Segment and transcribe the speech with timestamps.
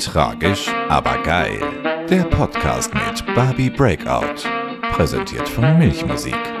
[0.00, 1.60] Tragisch, aber geil.
[2.08, 4.48] Der Podcast mit Barbie Breakout.
[4.92, 6.59] Präsentiert von Milchmusik.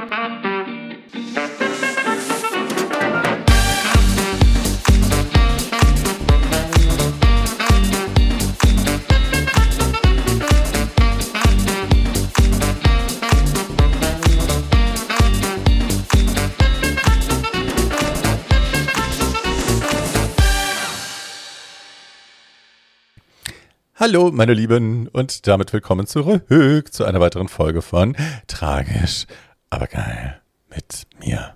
[24.12, 28.16] Hallo, meine Lieben, und damit willkommen zurück zu einer weiteren Folge von
[28.48, 29.28] Tragisch,
[29.70, 31.54] aber geil mit mir,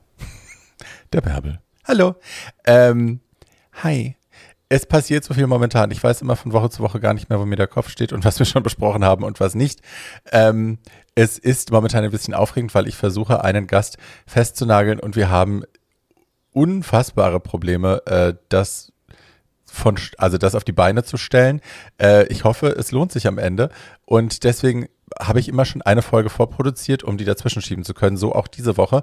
[1.12, 1.58] der Bärbel.
[1.84, 2.14] Hallo.
[2.64, 3.18] Ähm,
[3.82, 4.14] hi.
[4.68, 5.90] Es passiert so viel momentan.
[5.90, 8.12] Ich weiß immer von Woche zu Woche gar nicht mehr, wo mir der Kopf steht
[8.12, 9.80] und was wir schon besprochen haben und was nicht.
[10.30, 10.78] Ähm,
[11.16, 15.64] es ist momentan ein bisschen aufregend, weil ich versuche, einen Gast festzunageln und wir haben
[16.52, 18.92] unfassbare Probleme, äh, das
[19.74, 21.60] von, also das auf die Beine zu stellen.
[22.00, 23.70] Äh, ich hoffe, es lohnt sich am Ende.
[24.06, 28.16] Und deswegen habe ich immer schon eine Folge vorproduziert, um die dazwischen schieben zu können.
[28.16, 29.02] So auch diese Woche.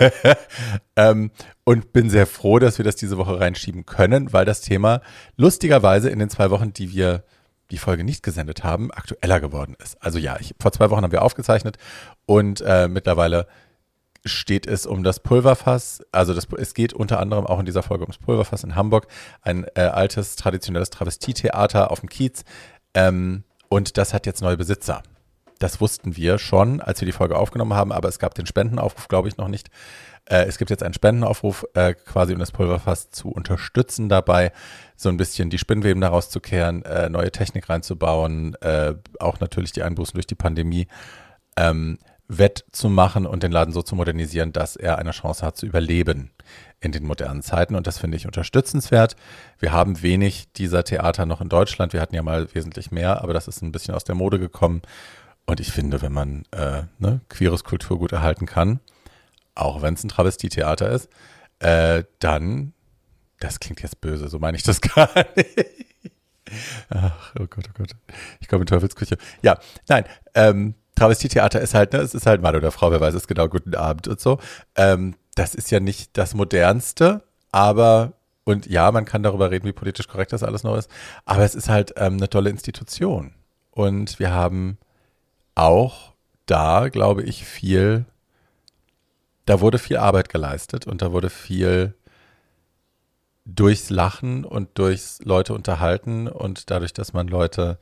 [0.96, 1.30] ähm,
[1.64, 5.00] und bin sehr froh, dass wir das diese Woche reinschieben können, weil das Thema
[5.36, 7.24] lustigerweise in den zwei Wochen, die wir
[7.70, 10.02] die Folge nicht gesendet haben, aktueller geworden ist.
[10.02, 11.76] Also ja, ich, vor zwei Wochen haben wir aufgezeichnet
[12.24, 13.46] und äh, mittlerweile
[14.28, 16.02] steht es um das Pulverfass.
[16.12, 19.06] Also das, es geht unter anderem auch in dieser Folge ums Pulverfass in Hamburg,
[19.42, 22.44] ein äh, altes, traditionelles Travestietheater auf dem Kiez.
[22.94, 25.02] Ähm, und das hat jetzt neue Besitzer.
[25.58, 29.08] Das wussten wir schon, als wir die Folge aufgenommen haben, aber es gab den Spendenaufruf,
[29.08, 29.68] glaube ich, noch nicht.
[30.24, 34.52] Äh, es gibt jetzt einen Spendenaufruf, äh, quasi um das Pulverfass zu unterstützen dabei,
[34.96, 39.72] so ein bisschen die Spinnweben daraus zu kehren, äh, neue Technik reinzubauen, äh, auch natürlich
[39.72, 40.86] die Einbußen durch die Pandemie.
[41.56, 46.30] Ähm, wettzumachen und den Laden so zu modernisieren, dass er eine Chance hat zu überleben
[46.80, 47.74] in den modernen Zeiten.
[47.74, 49.16] Und das finde ich unterstützenswert.
[49.58, 51.94] Wir haben wenig dieser Theater noch in Deutschland.
[51.94, 54.82] Wir hatten ja mal wesentlich mehr, aber das ist ein bisschen aus der Mode gekommen.
[55.46, 58.80] Und ich finde, wenn man äh, ne, queeres Kulturgut erhalten kann,
[59.54, 61.08] auch wenn es ein Travestietheater ist,
[61.60, 62.74] äh, dann,
[63.40, 65.58] das klingt jetzt böse, so meine ich das gar nicht.
[66.90, 67.90] Ach, oh Gott, oh Gott.
[68.40, 69.16] Ich komme in Teufelsküche.
[69.42, 73.14] Ja, nein, ähm, Travestietheater ist halt, ne, es ist halt Mann oder Frau, wer weiß
[73.14, 74.38] es genau, guten Abend und so.
[74.74, 77.22] Ähm, das ist ja nicht das Modernste,
[77.52, 78.14] aber,
[78.44, 80.90] und ja, man kann darüber reden, wie politisch korrekt das alles noch ist,
[81.24, 83.32] aber es ist halt ähm, eine tolle Institution.
[83.70, 84.78] Und wir haben
[85.54, 86.14] auch
[86.46, 88.04] da, glaube ich, viel,
[89.46, 91.94] da wurde viel Arbeit geleistet und da wurde viel
[93.44, 97.78] durchs Lachen und durchs Leute unterhalten und dadurch, dass man Leute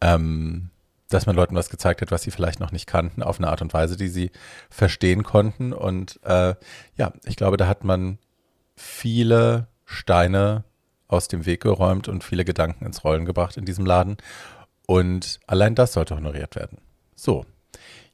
[0.00, 0.70] ähm,
[1.08, 3.62] dass man Leuten was gezeigt hat, was sie vielleicht noch nicht kannten, auf eine Art
[3.62, 4.30] und Weise, die sie
[4.70, 5.72] verstehen konnten.
[5.72, 6.54] Und äh,
[6.96, 8.18] ja, ich glaube, da hat man
[8.74, 10.64] viele Steine
[11.08, 14.16] aus dem Weg geräumt und viele Gedanken ins Rollen gebracht in diesem Laden.
[14.86, 16.78] Und allein das sollte honoriert werden.
[17.14, 17.44] So,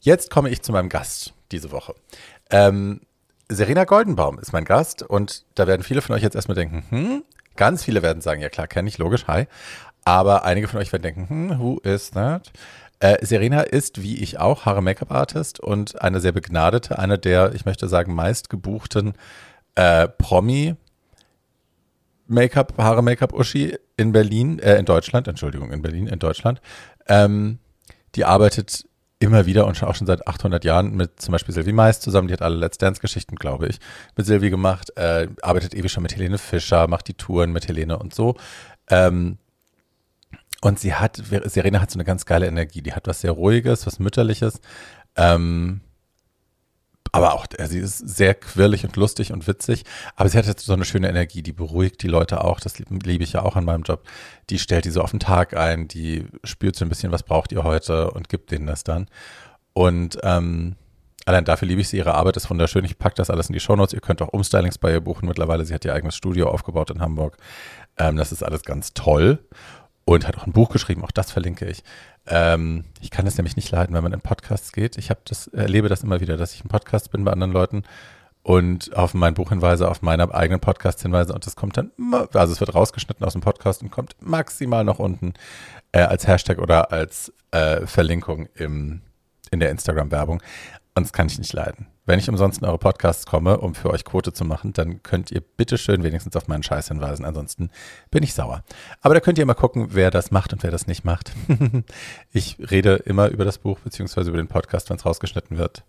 [0.00, 1.94] jetzt komme ich zu meinem Gast diese Woche.
[2.50, 3.00] Ähm,
[3.48, 7.24] Serena Goldenbaum ist mein Gast und da werden viele von euch jetzt erstmal denken, hm,
[7.56, 9.46] ganz viele werden sagen, ja klar, kenne ich, logisch, hi.
[10.04, 12.50] Aber einige von euch werden denken, hm, who is that?
[13.02, 17.88] Äh, Serena ist, wie ich auch, Haare-Make-up-Artist und eine sehr begnadete, eine der, ich möchte
[17.88, 19.14] sagen, meistgebuchten
[19.74, 20.76] äh, Promi-
[22.28, 26.60] Make-up, Haare-Make-up-Uschi in Berlin, äh, in Deutschland, Entschuldigung, in Berlin, in Deutschland.
[27.08, 27.58] Ähm,
[28.14, 28.86] die arbeitet
[29.18, 32.28] immer wieder und auch schon seit 800 Jahren mit zum Beispiel Sylvie Mais zusammen.
[32.28, 33.80] Die hat alle Let's Dance-Geschichten, glaube ich,
[34.16, 34.96] mit Sylvie gemacht.
[34.96, 38.36] Äh, arbeitet ewig schon mit Helene Fischer, macht die Touren mit Helene und so.
[38.88, 39.38] Ähm,
[40.62, 42.82] und sie hat, Serena hat so eine ganz geile Energie.
[42.82, 44.60] Die hat was sehr Ruhiges, was Mütterliches.
[45.16, 45.80] Ähm,
[47.10, 49.84] aber auch, sie ist sehr quirlig und lustig und witzig.
[50.14, 52.60] Aber sie hat so eine schöne Energie, die beruhigt die Leute auch.
[52.60, 54.04] Das liebe ich ja auch an meinem Job.
[54.50, 57.50] Die stellt die so auf den Tag ein, die spürt so ein bisschen, was braucht
[57.50, 59.08] ihr heute und gibt denen das dann.
[59.72, 60.76] Und ähm,
[61.26, 61.96] allein dafür liebe ich sie.
[61.96, 62.84] Ihre Arbeit ist wunderschön.
[62.84, 63.94] Ich packe das alles in die Shownotes.
[63.94, 65.64] Ihr könnt auch Umstylings bei ihr buchen mittlerweile.
[65.64, 67.36] Sie hat ihr eigenes Studio aufgebaut in Hamburg.
[67.98, 69.40] Ähm, das ist alles ganz toll
[70.04, 71.82] und hat auch ein Buch geschrieben, auch das verlinke ich.
[72.26, 74.98] Ähm, ich kann es nämlich nicht leiden, wenn man in Podcasts geht.
[74.98, 77.84] Ich das, erlebe das immer wieder, dass ich in Podcasts bin bei anderen Leuten
[78.42, 81.92] und auf mein Buch hinweise, auf meiner eigenen Podcast hinweise und das kommt dann,
[82.32, 85.34] also es wird rausgeschnitten aus dem Podcast und kommt maximal noch unten
[85.92, 89.02] äh, als Hashtag oder als äh, Verlinkung im,
[89.50, 90.42] in der Instagram-Werbung.
[90.94, 91.86] Und das kann ich nicht leiden.
[92.04, 95.30] Wenn ich umsonst in eure Podcasts komme, um für euch Quote zu machen, dann könnt
[95.30, 97.24] ihr bitte schön wenigstens auf meinen Scheiß hinweisen.
[97.24, 97.70] Ansonsten
[98.10, 98.62] bin ich sauer.
[99.00, 101.32] Aber da könnt ihr mal gucken, wer das macht und wer das nicht macht.
[102.32, 105.84] ich rede immer über das Buch beziehungsweise über den Podcast, wenn es rausgeschnitten wird.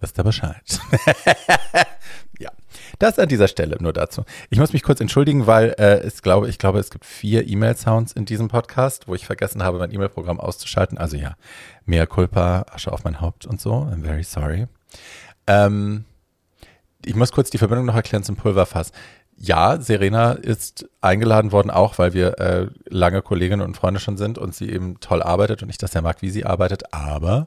[0.00, 0.80] Wisst ihr Bescheid.
[2.38, 2.50] ja.
[2.98, 4.24] Das an dieser Stelle nur dazu.
[4.50, 8.12] Ich muss mich kurz entschuldigen, weil äh, es glaube, ich glaube, es gibt vier E-Mail-Sounds
[8.12, 10.98] in diesem Podcast, wo ich vergessen habe, mein E-Mail-Programm auszuschalten.
[10.98, 11.36] Also ja,
[11.84, 13.72] mehr Culpa, Asche auf mein Haupt und so.
[13.72, 14.66] I'm very sorry.
[15.46, 16.06] Ähm,
[17.04, 18.90] ich muss kurz die Verbindung noch erklären zum Pulverfass.
[19.36, 24.36] Ja, Serena ist eingeladen worden, auch weil wir äh, lange Kolleginnen und Freunde schon sind
[24.36, 26.92] und sie eben toll arbeitet und ich das sehr mag, wie sie arbeitet.
[26.92, 27.46] Aber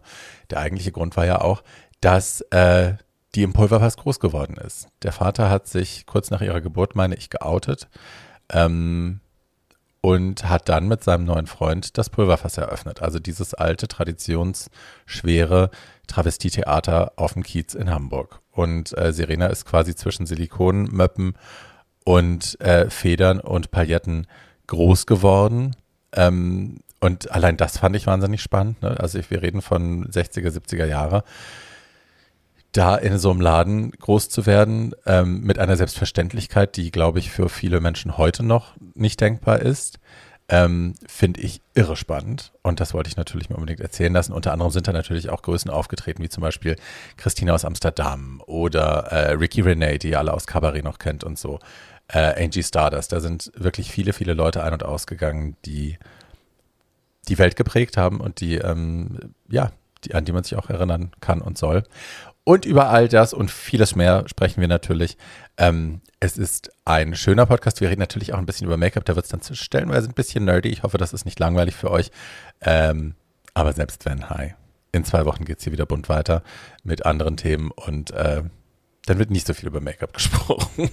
[0.49, 1.63] der eigentliche Grund war ja auch,
[1.99, 2.93] dass äh,
[3.35, 4.87] die im Pulverfass groß geworden ist.
[5.03, 7.87] Der Vater hat sich kurz nach ihrer Geburt, meine ich, geoutet
[8.51, 9.21] ähm,
[10.01, 13.01] und hat dann mit seinem neuen Freund das Pulverfass eröffnet.
[13.01, 15.69] Also dieses alte, traditionsschwere
[16.07, 18.41] Travestietheater auf dem Kiez in Hamburg.
[18.51, 21.35] Und äh, Serena ist quasi zwischen Silikonmöppen
[22.03, 24.27] und äh, Federn und Pailletten
[24.67, 25.75] groß geworden.
[26.13, 28.81] Ähm, und allein das fand ich wahnsinnig spannend.
[28.81, 28.99] Ne?
[28.99, 31.23] Also wir reden von 60er, 70er Jahre
[32.71, 37.29] da in so einem Laden groß zu werden, ähm, mit einer Selbstverständlichkeit, die, glaube ich,
[37.29, 39.99] für viele Menschen heute noch nicht denkbar ist,
[40.51, 42.51] ähm, finde ich irre spannend.
[42.61, 44.33] Und das wollte ich natürlich mir unbedingt erzählen lassen.
[44.33, 46.75] Unter anderem sind da natürlich auch Größen aufgetreten, wie zum Beispiel
[47.17, 51.39] Christina aus Amsterdam oder äh, Ricky Renee, die ihr alle aus Cabaret noch kennt und
[51.39, 51.59] so.
[52.09, 53.13] Äh, Angie Stardust.
[53.13, 55.97] Da sind wirklich viele, viele Leute ein- und ausgegangen, die
[57.29, 59.71] die Welt geprägt haben und die, ähm, ja,
[60.03, 61.83] die, an die man sich auch erinnern kann und soll.
[62.43, 65.17] Und über all das und vieles mehr sprechen wir natürlich.
[65.57, 67.81] Ähm, es ist ein schöner Podcast.
[67.81, 69.05] Wir reden natürlich auch ein bisschen über Make-up.
[69.05, 70.69] Da wird es dann stellenweise ein bisschen nerdy.
[70.69, 72.09] Ich hoffe, das ist nicht langweilig für euch.
[72.61, 73.15] Ähm,
[73.53, 74.55] aber selbst wenn, hi.
[74.91, 76.43] In zwei Wochen geht es hier wieder bunt weiter
[76.83, 78.43] mit anderen Themen und äh,
[79.05, 80.89] dann wird nicht so viel über Make-up gesprochen.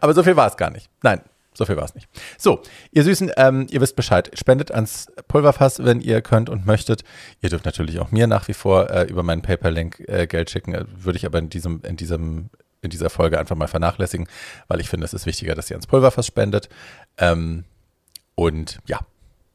[0.00, 0.90] aber so viel war es gar nicht.
[1.02, 1.20] Nein,
[1.56, 2.08] so viel war es nicht.
[2.38, 2.60] So,
[2.92, 4.30] ihr Süßen, ähm, ihr wisst Bescheid.
[4.34, 7.02] Spendet ans Pulverfass, wenn ihr könnt und möchtet.
[7.40, 10.74] Ihr dürft natürlich auch mir nach wie vor äh, über meinen PayPal-Link äh, Geld schicken.
[10.74, 12.50] Äh, würde ich aber in diesem, in diesem,
[12.82, 14.28] in dieser Folge einfach mal vernachlässigen,
[14.68, 16.68] weil ich finde, es ist wichtiger, dass ihr ans Pulverfass spendet.
[17.18, 17.64] Ähm,
[18.34, 19.00] und ja,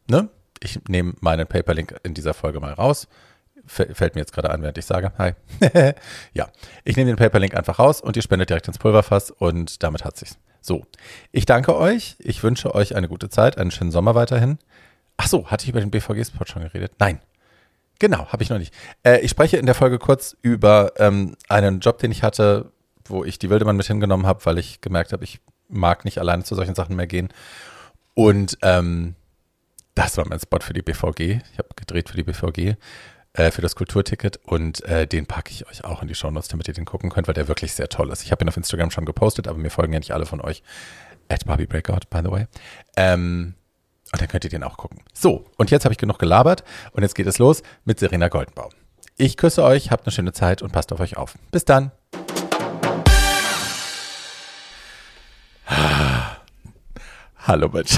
[0.09, 0.29] ne?
[0.63, 3.07] Ich nehme meinen PayPal-Link in dieser Folge mal raus
[3.65, 5.33] fällt mir jetzt gerade an, während ich sage, hi.
[6.33, 6.49] ja,
[6.83, 10.17] ich nehme den PayPal-Link einfach raus und ihr spendet direkt ins Pulverfass und damit hat
[10.17, 10.37] sich's.
[10.61, 10.85] So,
[11.31, 12.15] ich danke euch.
[12.19, 14.59] Ich wünsche euch eine gute Zeit, einen schönen Sommer weiterhin.
[15.17, 16.93] Ach so, hatte ich über den BVG-Spot schon geredet?
[16.99, 17.19] Nein.
[17.99, 18.73] Genau, habe ich noch nicht.
[19.03, 22.71] Äh, ich spreche in der Folge kurz über ähm, einen Job, den ich hatte,
[23.05, 26.43] wo ich die Wildemann mit hingenommen habe, weil ich gemerkt habe, ich mag nicht alleine
[26.43, 27.29] zu solchen Sachen mehr gehen.
[28.13, 29.15] Und ähm,
[29.95, 31.41] das war mein Spot für die BVG.
[31.51, 32.77] Ich habe gedreht für die BVG
[33.33, 36.67] äh, für das Kulturticket und äh, den packe ich euch auch in die Shownotes, damit
[36.67, 38.23] ihr den gucken könnt, weil der wirklich sehr toll ist.
[38.23, 40.63] Ich habe ihn auf Instagram schon gepostet, aber mir folgen ja nicht alle von euch.
[41.29, 42.47] At Barbie Breakout, by the way.
[42.97, 43.53] Ähm,
[44.11, 44.99] und dann könnt ihr den auch gucken.
[45.13, 48.71] So, und jetzt habe ich genug gelabert und jetzt geht es los mit Serena Goldenbaum.
[49.15, 51.37] Ich küsse euch, habt eine schöne Zeit und passt auf euch auf.
[51.51, 51.91] Bis dann.
[57.47, 57.95] Hallo, Mensch.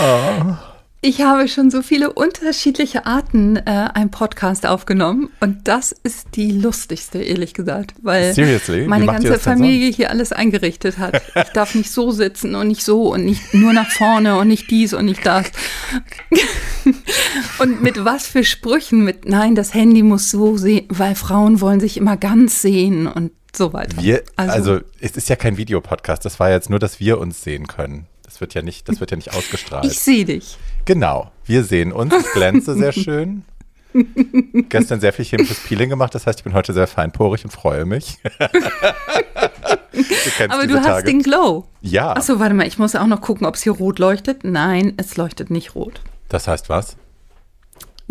[0.00, 0.54] oh.
[1.02, 6.50] Ich habe schon so viele unterschiedliche Arten äh, einen Podcast aufgenommen und das ist die
[6.52, 8.86] lustigste, ehrlich gesagt, weil Seriously?
[8.86, 11.22] meine ganze Familie hier alles eingerichtet hat.
[11.34, 14.70] Ich darf nicht so sitzen und nicht so und nicht nur nach vorne und nicht
[14.70, 15.46] dies und nicht das.
[17.60, 19.02] und mit was für Sprüchen?
[19.02, 23.32] Mit nein, das Handy muss so sehen, weil Frauen wollen sich immer ganz sehen und
[23.56, 24.02] so weiter.
[24.02, 27.42] Wir, also, also es ist ja kein Videopodcast, das war jetzt nur, dass wir uns
[27.42, 28.06] sehen können.
[28.22, 29.86] Das wird ja nicht, das wird ja nicht ausgestrahlt.
[29.86, 30.58] Ich sehe dich.
[30.84, 32.14] Genau, wir sehen uns.
[32.14, 33.44] Ich glänze sehr schön.
[34.68, 37.84] Gestern sehr viel chemisches Peeling gemacht, das heißt, ich bin heute sehr feinporig und freue
[37.84, 38.18] mich.
[39.92, 41.06] du Aber du hast Tage.
[41.06, 41.66] den Glow.
[41.80, 42.12] Ja.
[42.12, 44.44] Achso, warte mal, ich muss auch noch gucken, ob es hier rot leuchtet.
[44.44, 46.00] Nein, es leuchtet nicht rot.
[46.28, 46.96] Das heißt was?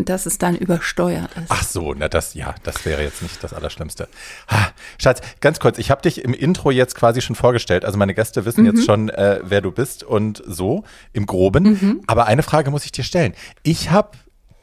[0.05, 1.45] Dass es dann übersteuert ist.
[1.49, 4.07] Ach so, na das, ja, das wäre jetzt nicht das Allerschlimmste.
[4.49, 7.85] Ha, Schatz, ganz kurz, ich habe dich im Intro jetzt quasi schon vorgestellt.
[7.85, 8.67] Also meine Gäste wissen mhm.
[8.67, 11.63] jetzt schon, äh, wer du bist und so im Groben.
[11.63, 12.01] Mhm.
[12.07, 13.33] Aber eine Frage muss ich dir stellen.
[13.63, 14.11] Ich habe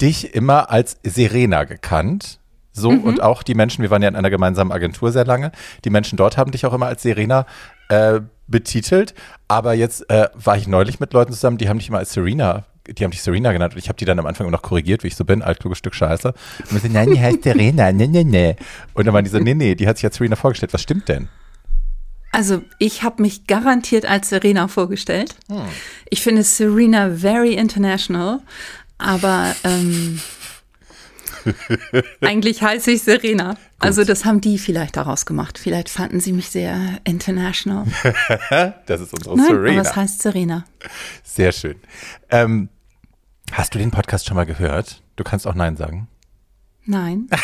[0.00, 2.40] dich immer als Serena gekannt.
[2.72, 3.04] So, mhm.
[3.04, 5.50] und auch die Menschen, wir waren ja in einer gemeinsamen Agentur sehr lange,
[5.86, 7.46] die Menschen dort haben dich auch immer als Serena
[7.88, 9.14] äh, betitelt.
[9.48, 12.64] Aber jetzt äh, war ich neulich mit Leuten zusammen, die haben dich immer als Serena
[12.88, 15.08] die haben dich Serena genannt und ich habe die dann am Anfang noch korrigiert, wie
[15.08, 16.34] ich so bin, altkluges Stück Scheiße.
[16.70, 18.56] Und sind, nein, die heißt Serena, nee, nee, nee.
[18.94, 20.72] Und dann waren die so, nee, nee, die hat sich als Serena vorgestellt.
[20.72, 21.28] Was stimmt denn?
[22.32, 25.36] Also ich habe mich garantiert als Serena vorgestellt.
[25.48, 25.62] Hm.
[26.10, 28.40] Ich finde Serena very international,
[28.98, 30.20] aber ähm,
[32.20, 33.56] eigentlich heiße ich Serena.
[33.78, 35.58] Also das haben die vielleicht daraus gemacht.
[35.58, 37.86] Vielleicht fanden sie mich sehr international.
[38.86, 39.80] das ist unsere Nein, Serena.
[39.80, 40.64] Aber es heißt Serena.
[41.22, 41.76] Sehr schön.
[42.30, 42.68] Ähm,
[43.52, 45.02] Hast du den Podcast schon mal gehört?
[45.16, 46.08] Du kannst auch Nein sagen.
[46.84, 47.28] Nein.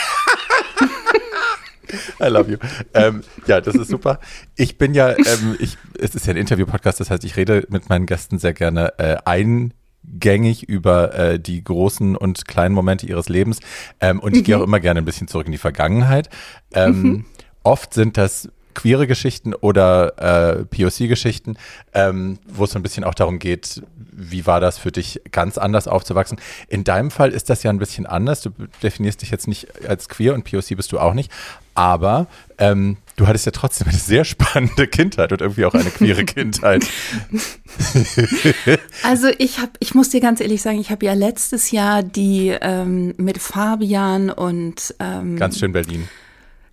[2.20, 2.58] I love you.
[2.94, 4.18] Ähm, ja, das ist super.
[4.56, 7.88] Ich bin ja, ähm, ich, es ist ja ein Interview-Podcast, das heißt, ich rede mit
[7.88, 13.60] meinen Gästen sehr gerne äh, eingängig über äh, die großen und kleinen Momente ihres Lebens.
[14.00, 14.44] Ähm, und ich mhm.
[14.44, 16.30] gehe auch immer gerne ein bisschen zurück in die Vergangenheit.
[16.72, 17.24] Ähm, mhm.
[17.62, 21.56] Oft sind das queere Geschichten oder äh, POC-Geschichten,
[21.94, 25.58] ähm, wo es so ein bisschen auch darum geht, wie war das für dich, ganz
[25.58, 26.38] anders aufzuwachsen.
[26.68, 28.42] In deinem Fall ist das ja ein bisschen anders.
[28.42, 28.50] Du
[28.82, 31.30] definierst dich jetzt nicht als queer und POC bist du auch nicht,
[31.74, 32.26] aber
[32.58, 36.86] ähm, du hattest ja trotzdem eine sehr spannende Kindheit und irgendwie auch eine queere Kindheit.
[39.02, 42.54] also ich habe, ich muss dir ganz ehrlich sagen, ich habe ja letztes Jahr die
[42.60, 46.08] ähm, mit Fabian und ähm, ganz schön Berlin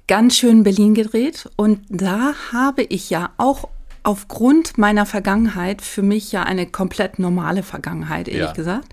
[0.10, 3.70] ganz schön Berlin gedreht und da habe ich ja auch
[4.02, 8.54] aufgrund meiner Vergangenheit, für mich ja eine komplett normale Vergangenheit, ehrlich ja.
[8.54, 8.88] gesagt.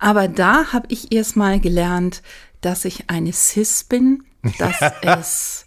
[0.00, 2.22] Aber da habe ich erstmal gelernt,
[2.62, 4.24] dass ich eine Cis bin,
[4.58, 5.66] dass es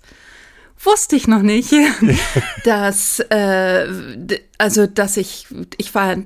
[0.85, 1.73] wusste ich noch nicht,
[2.63, 3.87] dass äh,
[4.57, 5.47] also dass ich
[5.77, 6.17] ich war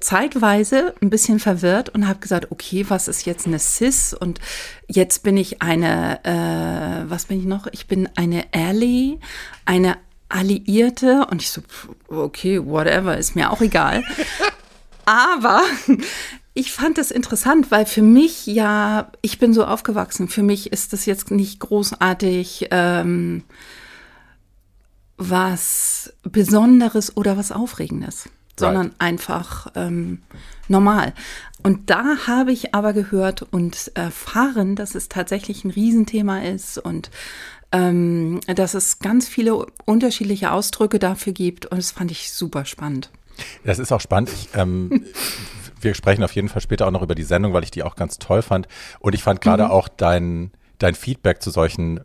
[0.00, 4.14] zeitweise ein bisschen verwirrt und habe gesagt, okay, was ist jetzt eine Cis?
[4.14, 4.40] Und
[4.88, 7.66] jetzt bin ich eine, äh, was bin ich noch?
[7.72, 9.20] Ich bin eine Ally,
[9.64, 9.96] eine
[10.28, 11.26] Alliierte.
[11.30, 11.62] Und ich so,
[12.08, 14.02] okay, whatever, ist mir auch egal.
[15.04, 15.62] Aber
[16.54, 20.28] ich fand es interessant, weil für mich ja, ich bin so aufgewachsen.
[20.28, 22.68] Für mich ist das jetzt nicht großartig.
[22.70, 23.44] Ähm,
[25.20, 28.28] was Besonderes oder was Aufregendes
[28.60, 29.00] sondern right.
[29.00, 30.20] einfach ähm,
[30.68, 31.14] normal.
[31.62, 37.10] Und da habe ich aber gehört und erfahren, dass es tatsächlich ein Riesenthema ist und
[37.72, 41.66] ähm, dass es ganz viele unterschiedliche Ausdrücke dafür gibt.
[41.66, 43.10] Und das fand ich super spannend.
[43.64, 44.30] Das ist auch spannend.
[44.32, 45.06] Ich, ähm,
[45.80, 47.96] wir sprechen auf jeden Fall später auch noch über die Sendung, weil ich die auch
[47.96, 48.68] ganz toll fand.
[49.00, 49.70] Und ich fand gerade mhm.
[49.70, 50.50] auch dein
[50.80, 52.00] dein Feedback zu solchen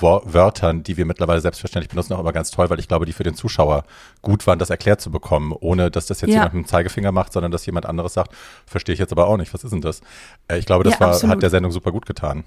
[0.00, 3.24] Wörtern, die wir mittlerweile selbstverständlich benutzen, auch immer ganz toll, weil ich glaube, die für
[3.24, 3.84] den Zuschauer
[4.22, 6.36] gut waren, das erklärt zu bekommen, ohne dass das jetzt ja.
[6.36, 8.32] jemand mit dem Zeigefinger macht, sondern dass jemand anderes sagt,
[8.64, 10.00] verstehe ich jetzt aber auch nicht, was ist denn das?
[10.48, 12.44] Äh, ich glaube, das ja, war, hat der Sendung super gut getan.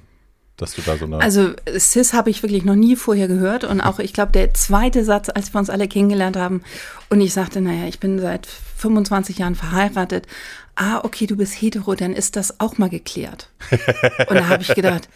[0.55, 3.81] Dass du da so eine also Cis habe ich wirklich noch nie vorher gehört und
[3.81, 6.63] auch ich glaube der zweite Satz, als wir uns alle kennengelernt haben
[7.09, 10.27] und ich sagte, naja, ich bin seit 25 Jahren verheiratet.
[10.75, 13.49] Ah, okay, du bist hetero, dann ist das auch mal geklärt.
[14.29, 15.09] und da habe ich gedacht,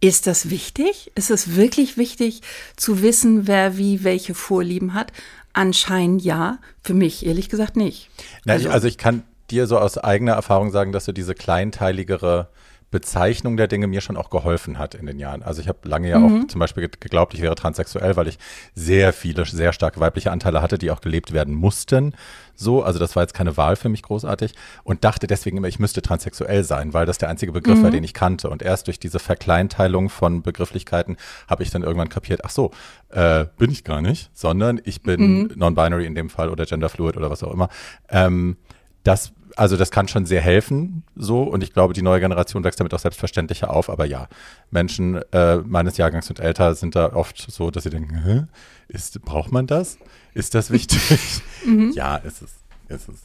[0.00, 1.12] ist das wichtig?
[1.14, 2.42] Ist es wirklich wichtig
[2.76, 5.12] zu wissen, wer wie welche Vorlieben hat?
[5.52, 8.10] Anscheinend ja, für mich ehrlich gesagt nicht.
[8.44, 12.48] Na, also, also ich kann dir so aus eigener Erfahrung sagen, dass du diese kleinteiligere
[12.94, 15.42] Bezeichnung der Dinge mir schon auch geholfen hat in den Jahren.
[15.42, 16.42] Also ich habe lange ja mhm.
[16.42, 18.38] auch zum Beispiel geglaubt, ich wäre transsexuell, weil ich
[18.76, 22.14] sehr viele, sehr starke weibliche Anteile hatte, die auch gelebt werden mussten.
[22.54, 25.80] So, also das war jetzt keine Wahl für mich großartig und dachte deswegen immer, ich
[25.80, 27.82] müsste transsexuell sein, weil das der einzige Begriff mhm.
[27.82, 28.48] war, den ich kannte.
[28.48, 31.16] Und erst durch diese Verkleinteilung von Begrifflichkeiten
[31.48, 32.70] habe ich dann irgendwann kapiert, ach so,
[33.08, 35.50] äh, bin ich gar nicht, sondern ich bin mhm.
[35.56, 37.70] non-binary in dem Fall oder genderfluid oder was auch immer.
[38.08, 38.56] Ähm,
[39.02, 42.80] das also das kann schon sehr helfen, so und ich glaube, die neue Generation wächst
[42.80, 43.88] damit auch selbstverständlicher auf.
[43.88, 44.28] Aber ja,
[44.70, 48.44] Menschen äh, meines Jahrgangs und älter sind da oft so, dass sie denken, Hä?
[48.88, 49.98] Ist, braucht man das?
[50.34, 51.00] Ist das wichtig?
[51.64, 51.92] mhm.
[51.94, 52.52] Ja, ist es,
[52.88, 53.22] ist es.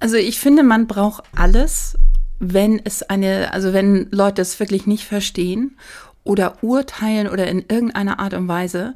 [0.00, 1.96] Also ich finde, man braucht alles,
[2.38, 5.76] wenn es eine, also wenn Leute es wirklich nicht verstehen
[6.24, 8.94] oder urteilen oder in irgendeiner Art und Weise.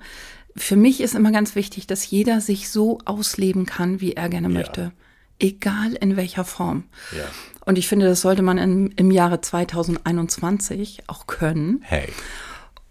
[0.56, 4.48] Für mich ist immer ganz wichtig, dass jeder sich so ausleben kann, wie er gerne
[4.48, 4.54] ja.
[4.54, 4.92] möchte
[5.40, 6.84] egal in welcher Form.
[7.16, 7.24] Ja.
[7.64, 11.80] Und ich finde, das sollte man in, im Jahre 2021 auch können.
[11.82, 12.08] Hey.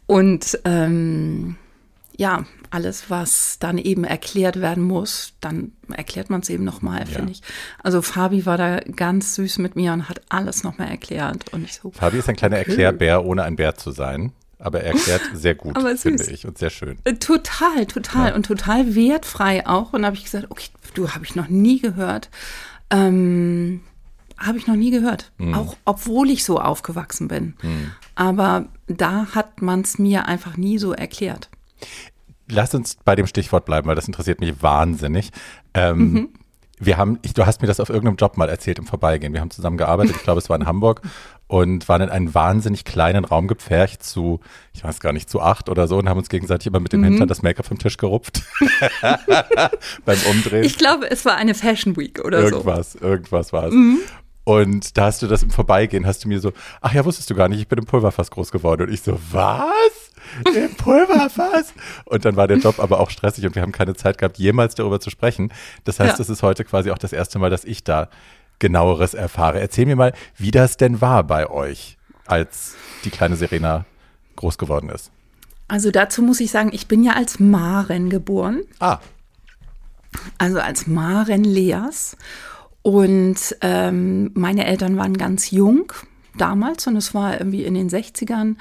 [0.05, 1.55] Und ähm,
[2.17, 7.05] ja, alles, was dann eben erklärt werden muss, dann erklärt man es eben nochmal, ja.
[7.05, 7.41] finde ich.
[7.81, 11.51] Also Fabi war da ganz süß mit mir und hat alles nochmal erklärt.
[11.53, 12.71] Und ich so, Fabi ist ein kleiner okay.
[12.71, 14.33] Erklärbär, ohne ein Bär zu sein.
[14.59, 16.97] Aber er erklärt sehr gut, finde ich, und sehr schön.
[17.05, 18.29] Äh, total, total.
[18.29, 18.35] Ja.
[18.35, 19.93] Und total wertfrei auch.
[19.93, 22.29] Und da habe ich gesagt, okay, du habe ich noch nie gehört.
[22.89, 23.81] Ähm,
[24.37, 25.31] habe ich noch nie gehört.
[25.37, 25.53] Mhm.
[25.53, 27.55] Auch obwohl ich so aufgewachsen bin.
[27.61, 27.91] Mhm.
[28.15, 31.49] Aber da hat man es mir einfach nie so erklärt.
[32.49, 35.31] Lass uns bei dem Stichwort bleiben, weil das interessiert mich wahnsinnig.
[35.73, 36.29] Ähm, mhm.
[36.79, 39.33] Wir haben, ich, du hast mir das auf irgendeinem Job mal erzählt im Vorbeigehen.
[39.33, 41.01] Wir haben zusammen gearbeitet, ich glaube, es war in Hamburg
[41.49, 44.39] und waren in einen wahnsinnig kleinen Raum gepfercht zu,
[44.71, 47.01] ich weiß gar nicht, zu acht oder so und haben uns gegenseitig immer mit dem
[47.01, 47.05] mhm.
[47.05, 48.43] Hintern das Make-up vom Tisch gerupft
[50.05, 50.63] beim Umdrehen.
[50.63, 52.99] Ich glaube, es war eine Fashion Week oder irgendwas, so.
[52.99, 53.73] Irgendwas, irgendwas war es.
[53.73, 53.97] Mhm.
[54.43, 57.35] Und da hast du das im Vorbeigehen, hast du mir so, ach ja, wusstest du
[57.35, 58.83] gar nicht, ich bin im Pulverfass groß geworden.
[58.83, 60.55] Und ich so, was?
[60.55, 61.73] Im Pulverfass?
[62.05, 64.75] Und dann war der Job aber auch stressig und wir haben keine Zeit gehabt, jemals
[64.75, 65.51] darüber zu sprechen.
[65.83, 68.09] Das heißt, es ist heute quasi auch das erste Mal, dass ich da
[68.59, 69.59] genaueres erfahre.
[69.59, 73.85] Erzähl mir mal, wie das denn war bei euch, als die kleine Serena
[74.35, 75.11] groß geworden ist.
[75.67, 78.61] Also dazu muss ich sagen, ich bin ja als Maren geboren.
[78.79, 78.99] Ah.
[80.37, 82.17] Also als Maren Leas.
[82.81, 85.93] Und ähm, meine Eltern waren ganz jung
[86.37, 88.55] damals und es war irgendwie in den 60ern.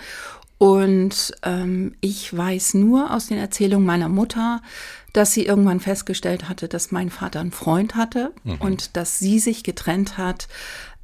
[0.58, 4.60] Und ähm, ich weiß nur aus den Erzählungen meiner Mutter,
[5.12, 8.56] dass sie irgendwann festgestellt hatte, dass mein Vater einen Freund hatte mhm.
[8.56, 10.48] und dass sie sich getrennt hat,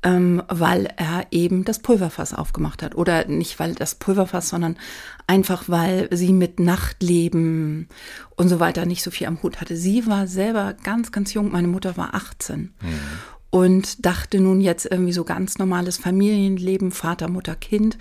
[0.02, 2.94] ähm, weil er eben das Pulverfass aufgemacht hat.
[2.94, 4.76] Oder nicht weil das Pulverfass, sondern
[5.26, 7.88] einfach weil sie mit Nachtleben
[8.36, 9.76] und so weiter nicht so viel am Hut hatte.
[9.76, 12.60] Sie war selber ganz, ganz jung, meine Mutter war 18.
[12.60, 12.74] Mhm.
[13.50, 17.98] Und dachte nun jetzt irgendwie so ganz normales Familienleben, Vater, Mutter, Kind.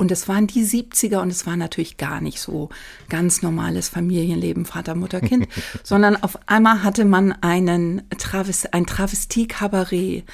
[0.00, 2.70] Und es waren die 70er und es war natürlich gar nicht so
[3.10, 5.46] ganz normales Familienleben, Vater, Mutter, Kind,
[5.82, 10.24] sondern auf einmal hatte man einen Travis, ein Travestie-Kabarett,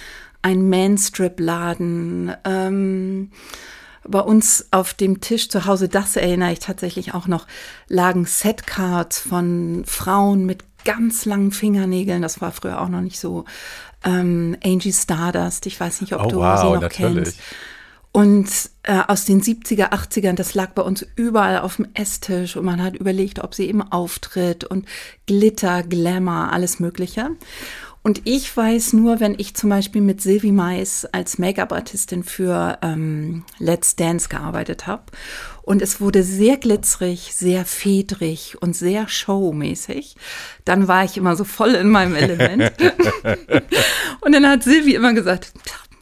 [0.41, 3.33] ein Manstrip-Laden, ähm,
[4.05, 7.49] bei uns auf dem Tisch zu Hause, das erinnere ich tatsächlich auch noch,
[7.89, 12.23] lagen Setcards von Frauen mit ganz langen Fingernägeln.
[12.23, 13.45] Das war früher auch noch nicht so.
[14.05, 17.25] Ähm, Angie Stardust, ich weiß nicht, ob oh, du wow, sie noch natürlich.
[17.25, 17.41] kennst.
[18.17, 18.49] Und
[18.85, 22.83] äh, aus den 70er, 80ern, das lag bei uns überall auf dem Esstisch und man
[22.83, 24.87] hat überlegt, ob sie eben auftritt und
[25.27, 27.33] Glitter, Glamour, alles Mögliche.
[28.03, 33.45] Und ich weiß nur, wenn ich zum Beispiel mit Sylvie Mais als Make-up-Artistin für ähm,
[33.59, 35.03] Let's Dance gearbeitet habe.
[35.61, 40.17] Und es wurde sehr glitzerig, sehr fedrig und sehr showmäßig.
[40.65, 42.73] Dann war ich immer so voll in meinem Element.
[44.21, 45.53] und dann hat Sylvie immer gesagt,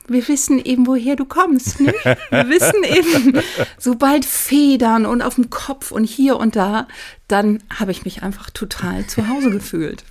[0.06, 1.80] wir wissen eben, woher du kommst.
[1.80, 2.04] Nicht?
[2.04, 2.14] Wir
[2.49, 3.40] wissen eben,
[3.78, 6.87] sobald Federn und auf dem Kopf und hier und da,
[7.28, 10.04] dann habe ich mich einfach total zu Hause gefühlt.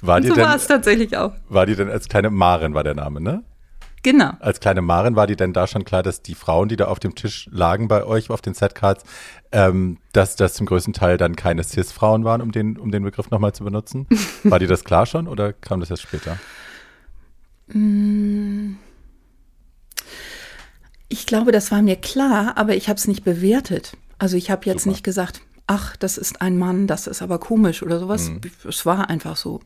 [0.00, 1.32] War und so war es tatsächlich auch.
[1.48, 3.42] War die denn als kleine Maren war der Name, ne?
[4.02, 4.32] Genau.
[4.40, 7.00] Als kleine Maren war die denn da schon klar, dass die Frauen, die da auf
[7.00, 9.02] dem Tisch lagen bei euch auf den Setcards,
[9.50, 13.30] ähm, dass das zum größten Teil dann keine Cis-Frauen waren, um den, um den Begriff
[13.30, 14.06] nochmal zu benutzen?
[14.44, 16.38] War dir das klar schon oder kam das erst später?
[17.68, 18.74] Mm.
[21.08, 23.96] Ich glaube, das war mir klar, aber ich habe es nicht bewertet.
[24.18, 24.92] Also ich habe jetzt Super.
[24.92, 28.30] nicht gesagt, ach, das ist ein Mann, das ist aber komisch oder sowas.
[28.30, 28.40] Mhm.
[28.68, 29.60] Es war einfach so.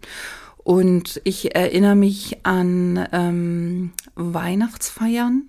[0.68, 5.48] Und ich erinnere mich an ähm, Weihnachtsfeiern,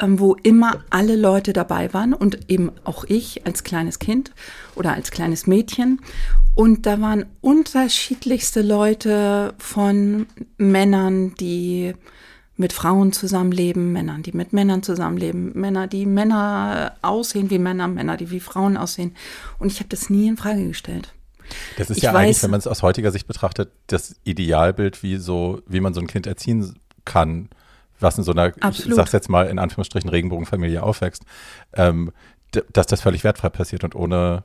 [0.00, 4.32] ähm, wo immer alle Leute dabei waren und eben auch ich als kleines Kind
[4.76, 6.00] oder als kleines Mädchen.
[6.54, 11.94] Und da waren unterschiedlichste Leute von Männern, die
[12.60, 18.16] mit Frauen zusammenleben, Männern, die mit Männern zusammenleben, Männer, die Männer aussehen wie Männer, Männer,
[18.18, 19.16] die wie Frauen aussehen.
[19.58, 21.12] Und ich habe das nie in Frage gestellt.
[21.78, 25.02] Das ist Ich ja weiß- eigentlich, wenn man es aus heutiger Sicht betrachtet, das Idealbild,
[25.02, 27.48] wie so, wie man so ein Kind erziehen kann,
[27.98, 28.94] was in so einer, ich Absolut.
[28.96, 31.24] sag's jetzt mal in Anführungsstrichen, Regenbogenfamilie aufwächst,
[31.72, 32.12] ähm,
[32.72, 34.44] dass das völlig wertfrei passiert und ohne,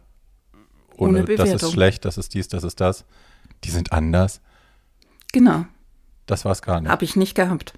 [0.97, 3.03] ohne, Ohne das ist schlecht, das ist dies, das ist das.
[3.65, 4.39] Die sind anders.
[5.33, 5.65] Genau.
[6.27, 6.89] Das war's gar nicht.
[6.89, 7.73] Habe ich nicht gehabt.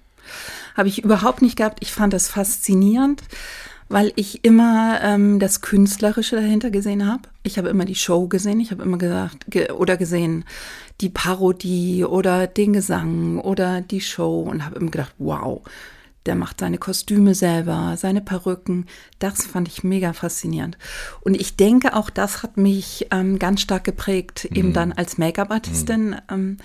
[0.76, 1.78] Habe ich überhaupt nicht gehabt.
[1.82, 3.22] Ich fand das faszinierend,
[3.88, 7.22] weil ich immer ähm, das Künstlerische dahinter gesehen habe.
[7.42, 8.60] Ich habe immer die Show gesehen.
[8.60, 10.44] Ich habe immer gesagt ge oder gesehen
[11.00, 15.62] die Parodie oder den Gesang oder die Show und habe immer gedacht, wow,
[16.26, 18.86] der macht seine Kostüme selber, seine Perücken.
[19.18, 20.76] Das fand ich mega faszinierend.
[21.20, 26.16] Und ich denke, auch das hat mich ähm, ganz stark geprägt, eben dann als Make-up-Artistin.
[26.30, 26.58] Ähm,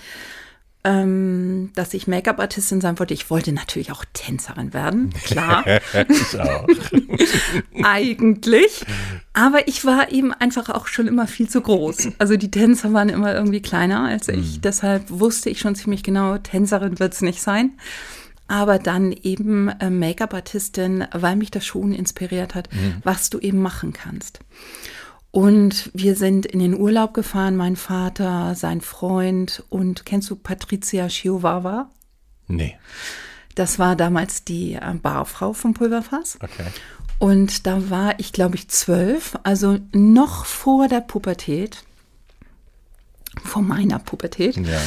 [0.84, 3.14] ähm, dass ich Make-up-Artistin sein wollte.
[3.14, 5.64] Ich wollte natürlich auch Tänzerin werden, klar,
[7.84, 8.86] eigentlich.
[9.34, 12.10] Aber ich war eben einfach auch schon immer viel zu groß.
[12.18, 14.60] Also die Tänzer waren immer irgendwie kleiner als ich.
[14.62, 17.72] Deshalb wusste ich schon ziemlich genau, Tänzerin wird es nicht sein.
[18.48, 22.68] Aber dann eben äh, Make-up-Artistin, weil mich das schon inspiriert hat,
[23.04, 24.42] was du eben machen kannst.
[25.36, 31.08] Und wir sind in den Urlaub gefahren, mein Vater, sein Freund und kennst du Patricia
[31.08, 31.90] Chihuahua?
[32.48, 32.78] Nee.
[33.56, 36.38] Das war damals die äh, Barfrau vom Pulverfass.
[36.40, 36.68] Okay.
[37.18, 41.84] Und da war ich, glaube ich, zwölf, also noch vor der Pubertät,
[43.44, 44.56] vor meiner Pubertät.
[44.58, 44.82] Ja.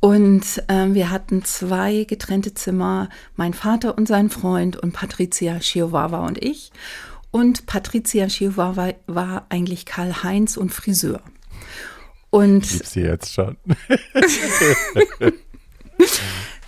[0.00, 6.26] Und ähm, wir hatten zwei getrennte Zimmer, mein Vater und sein Freund und Patricia Chihuahua
[6.26, 6.72] und ich.
[7.32, 11.20] Und Patricia Chihuahua war eigentlich Karl-Heinz und Friseur.
[12.30, 13.56] Und Lieb sie jetzt schon.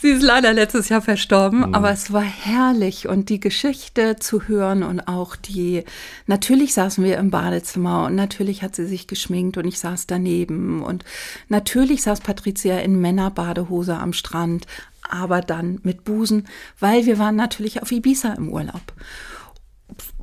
[0.01, 4.83] Sie ist leider letztes Jahr verstorben, aber es war herrlich und die Geschichte zu hören
[4.83, 5.83] und auch die,
[6.27, 10.83] natürlich saßen wir im Badezimmer und natürlich hat sie sich geschminkt und ich saß daneben
[10.83, 11.07] und
[11.49, 14.67] natürlich saß Patricia in Männerbadehose am Strand,
[15.09, 16.49] aber dann mit Busen,
[16.79, 18.93] weil wir waren natürlich auf Ibiza im Urlaub.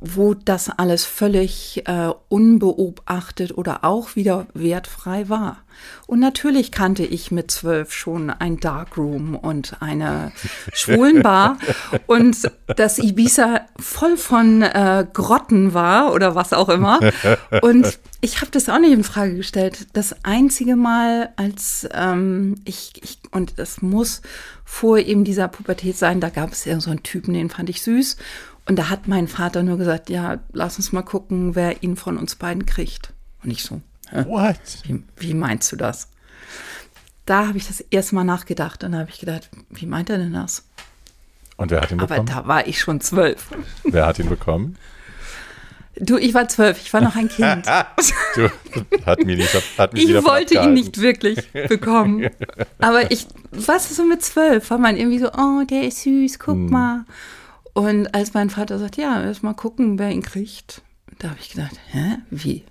[0.04, 5.58] Wo das alles völlig äh, unbeobachtet oder auch wieder wertfrei war.
[6.06, 10.32] Und natürlich kannte ich mit zwölf schon ein Darkroom und eine
[10.72, 11.58] Schwulenbar
[12.06, 17.00] und dass Ibiza voll von äh, Grotten war oder was auch immer.
[17.62, 19.86] Und ich habe das auch nicht in Frage gestellt.
[19.94, 24.22] Das einzige Mal, als ähm, ich, ich, und das muss
[24.64, 27.82] vor eben dieser Pubertät sein, da gab es ja so einen Typen, den fand ich
[27.82, 28.16] süß.
[28.66, 32.16] Und da hat mein Vater nur gesagt, ja, lass uns mal gucken, wer ihn von
[32.16, 33.12] uns beiden kriegt.
[33.42, 33.80] Und ich so?
[34.12, 34.56] What?
[34.84, 36.08] Wie, wie meinst du das?
[37.26, 40.18] Da habe ich das erste Mal nachgedacht und da habe ich gedacht, wie meint er
[40.18, 40.64] denn das?
[41.56, 42.28] Und wer hat ihn Aber bekommen?
[42.28, 43.48] da war ich schon zwölf.
[43.84, 44.76] Wer hat ihn bekommen?
[45.96, 47.66] Du, ich war zwölf, ich war noch ein Kind.
[48.34, 48.48] Du,
[49.04, 52.30] hat mich, nicht, hat mich Ich wollte ihn nicht wirklich bekommen.
[52.80, 54.70] Aber ich, was ist so mit zwölf?
[54.70, 56.70] War man irgendwie so, oh, der ist süß, guck Hm.
[56.70, 57.04] mal.
[57.74, 60.82] Und als mein Vater sagt, ja, erst mal gucken, wer ihn kriegt,
[61.18, 62.64] da habe ich gedacht, hä, wie?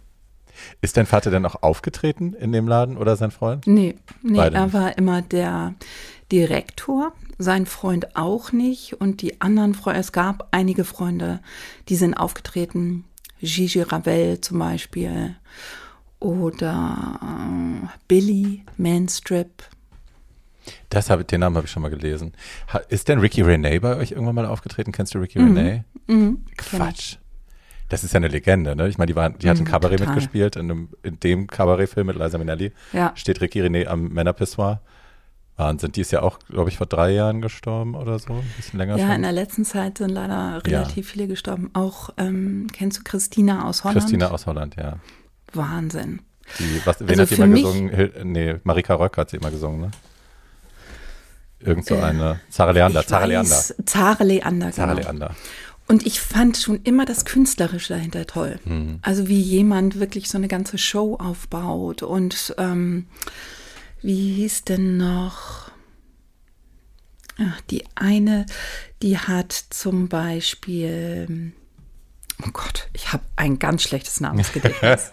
[0.81, 3.65] Ist dein Vater denn auch aufgetreten in dem Laden oder sein Freund?
[3.65, 4.73] Nee, nee, Beide er nicht.
[4.73, 5.73] war immer der
[6.31, 11.39] Direktor, sein Freund auch nicht und die anderen Freunde, es gab einige Freunde,
[11.89, 13.05] die sind aufgetreten,
[13.41, 15.35] Gigi Ravel zum Beispiel
[16.19, 19.63] oder äh, Billy Manstrip.
[20.89, 22.33] Das habe, den Namen habe ich schon mal gelesen.
[22.71, 24.91] Ha, ist denn Ricky Renee bei euch irgendwann mal aufgetreten?
[24.91, 25.83] Kennst du Ricky Renee?
[26.07, 27.17] Mhm, Quatsch.
[27.89, 28.87] Das ist ja eine Legende, ne?
[28.87, 30.15] Ich meine, die, war, die hat ein Mhm, Kabarett total.
[30.15, 30.55] mitgespielt.
[30.55, 33.11] In, einem, in dem Kabarettfilm mit Liza Minnelli Ja.
[33.15, 34.81] steht Ricky Renee am Männerpissoir.
[35.57, 35.91] Wahnsinn.
[35.91, 38.33] Die ist ja auch, glaube ich, vor drei Jahren gestorben oder so.
[38.33, 39.21] Ein bisschen länger Ja, in schon.
[39.23, 41.69] der letzten Zeit sind leider relativ viele gestorben.
[41.73, 43.99] Auch, ähm, kennst du Christina aus Holland?
[43.99, 44.97] Christina aus Holland, ja.
[45.53, 46.21] Wahnsinn.
[46.59, 48.11] Die, was, wen Also hat für immer gesungen?
[48.31, 49.91] Nee, Marika Röck hat sie immer gesungen, ne?
[51.63, 52.39] Irgend so Äh, eine.
[52.49, 53.63] Sarah Leander, Sarah Leander.
[53.85, 54.93] Zara Leander, genau.
[54.93, 55.35] Leander.
[55.87, 58.59] Und ich fand schon immer das Künstlerische dahinter toll.
[58.65, 58.99] Mhm.
[59.01, 62.01] Also wie jemand wirklich so eine ganze Show aufbaut.
[62.03, 63.07] Und ähm,
[64.01, 65.69] wie hieß denn noch?
[67.37, 68.45] Ach, die eine,
[69.01, 71.51] die hat zum Beispiel,
[72.45, 75.11] oh Gott, ich habe ein ganz schlechtes Namensgedächtnis.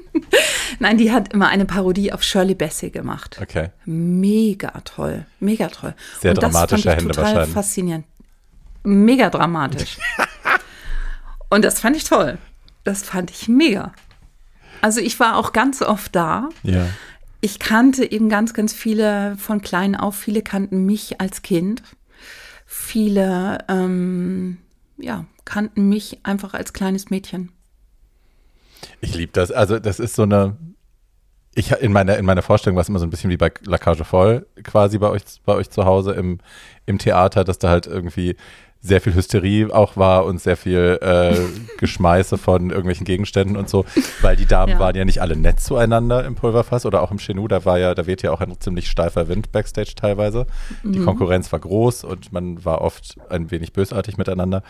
[0.78, 3.38] Nein, die hat immer eine Parodie auf Shirley Bassey gemacht.
[3.40, 3.70] Okay.
[3.84, 5.94] Mega toll, mega toll.
[6.20, 7.54] Sehr Und das dramatische fand ich Hände total wahrscheinlich.
[7.54, 8.06] faszinierend.
[8.84, 9.98] Mega dramatisch.
[11.50, 12.38] Und das fand ich toll.
[12.84, 13.92] Das fand ich mega.
[14.80, 16.48] Also ich war auch ganz oft da.
[16.62, 16.86] Ja.
[17.40, 20.16] Ich kannte eben ganz, ganz viele von klein auf.
[20.16, 21.82] Viele kannten mich als Kind.
[22.66, 24.58] Viele, ähm,
[24.96, 27.52] ja, kannten mich einfach als kleines Mädchen.
[29.00, 29.50] Ich liebe das.
[29.50, 30.56] Also, das ist so eine.
[31.54, 33.76] Ich in meiner, in meiner Vorstellung war es immer so ein bisschen wie bei La
[33.76, 36.38] Cage Voll quasi bei euch, bei euch zu Hause im,
[36.86, 38.36] im Theater, dass da halt irgendwie
[38.84, 41.36] sehr viel Hysterie auch war und sehr viel äh,
[41.78, 43.84] Geschmeiße von irgendwelchen Gegenständen und so,
[44.22, 44.78] weil die Damen Ja.
[44.80, 47.94] waren ja nicht alle nett zueinander im Pulverfass oder auch im Chenou, da war ja,
[47.94, 50.46] da weht ja auch ein ziemlich steifer Wind backstage teilweise.
[50.82, 54.62] Die Konkurrenz war groß und man war oft ein wenig bösartig miteinander.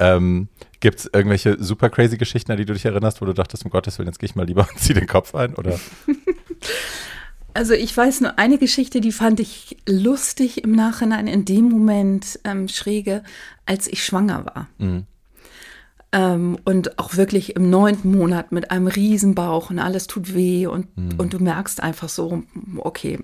[0.00, 0.48] Ähm,
[0.80, 3.70] Gibt es irgendwelche super crazy Geschichten, an die du dich erinnerst, wo du dachtest, um
[3.70, 5.54] Gottes Willen, jetzt gehe ich mal lieber und zieh den Kopf ein?
[5.54, 5.78] Oder?
[7.54, 12.38] Also ich weiß nur eine Geschichte, die fand ich lustig im Nachhinein, in dem Moment
[12.44, 13.22] ähm, schräge,
[13.66, 14.68] als ich schwanger war.
[16.12, 20.86] Ähm, und auch wirklich im neunten Monat mit einem Riesenbauch und alles tut weh und,
[21.18, 22.42] und du merkst einfach so,
[22.78, 23.18] okay,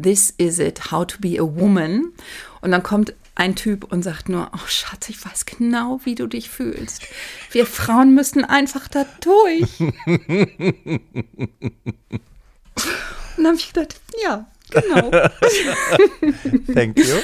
[0.00, 2.12] this is it, how to be a woman.
[2.60, 6.26] Und dann kommt ein Typ und sagt nur, oh Schatz, ich weiß genau, wie du
[6.26, 7.02] dich fühlst.
[7.50, 9.82] Wir Frauen müssen einfach da durch.
[13.40, 15.10] Und dann habe ich gedacht, ja, genau.
[16.74, 17.16] Thank you.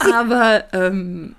[0.00, 1.36] Aber ähm,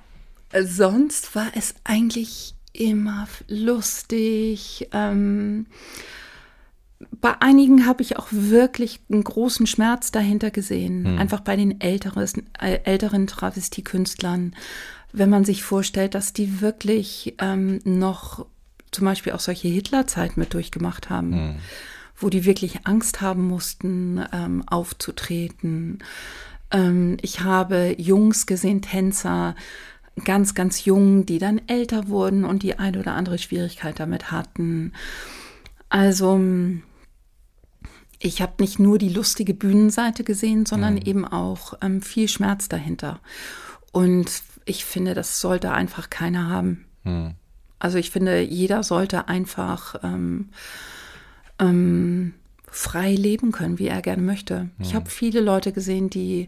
[0.64, 4.88] sonst war es eigentlich immer lustig.
[4.94, 5.66] Ähm,
[7.20, 11.20] bei einigen habe ich auch wirklich einen großen Schmerz dahinter gesehen.
[11.20, 12.26] Einfach bei den älteren,
[12.58, 14.56] äh, älteren Travestiekünstlern.
[15.12, 18.46] Wenn man sich vorstellt, dass die wirklich ähm, noch
[18.92, 21.58] zum Beispiel auch solche Hitlerzeit mit durchgemacht haben,
[22.18, 26.00] wo die wirklich Angst haben mussten, ähm, aufzutreten.
[26.72, 29.56] Ähm, ich habe Jungs gesehen, Tänzer,
[30.24, 34.94] ganz, ganz jung, die dann älter wurden und die eine oder andere Schwierigkeit damit hatten.
[35.90, 36.40] Also
[38.20, 43.20] ich habe nicht nur die lustige Bühnenseite gesehen, sondern eben auch ähm, viel Schmerz dahinter.
[43.92, 46.86] Und ich finde, das sollte einfach keiner haben.
[47.80, 50.50] Also ich finde, jeder sollte einfach ähm,
[51.60, 52.34] ähm,
[52.70, 54.70] frei leben können, wie er gerne möchte.
[54.80, 56.48] Ich habe viele Leute gesehen, die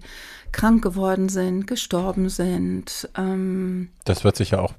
[0.52, 3.10] krank geworden sind, gestorben sind.
[3.18, 4.74] Ähm, Das wird sich ja auch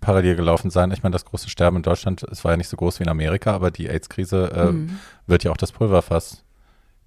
[0.00, 0.90] parallel gelaufen sein.
[0.92, 3.10] Ich meine, das große Sterben in Deutschland, es war ja nicht so groß wie in
[3.10, 4.98] Amerika, aber die AIDS-Krise äh, mhm.
[5.26, 6.44] wird ja auch das Pulverfass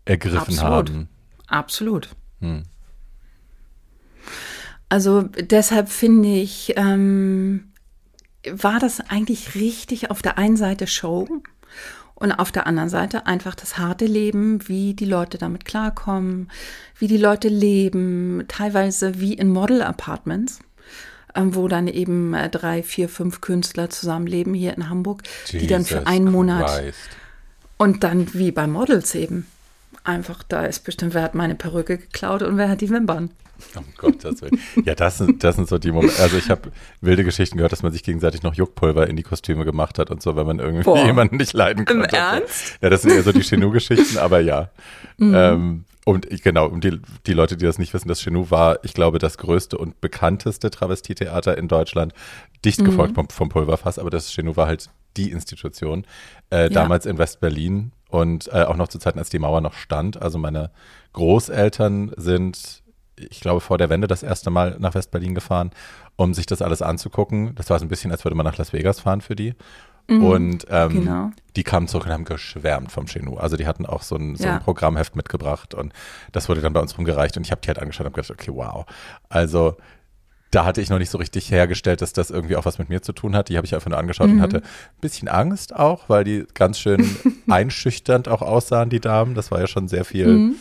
[0.05, 0.89] ergriffen Absolut.
[0.89, 1.09] haben.
[1.47, 2.09] Absolut.
[2.41, 2.63] Hm.
[4.89, 7.71] Also deshalb finde ich, ähm,
[8.49, 11.27] war das eigentlich richtig auf der einen Seite Show
[12.19, 16.49] und auf der anderen Seite einfach das harte Leben, wie die Leute damit klarkommen,
[16.97, 20.59] wie die Leute leben, teilweise wie in Model-Apartments
[21.35, 25.67] ähm, wo dann eben äh, drei, vier, fünf Künstler zusammenleben hier in Hamburg, Jesus die
[25.67, 26.99] dann für einen Monat Christ.
[27.77, 29.47] und dann wie bei Models eben.
[30.03, 33.31] Einfach, da ist bestimmt, wer hat meine Perücke geklaut und wer hat die Wimpern.
[33.77, 34.51] Oh Gott, das will.
[34.85, 36.21] Ja, das sind, das sind so die Momente.
[36.21, 39.65] Also ich habe wilde Geschichten gehört, dass man sich gegenseitig noch Juckpulver in die Kostüme
[39.65, 41.05] gemacht hat und so, wenn man irgendwie Boah.
[41.05, 42.09] jemanden nicht leiden konnte.
[42.09, 42.77] Im Ernst?
[42.81, 44.69] Ja, das sind eher so die Chenou-Geschichten, aber ja.
[45.17, 45.33] Mhm.
[45.35, 48.93] Ähm, und genau, um die, die Leute, die das nicht wissen, das Chenou war, ich
[48.93, 52.13] glaube, das größte und bekannteste Travestietheater in Deutschland,
[52.65, 53.15] dicht gefolgt mhm.
[53.15, 56.05] vom, vom Pulverfass, aber das Chenou war halt die Institution.
[56.49, 56.69] Äh, ja.
[56.69, 60.21] Damals in West-Berlin und äh, auch noch zu Zeiten, als die Mauer noch stand.
[60.21, 60.71] Also meine
[61.13, 62.78] Großeltern sind
[63.29, 65.71] ich glaube, vor der Wende das erste Mal nach West-Berlin gefahren,
[66.15, 67.55] um sich das alles anzugucken.
[67.55, 69.55] Das war so ein bisschen, als würde man nach Las Vegas fahren für die.
[70.09, 71.31] Mhm, und ähm, genau.
[71.55, 73.37] die kamen zurück und haben geschwärmt vom Chenou.
[73.37, 74.55] Also die hatten auch so ein, so ja.
[74.55, 75.93] ein Programmheft mitgebracht und
[76.31, 78.51] das wurde dann bei uns rumgereicht und ich habe die halt angeschaut und gedacht, okay,
[78.53, 78.85] wow.
[79.29, 79.77] Also
[80.49, 83.03] da hatte ich noch nicht so richtig hergestellt, dass das irgendwie auch was mit mir
[83.03, 83.49] zu tun hat.
[83.49, 84.37] Die habe ich einfach nur angeschaut mhm.
[84.37, 87.07] und hatte ein bisschen Angst auch, weil die ganz schön
[87.47, 89.35] einschüchternd auch aussahen, die Damen.
[89.35, 90.55] Das war ja schon sehr viel mhm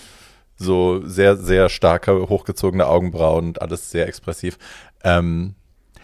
[0.59, 4.59] so sehr, sehr starke, hochgezogene Augenbrauen und alles sehr expressiv.
[5.05, 5.55] Ähm,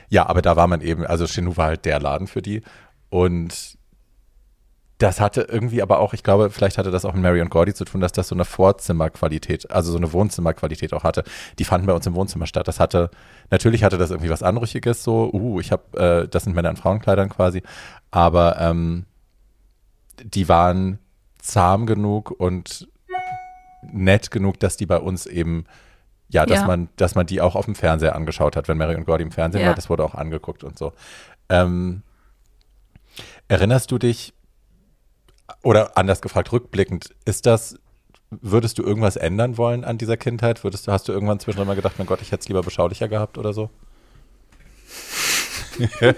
[0.09, 2.63] ja, aber da war man eben, also Chenou war halt der Laden für die.
[3.11, 3.77] Und
[4.99, 7.75] das hatte irgendwie aber auch, ich glaube, vielleicht hatte das auch mit Mary und Gordy
[7.75, 11.25] zu tun, dass das so eine Vorzimmerqualität, also so eine Wohnzimmerqualität auch hatte.
[11.59, 12.69] Die fanden bei uns im Wohnzimmer statt.
[12.69, 13.11] Das hatte,
[13.51, 16.77] natürlich hatte das irgendwie was Anrüchiges, so, uh, ich habe, äh, das sind Männer in
[16.77, 17.63] Frauenkleidern quasi,
[18.13, 19.07] aber ähm,
[20.23, 21.01] die waren
[21.39, 22.89] zahm genug und
[23.93, 25.65] nett genug, dass die bei uns eben,
[26.29, 26.67] ja, dass ja.
[26.67, 29.33] man, dass man die auch auf dem Fernseher angeschaut hat, wenn Mary und Gordy im
[29.33, 29.69] Fernsehen ja.
[29.69, 30.93] war, das wurde auch angeguckt und so.
[31.49, 32.03] Ähm,
[33.49, 34.35] erinnerst du dich,
[35.63, 37.79] oder anders gefragt, rückblickend, ist das,
[38.31, 40.65] würdest du irgendwas ändern wollen an dieser Kindheit?
[40.65, 43.09] Würdest du, hast du irgendwann zwischendurch mal gedacht, mein Gott, ich hätte es lieber beschaulicher
[43.09, 43.71] gehabt oder so?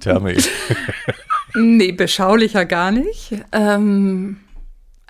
[0.00, 0.36] Tell me.
[1.54, 3.32] nee, beschaulicher gar nicht.
[3.52, 4.40] Ähm,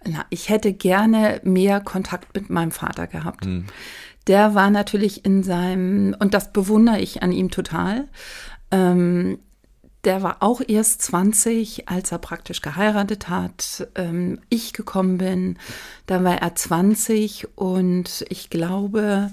[0.04, 3.46] na, ich hätte gerne mehr Kontakt mit meinem Vater gehabt.
[3.46, 3.66] Mhm.
[4.26, 8.08] Der war natürlich in seinem, und das bewundere ich an ihm total,
[8.70, 9.38] ähm,
[10.04, 13.86] der war auch erst 20, als er praktisch geheiratet hat.
[13.96, 15.58] Ähm, ich gekommen bin,
[16.06, 19.30] da war er 20 und ich glaube,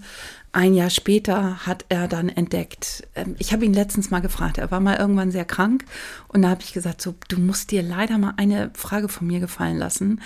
[0.57, 4.71] ein Jahr später hat er dann entdeckt, ähm, ich habe ihn letztens mal gefragt, er
[4.71, 5.85] war mal irgendwann sehr krank
[6.29, 9.39] und da habe ich gesagt, so, du musst dir leider mal eine Frage von mir
[9.39, 10.19] gefallen lassen.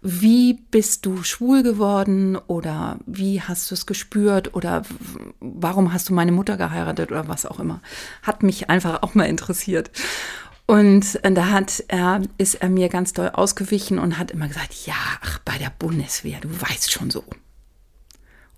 [0.00, 4.82] Wie bist du schwul geworden oder wie hast du es gespürt oder
[5.40, 7.82] warum hast du meine Mutter geheiratet oder was auch immer?
[8.22, 9.90] Hat mich einfach auch mal interessiert.
[10.66, 14.94] Und da hat er, ist er mir ganz doll ausgewichen und hat immer gesagt, ja,
[15.20, 17.24] ach, bei der Bundeswehr, du weißt schon so.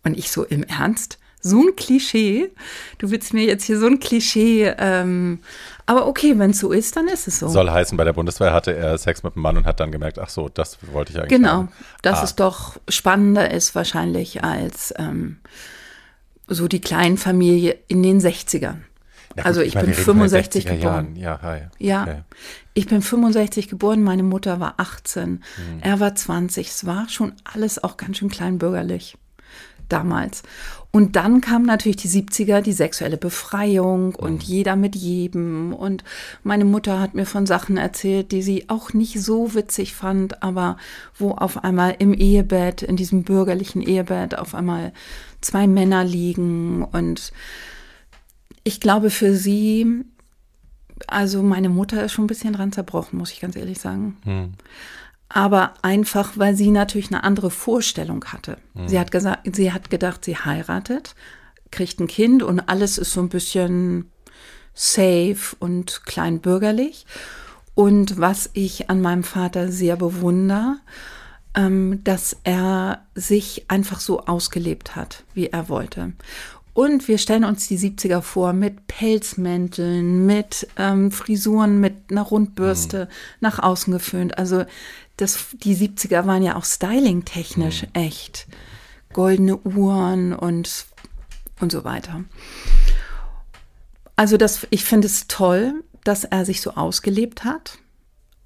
[0.04, 1.18] Und ich so im Ernst?
[1.44, 2.52] So ein Klischee?
[2.98, 5.40] Du willst mir jetzt hier so ein Klischee, ähm,
[5.86, 7.48] aber okay, wenn es so ist, dann ist es so.
[7.48, 10.20] Soll heißen, bei der Bundeswehr hatte er Sex mit einem Mann und hat dann gemerkt,
[10.20, 11.72] ach so, das wollte ich eigentlich Genau, haben.
[12.02, 12.24] dass ah.
[12.24, 15.38] es doch spannender ist wahrscheinlich als ähm,
[16.46, 18.76] so die Kleinfamilie in den 60ern.
[19.36, 21.16] Ja, also ich, ich bin 65 geboren.
[21.16, 21.62] Ja, hi.
[21.78, 22.22] Ja, okay.
[22.74, 25.42] ich bin 65 geboren, meine Mutter war 18, hm.
[25.80, 26.68] er war 20.
[26.68, 29.16] Es war schon alles auch ganz schön kleinbürgerlich
[29.92, 30.42] damals.
[30.94, 34.40] Und dann kam natürlich die 70er, die sexuelle Befreiung und mhm.
[34.40, 35.72] jeder mit jedem.
[35.72, 36.05] Und
[36.42, 40.76] meine Mutter hat mir von Sachen erzählt, die sie auch nicht so witzig fand, aber
[41.18, 44.92] wo auf einmal im Ehebett, in diesem bürgerlichen Ehebett, auf einmal
[45.40, 46.85] zwei Männer liegen.
[46.85, 47.33] Und
[48.62, 50.05] ich glaube, für sie,
[51.07, 54.18] also meine Mutter ist schon ein bisschen dran zerbrochen, muss ich ganz ehrlich sagen.
[54.26, 54.52] Mhm
[55.32, 58.58] aber einfach, weil sie natürlich eine andere Vorstellung hatte.
[58.74, 58.88] Mhm.
[58.88, 61.14] Sie hat gesagt, sie hat gedacht, sie heiratet,
[61.70, 64.10] kriegt ein Kind und alles ist so ein bisschen
[64.74, 67.06] safe und kleinbürgerlich.
[67.74, 70.76] Und was ich an meinem Vater sehr bewundere,
[71.54, 76.12] ähm, dass er sich einfach so ausgelebt hat, wie er wollte.
[76.74, 83.04] Und wir stellen uns die 70er vor mit Pelzmänteln, mit ähm, Frisuren, mit einer Rundbürste
[83.04, 83.08] mhm.
[83.40, 84.38] nach außen geföhnt.
[84.38, 84.64] Also
[85.22, 87.88] das, die 70er waren ja auch styling-technisch mhm.
[87.94, 88.46] echt.
[89.12, 90.87] Goldene Uhren und,
[91.61, 92.24] und so weiter.
[94.16, 97.78] Also das, ich finde es toll, dass er sich so ausgelebt hat.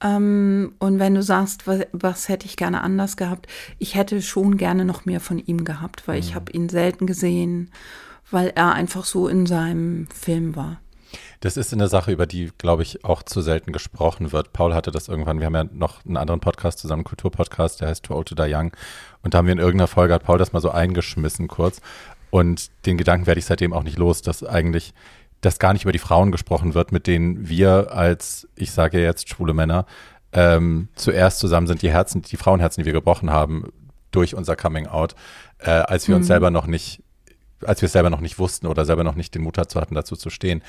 [0.02, 3.46] Ähm, und wenn du sagst, was, was, hätte ich gerne anders gehabt,
[3.78, 6.26] ich hätte schon gerne noch mehr von ihm gehabt, weil mhm.
[6.26, 7.70] ich habe ihn selten gesehen,
[8.30, 10.80] weil er einfach so in seinem Film war.
[11.40, 14.52] Das ist eine Sache, über die, glaube ich, auch zu selten gesprochen wird.
[14.52, 17.88] Paul hatte das irgendwann, wir haben ja noch einen anderen Podcast zusammen, einen Kulturpodcast, der
[17.88, 18.72] heißt Too Old to Die Young.
[19.22, 21.80] Und da haben wir in irgendeiner Folge, hat Paul das mal so eingeschmissen kurz.
[22.30, 24.92] Und den Gedanken werde ich seitdem auch nicht los, dass eigentlich
[25.40, 29.28] dass gar nicht über die Frauen gesprochen wird, mit denen wir als, ich sage jetzt
[29.28, 29.86] schwule Männer,
[30.32, 33.72] ähm, zuerst zusammen sind, die Herzen, die Frauenherzen, die wir gebrochen haben
[34.10, 35.14] durch unser Coming Out,
[35.58, 36.20] äh, als wir mhm.
[36.20, 37.02] uns selber noch nicht,
[37.64, 39.94] als wir es selber noch nicht wussten oder selber noch nicht den Mut dazu hatten,
[39.94, 40.62] dazu zu stehen.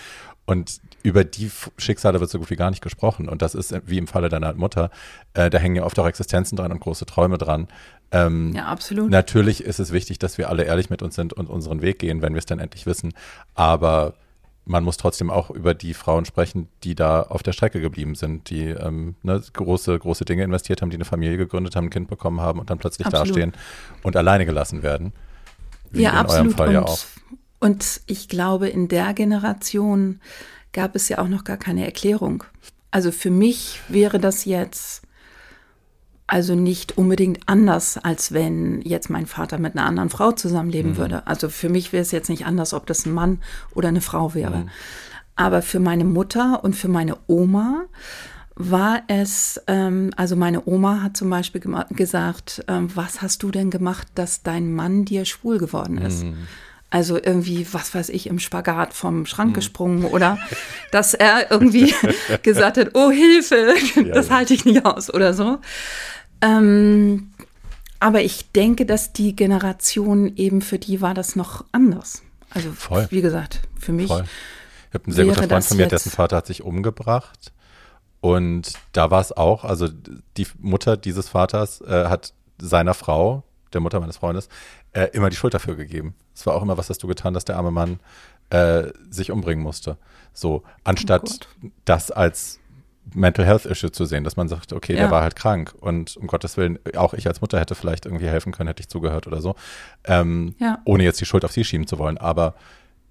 [0.46, 3.28] Und über die Schicksale wird so gut wie gar nicht gesprochen.
[3.28, 4.90] Und das ist wie im Falle deiner Mutter,
[5.34, 7.68] äh, da hängen ja oft auch Existenzen dran und große Träume dran.
[8.12, 9.10] Ähm, ja, absolut.
[9.10, 12.22] Natürlich ist es wichtig, dass wir alle ehrlich mit uns sind und unseren Weg gehen,
[12.22, 13.14] wenn wir es dann endlich wissen.
[13.56, 14.14] Aber
[14.68, 18.50] man muss trotzdem auch über die Frauen sprechen, die da auf der Strecke geblieben sind,
[18.50, 22.10] die ähm, ne, große, große Dinge investiert haben, die eine Familie gegründet haben, ein Kind
[22.10, 23.30] bekommen haben und dann plötzlich absolut.
[23.30, 23.54] dastehen
[24.04, 25.14] und alleine gelassen werden.
[25.92, 26.60] Wie ja, absolut.
[26.60, 26.86] und, ja.
[27.60, 30.20] Und ich glaube, in der Generation
[30.74, 32.44] gab es ja auch noch gar keine Erklärung.
[32.92, 35.02] Also für mich wäre das jetzt
[36.28, 40.98] also nicht unbedingt anders, als wenn jetzt mein Vater mit einer anderen Frau zusammenleben mhm.
[40.98, 41.28] würde.
[41.28, 43.40] Also für mich wäre es jetzt nicht anders, ob das ein Mann
[43.74, 44.58] oder eine Frau wäre.
[44.58, 44.70] Mhm.
[45.38, 47.86] Aber für meine Mutter und für meine Oma
[48.58, 53.70] war es, ähm, also meine Oma hat zum Beispiel gesagt, ähm, was hast du denn
[53.70, 56.24] gemacht, dass dein Mann dir schwul geworden ist?
[56.24, 56.48] Mhm.
[56.90, 59.54] Also irgendwie, was weiß ich, im Spagat vom Schrank mhm.
[59.54, 60.40] gesprungen oder
[60.92, 61.94] dass er irgendwie
[62.42, 63.76] gesagt hat, oh Hilfe,
[64.14, 65.60] das halte ich nicht aus oder so.
[66.42, 67.32] Ähm,
[68.00, 72.24] aber ich denke, dass die Generation eben für die war das noch anders.
[72.50, 73.08] Also Voll.
[73.12, 74.08] wie gesagt, für mich.
[74.08, 74.26] Voll.
[74.90, 77.52] Ich habe einen sehr guten Freund von mir, dessen Vater hat sich umgebracht.
[78.22, 79.88] Und da war es auch, also
[80.38, 84.50] die Mutter dieses Vaters äh, hat seiner Frau, der Mutter meines Freundes,
[84.94, 86.16] äh, immer die Schuld dafür gegeben.
[86.34, 88.00] Es war auch immer, was hast du getan, dass der arme Mann
[88.50, 89.98] äh, sich umbringen musste.
[90.34, 92.60] So, anstatt oh das als
[93.14, 95.02] Mental Health Issue zu sehen, dass man sagt, okay, ja.
[95.02, 98.28] der war halt krank und um Gottes Willen, auch ich als Mutter hätte vielleicht irgendwie
[98.28, 99.56] helfen können, hätte ich zugehört oder so,
[100.04, 100.80] ähm, ja.
[100.86, 102.18] ohne jetzt die Schuld auf sie schieben zu wollen.
[102.18, 102.56] Aber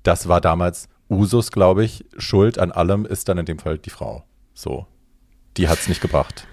[0.02, 2.04] das war damals Usus, glaube ich.
[2.18, 4.24] Schuld an allem ist dann in dem Fall die Frau.
[4.54, 4.86] So,
[5.56, 6.46] die hat es nicht gebracht.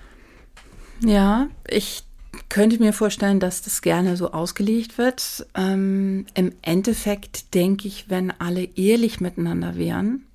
[1.04, 2.04] Ja, ich
[2.50, 5.46] könnte mir vorstellen, dass das gerne so ausgelegt wird.
[5.56, 10.26] Ähm, Im Endeffekt denke ich, wenn alle ehrlich miteinander wären,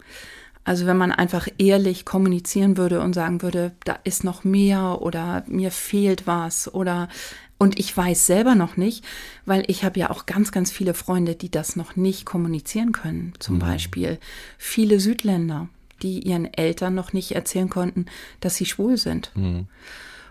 [0.65, 5.43] also wenn man einfach ehrlich kommunizieren würde und sagen würde, da ist noch mehr oder
[5.47, 7.09] mir fehlt was oder
[7.57, 9.05] und ich weiß selber noch nicht,
[9.47, 13.33] weil ich habe ja auch ganz, ganz viele Freunde, die das noch nicht kommunizieren können.
[13.39, 13.61] Zum mhm.
[13.61, 14.19] Beispiel
[14.59, 15.69] viele Südländer,
[16.03, 18.07] die ihren Eltern noch nicht erzählen konnten,
[18.41, 19.33] dass sie schwul sind.
[19.35, 19.67] Mhm.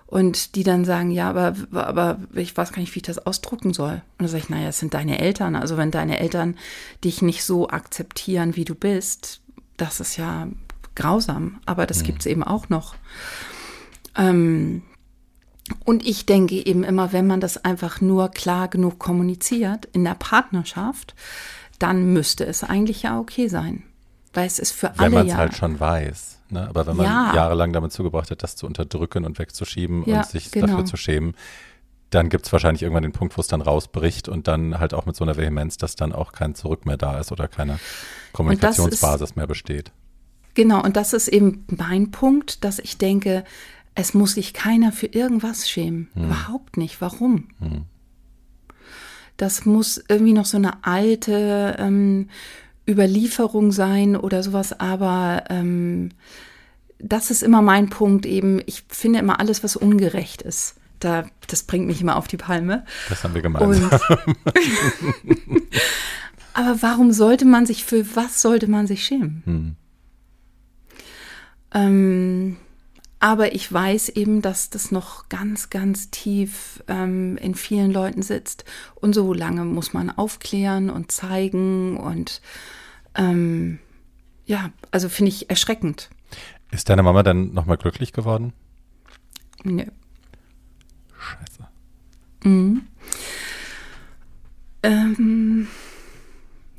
[0.05, 3.73] Und die dann sagen, ja, aber, aber ich weiß gar nicht, wie ich das ausdrucken
[3.73, 3.93] soll.
[3.93, 5.55] Und dann sage ich, naja, es sind deine Eltern.
[5.55, 6.55] Also wenn deine Eltern
[7.03, 9.41] dich nicht so akzeptieren, wie du bist,
[9.75, 10.47] das ist ja
[10.95, 12.03] grausam, aber das mhm.
[12.03, 12.95] gibt es eben auch noch.
[14.15, 14.81] Ähm,
[15.83, 20.15] und ich denke eben immer, wenn man das einfach nur klar genug kommuniziert in der
[20.15, 21.15] Partnerschaft,
[21.79, 23.83] dann müsste es eigentlich ja okay sein.
[24.37, 25.05] Weil es ist für wenn alle.
[25.05, 26.37] Wenn man es halt schon weiß.
[26.51, 26.67] Ne?
[26.69, 27.33] Aber wenn man ja.
[27.33, 30.67] jahrelang damit zugebracht hat, das zu unterdrücken und wegzuschieben ja, und sich genau.
[30.67, 31.33] dafür zu schämen,
[32.11, 35.07] dann gibt es wahrscheinlich irgendwann den Punkt, wo es dann rausbricht und dann halt auch
[35.07, 37.79] mit so einer Vehemenz, dass dann auch kein Zurück mehr da ist oder keine
[38.33, 39.91] Kommunikationsbasis ist, mehr besteht.
[40.53, 43.43] Genau, und das ist eben mein Punkt, dass ich denke,
[43.95, 46.11] es muss sich keiner für irgendwas schämen.
[46.13, 46.25] Hm.
[46.25, 47.01] Überhaupt nicht.
[47.01, 47.47] Warum?
[47.59, 47.85] Hm.
[49.35, 52.29] Das muss irgendwie noch so eine alte ähm,
[52.87, 56.09] Überlieferung sein oder sowas, aber ähm,
[56.99, 58.61] das ist immer mein Punkt eben.
[58.65, 62.85] Ich finde immer alles, was ungerecht ist da, das bringt mich immer auf die Palme.
[63.09, 63.89] Das haben wir gemeinsam.
[66.53, 69.41] aber warum sollte man sich, für was sollte man sich schämen?
[69.45, 69.75] Hm.
[71.73, 72.57] Ähm,
[73.19, 78.63] aber ich weiß eben, dass das noch ganz, ganz tief ähm, in vielen Leuten sitzt.
[78.95, 81.97] Und so lange muss man aufklären und zeigen.
[81.97, 82.41] Und
[83.17, 83.79] ähm,
[84.45, 86.09] ja, also finde ich erschreckend.
[86.71, 88.53] Ist deine Mama dann nochmal glücklich geworden?
[89.63, 89.85] Nö.
[91.17, 91.67] Scheiße.
[92.43, 92.87] Mhm.
[94.83, 95.67] Ähm,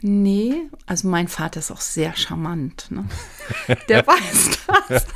[0.01, 0.55] nee,
[0.87, 2.91] also mein Vater ist auch sehr charmant.
[2.91, 3.05] Ne?
[3.89, 4.59] Der weiß
[4.89, 5.07] das.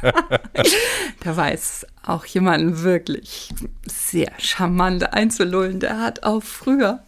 [1.25, 3.50] Der weiß auch jemanden wirklich
[3.86, 5.80] sehr charmant einzulullen.
[5.80, 7.00] Der hat auch früher,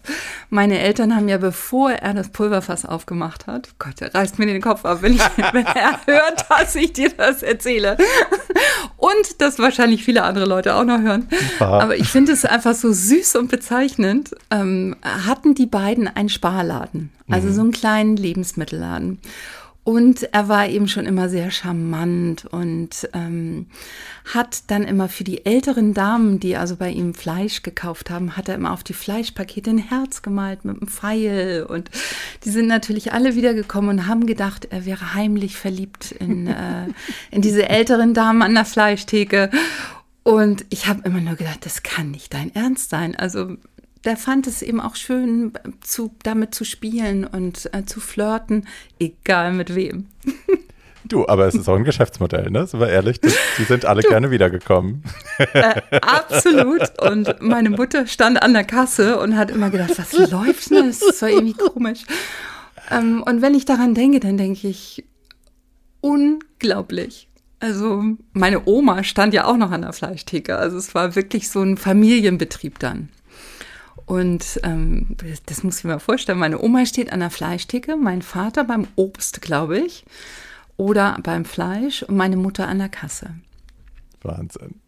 [0.50, 4.62] meine Eltern haben ja, bevor er das Pulverfass aufgemacht hat, Gott, er reißt mir den
[4.62, 5.20] Kopf ab, wenn, ich,
[5.52, 7.96] wenn er hört, dass ich dir das erzähle.
[8.96, 11.28] Und das wahrscheinlich viele andere Leute auch noch hören.
[11.58, 14.30] Aber ich finde es einfach so süß und bezeichnend.
[14.50, 17.52] Ähm, hatten die beiden einen Sparladen, also mhm.
[17.52, 19.20] so einen kleinen Lebensmittelladen.
[19.84, 23.66] Und er war eben schon immer sehr charmant und ähm,
[24.32, 28.48] hat dann immer für die älteren Damen, die also bei ihm Fleisch gekauft haben, hat
[28.48, 31.66] er immer auf die Fleischpakete ein Herz gemalt mit einem Pfeil.
[31.68, 31.90] Und
[32.44, 36.86] die sind natürlich alle wiedergekommen und haben gedacht, er wäre heimlich verliebt in, äh,
[37.30, 39.50] in diese älteren Damen an der Fleischtheke.
[40.22, 43.14] Und ich habe immer nur gedacht, das kann nicht dein Ernst sein.
[43.14, 43.58] Also
[44.04, 48.66] der fand es eben auch schön, zu, damit zu spielen und äh, zu flirten,
[48.98, 50.06] egal mit wem.
[51.06, 52.66] Du, aber es ist auch ein Geschäftsmodell, ne?
[52.66, 55.02] Sind wir ehrlich, die, die sind alle du, gerne wiedergekommen.
[55.36, 56.98] Äh, absolut.
[57.02, 60.86] Und meine Mutter stand an der Kasse und hat immer gedacht, was läuft denn?
[60.86, 62.04] Das ist so irgendwie komisch.
[62.90, 65.04] Ähm, und wenn ich daran denke, dann denke ich,
[66.00, 67.28] unglaublich.
[67.60, 68.02] Also
[68.32, 70.56] meine Oma stand ja auch noch an der Fleischtheke.
[70.56, 73.10] Also es war wirklich so ein Familienbetrieb dann.
[74.06, 76.38] Und ähm, das, muss ich mir vorstellen.
[76.38, 80.04] Meine Oma steht an der Fleischtheke, mein Vater beim Obst, glaube ich,
[80.76, 83.30] oder beim Fleisch und meine Mutter an der Kasse.
[84.22, 84.80] Wahnsinn.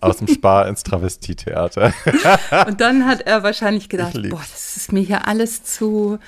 [0.00, 1.94] Aus dem Spar ins Travestietheater.
[2.66, 6.18] und dann hat er wahrscheinlich gedacht, boah, das ist mir hier alles zu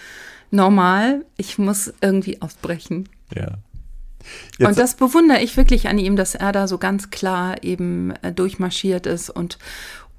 [0.53, 1.25] normal.
[1.37, 3.09] Ich muss irgendwie ausbrechen.
[3.35, 3.59] Ja.
[4.59, 8.13] Jetzt und das bewundere ich wirklich an ihm, dass er da so ganz klar eben
[8.23, 9.59] äh, durchmarschiert ist und,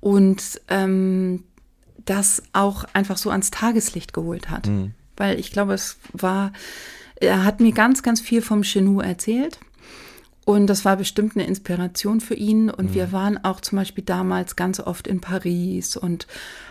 [0.06, 1.45] und ähm,
[2.06, 4.68] das auch einfach so ans Tageslicht geholt hat.
[4.68, 4.93] Mhm.
[5.18, 6.53] Weil ich glaube, es war,
[7.16, 9.60] er hat mir ganz, ganz viel vom Chenou erzählt.
[10.45, 12.70] Und das war bestimmt eine Inspiration für ihn.
[12.70, 12.93] Und mhm.
[12.93, 16.28] wir waren auch zum Beispiel damals ganz oft in Paris und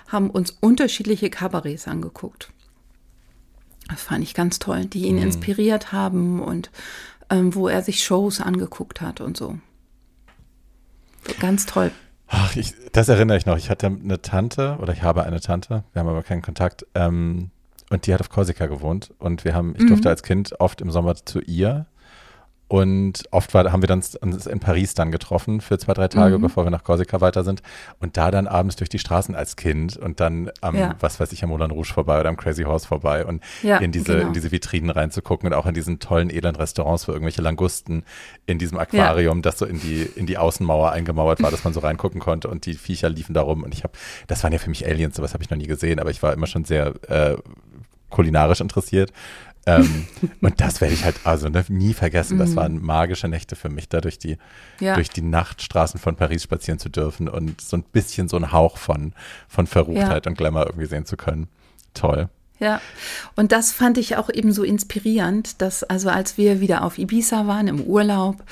[0.06, 2.52] haben uns unterschiedliche Kabarets angeguckt.
[3.88, 5.22] Das fand ich ganz toll, die ihn mhm.
[5.22, 6.70] inspiriert haben und
[7.30, 9.58] ähm, wo er sich Shows angeguckt hat und so.
[11.40, 11.90] Ganz toll.
[12.28, 13.56] Ach, ich, das erinnere ich noch.
[13.56, 16.86] Ich hatte eine Tante oder ich habe eine Tante, wir haben aber keinen Kontakt.
[16.94, 17.50] Ähm,
[17.90, 19.12] und die hat auf Korsika gewohnt.
[19.18, 20.10] Und wir haben, ich durfte mhm.
[20.10, 21.86] als Kind oft im Sommer zu ihr
[22.66, 26.38] und oft war, haben wir dann uns in Paris dann getroffen für zwei, drei Tage,
[26.38, 26.42] mhm.
[26.42, 27.62] bevor wir nach Korsika weiter sind.
[28.00, 30.94] Und da dann abends durch die Straßen als Kind und dann am, ja.
[30.98, 33.92] was weiß ich, am Moulin Rouge vorbei oder am Crazy Horse vorbei und ja, in
[33.92, 34.28] diese, genau.
[34.28, 38.02] in diese Vitrinen reinzugucken und auch in diesen tollen Elend-Restaurants für irgendwelche Langusten
[38.46, 39.42] in diesem Aquarium, ja.
[39.42, 42.64] das so in die, in die Außenmauer eingemauert war, dass man so reingucken konnte und
[42.64, 43.62] die Viecher liefen da rum.
[43.62, 43.92] Und ich habe,
[44.26, 46.32] das waren ja für mich Aliens, sowas habe ich noch nie gesehen, aber ich war
[46.32, 47.36] immer schon sehr äh,
[48.08, 49.12] kulinarisch interessiert
[49.66, 50.06] ähm,
[50.40, 52.38] und das werde ich halt also ne, nie vergessen.
[52.38, 52.56] Das mhm.
[52.56, 54.38] waren magische Nächte für mich, da durch die,
[54.80, 54.94] ja.
[54.94, 58.76] durch die Nachtstraßen von Paris spazieren zu dürfen und so ein bisschen so einen Hauch
[58.76, 59.12] von,
[59.48, 60.30] von Verruchtheit ja.
[60.30, 61.48] und Glamour irgendwie sehen zu können.
[61.94, 62.28] Toll.
[62.60, 62.80] Ja,
[63.34, 67.46] und das fand ich auch eben so inspirierend, dass also als wir wieder auf Ibiza
[67.46, 68.44] waren im Urlaub,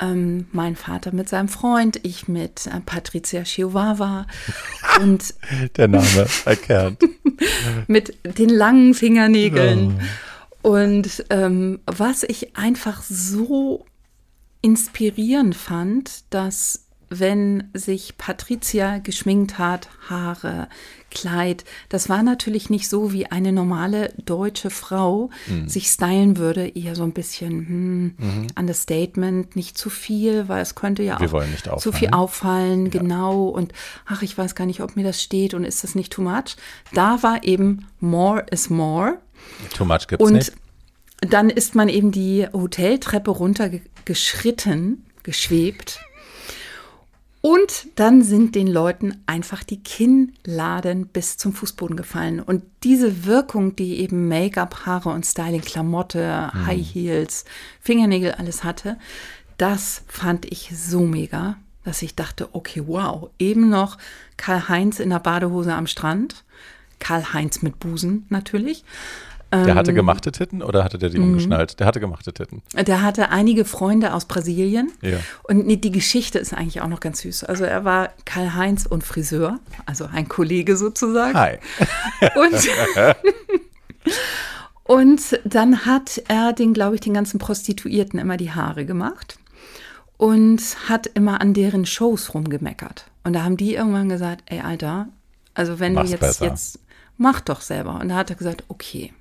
[0.00, 4.26] ähm, mein Vater mit seinem Freund, ich mit äh, Patricia Chihuahua
[5.00, 5.34] und
[5.76, 6.98] der Name erkannt.
[7.86, 9.98] mit den langen Fingernägeln.
[9.98, 10.02] Oh.
[10.64, 13.84] Und ähm, was ich einfach so
[14.62, 16.83] inspirierend fand, dass
[17.20, 20.68] wenn sich Patricia geschminkt hat, Haare,
[21.14, 25.68] Kleid, das war natürlich nicht so, wie eine normale deutsche Frau mhm.
[25.68, 28.46] sich stylen würde, eher so ein bisschen hm, mhm.
[28.58, 31.32] Understatement, nicht zu viel, weil es könnte ja Wir
[31.72, 32.90] auch zu viel auffallen, ja.
[33.00, 33.44] genau.
[33.48, 33.72] Und
[34.06, 36.56] ach, ich weiß gar nicht, ob mir das steht und ist das nicht too much.
[36.92, 39.18] Da war eben more is more.
[39.76, 40.52] Too much gibt's und nicht.
[41.20, 46.00] dann ist man eben die Hoteltreppe runtergeschritten, geschwebt.
[47.46, 52.40] Und dann sind den Leuten einfach die Kinnladen bis zum Fußboden gefallen.
[52.40, 56.66] Und diese Wirkung, die eben Make-up, Haare und Styling, Klamotte, mhm.
[56.66, 57.44] High Heels,
[57.82, 58.96] Fingernägel alles hatte,
[59.58, 63.98] das fand ich so mega, dass ich dachte, okay, wow, eben noch
[64.38, 66.44] Karl-Heinz in der Badehose am Strand.
[66.98, 68.84] Karl-Heinz mit Busen natürlich.
[69.62, 71.24] Der hatte ähm, gemachte Titten oder hatte der die mhm.
[71.24, 71.78] umgeschnallt?
[71.78, 72.62] Der hatte gemachte Titten.
[72.74, 74.92] Der hatte einige Freunde aus Brasilien.
[75.00, 75.18] Ja.
[75.44, 77.44] Und die Geschichte ist eigentlich auch noch ganz süß.
[77.44, 81.38] Also er war Karl-Heinz und Friseur, also ein Kollege sozusagen.
[81.38, 81.58] Hi.
[82.34, 82.68] Und,
[84.84, 89.38] und dann hat er den, glaube ich, den ganzen Prostituierten immer die Haare gemacht
[90.16, 93.06] und hat immer an deren Shows rumgemeckert.
[93.24, 95.08] Und da haben die irgendwann gesagt, ey Alter,
[95.54, 96.78] also wenn Mach's du jetzt, jetzt,
[97.16, 98.00] mach doch selber.
[98.00, 99.12] Und da hat er gesagt, okay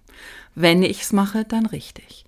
[0.55, 2.25] wenn ich es mache, dann richtig.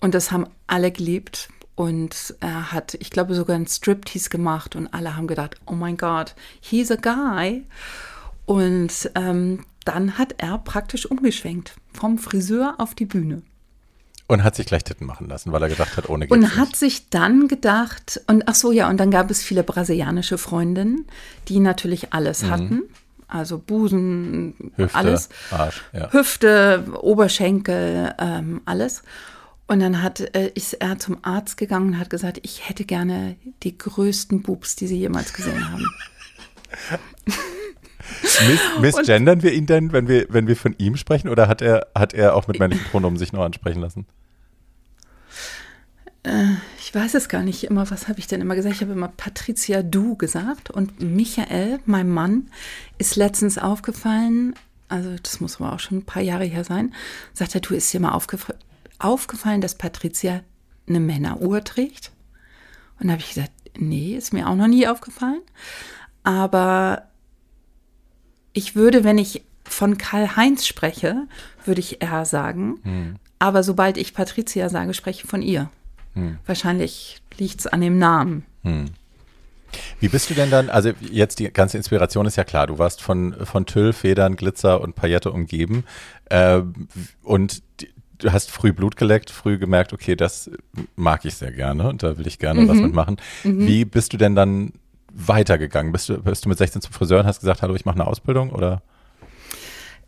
[0.00, 1.48] Und das haben alle geliebt.
[1.74, 5.96] Und er hat, ich glaube, sogar einen Striptease gemacht und alle haben gedacht, oh mein
[5.96, 7.64] Gott, he's a guy.
[8.44, 13.42] Und ähm, dann hat er praktisch umgeschwenkt vom Friseur auf die Bühne.
[14.26, 16.68] Und hat sich gleich Titten machen lassen, weil er gedacht hat, ohne geht's Und hat
[16.68, 16.76] nicht.
[16.76, 21.06] sich dann gedacht, und ach so, ja, und dann gab es viele brasilianische Freundinnen,
[21.48, 22.50] die natürlich alles mhm.
[22.50, 22.82] hatten.
[23.30, 25.28] Also Busen, Hüfte, alles.
[25.50, 26.12] Arsch, ja.
[26.12, 29.02] Hüfte, Oberschenkel, ähm, alles.
[29.66, 33.36] Und dann hat, äh, ist er zum Arzt gegangen und hat gesagt, ich hätte gerne
[33.62, 35.86] die größten Boobs, die Sie jemals gesehen haben.
[38.48, 41.86] Miss, missgendern wir ihn denn, wenn wir, wenn wir von ihm sprechen, oder hat er,
[41.94, 44.06] hat er auch mit männlichen Pronomen sich noch ansprechen lassen?
[46.22, 46.54] Äh,
[46.90, 47.88] ich weiß es gar nicht immer.
[47.92, 48.74] Was habe ich denn immer gesagt?
[48.74, 50.72] Ich habe immer Patricia Du gesagt.
[50.72, 52.50] Und Michael, mein Mann,
[52.98, 54.56] ist letztens aufgefallen,
[54.88, 56.92] also das muss aber auch schon ein paar Jahre her sein,
[57.32, 58.58] sagt er, du ist dir mal aufgefallen
[58.98, 60.40] aufgefallen, dass Patricia
[60.88, 62.10] eine Männeruhr trägt?
[62.98, 65.42] Und da habe ich gesagt, nee, ist mir auch noch nie aufgefallen.
[66.24, 67.04] Aber
[68.52, 71.28] ich würde, wenn ich von Karl-Heinz spreche,
[71.64, 72.80] würde ich er sagen.
[72.82, 73.16] Hm.
[73.38, 75.70] Aber sobald ich Patricia sage, spreche ich von ihr.
[76.14, 76.38] Hm.
[76.46, 78.44] Wahrscheinlich liegt es an dem Namen.
[78.62, 78.86] Hm.
[80.00, 83.02] Wie bist du denn dann, also jetzt die ganze Inspiration ist ja klar, du warst
[83.02, 85.84] von, von Tüll, Federn, Glitzer und Paillette umgeben
[86.28, 86.60] äh,
[87.22, 87.62] und
[88.18, 90.50] du hast früh Blut geleckt, früh gemerkt, okay, das
[90.96, 92.68] mag ich sehr gerne und da will ich gerne mhm.
[92.68, 93.16] was mitmachen.
[93.44, 93.66] Mhm.
[93.66, 94.72] Wie bist du denn dann
[95.12, 95.92] weitergegangen?
[95.92, 98.06] Bist du, bist du mit 16 zum Friseur und hast gesagt, hallo, ich mache eine
[98.06, 98.82] Ausbildung oder?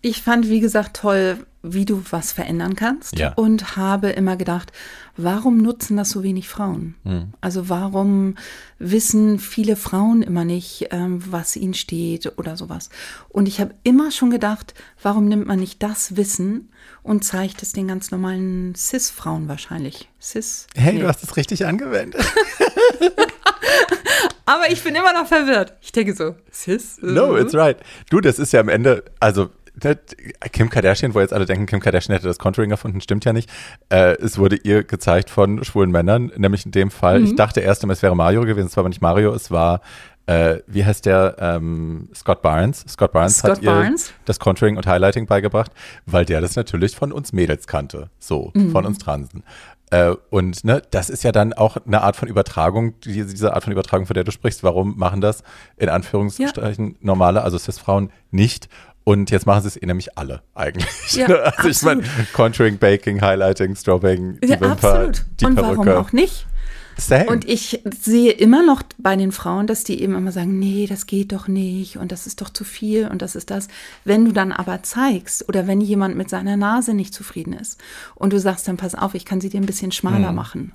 [0.01, 3.33] Ich fand, wie gesagt, toll, wie du was verändern kannst ja.
[3.35, 4.73] und habe immer gedacht,
[5.17, 6.97] warum nutzen das so wenig Frauen?
[7.05, 7.33] Hm.
[7.41, 8.37] Also warum
[8.79, 12.91] wissen viele Frauen immer nicht, ähm, was ihnen steht oder sowas?
[13.29, 16.71] Und ich habe immer schon gedacht, warum nimmt man nicht das Wissen
[17.03, 20.09] und zeigt es den ganz normalen Cis-Frauen wahrscheinlich?
[20.21, 20.67] Cis?
[20.75, 21.01] Hey, nee.
[21.01, 22.25] du hast es richtig angewendet.
[24.45, 25.75] Aber ich bin immer noch verwirrt.
[25.81, 26.99] Ich denke so, Cis?
[27.01, 27.79] No, it's right.
[28.11, 29.51] Du, das ist ja am Ende, also
[30.53, 33.51] Kim Kardashian, wo jetzt alle denken, Kim Kardashian hätte das Contouring erfunden, stimmt ja nicht.
[33.89, 37.27] Äh, es wurde ihr gezeigt von schwulen Männern, nämlich in dem Fall, mhm.
[37.27, 39.81] ich dachte erst es wäre Mario gewesen, es war aber nicht Mario, es war,
[40.27, 42.85] äh, wie heißt der, ähm, Scott Barnes.
[42.89, 44.11] Scott Barnes Scott hat Barnes.
[44.11, 45.73] ihr das Contouring und Highlighting beigebracht,
[46.07, 48.71] weil der das natürlich von uns Mädels kannte, so, mhm.
[48.73, 49.43] von uns Transen.
[49.93, 53.65] Äh, und ne, das ist ja dann auch eine Art von Übertragung, die, diese Art
[53.65, 54.63] von Übertragung, von der du sprichst.
[54.63, 55.43] Warum machen das
[55.77, 56.97] in Anführungsstrichen ja.
[57.03, 58.71] normale, also Cis-Frauen nicht?
[59.05, 61.13] Und jetzt machen sie es eh nämlich alle eigentlich.
[61.15, 61.27] Ja,
[61.57, 65.25] also ich meine, Contouring, Baking, Highlighting, Strobing, die ja, Wimper, absolut.
[65.41, 65.79] die Und Perücke.
[65.79, 66.47] warum auch nicht?
[66.99, 67.27] Same.
[67.27, 71.07] Und ich sehe immer noch bei den Frauen, dass die eben immer sagen, nee, das
[71.07, 73.69] geht doch nicht und das ist doch zu viel und das ist das.
[74.05, 77.81] Wenn du dann aber zeigst oder wenn jemand mit seiner Nase nicht zufrieden ist
[78.15, 80.35] und du sagst dann, pass auf, ich kann sie dir ein bisschen schmaler hm.
[80.35, 80.73] machen.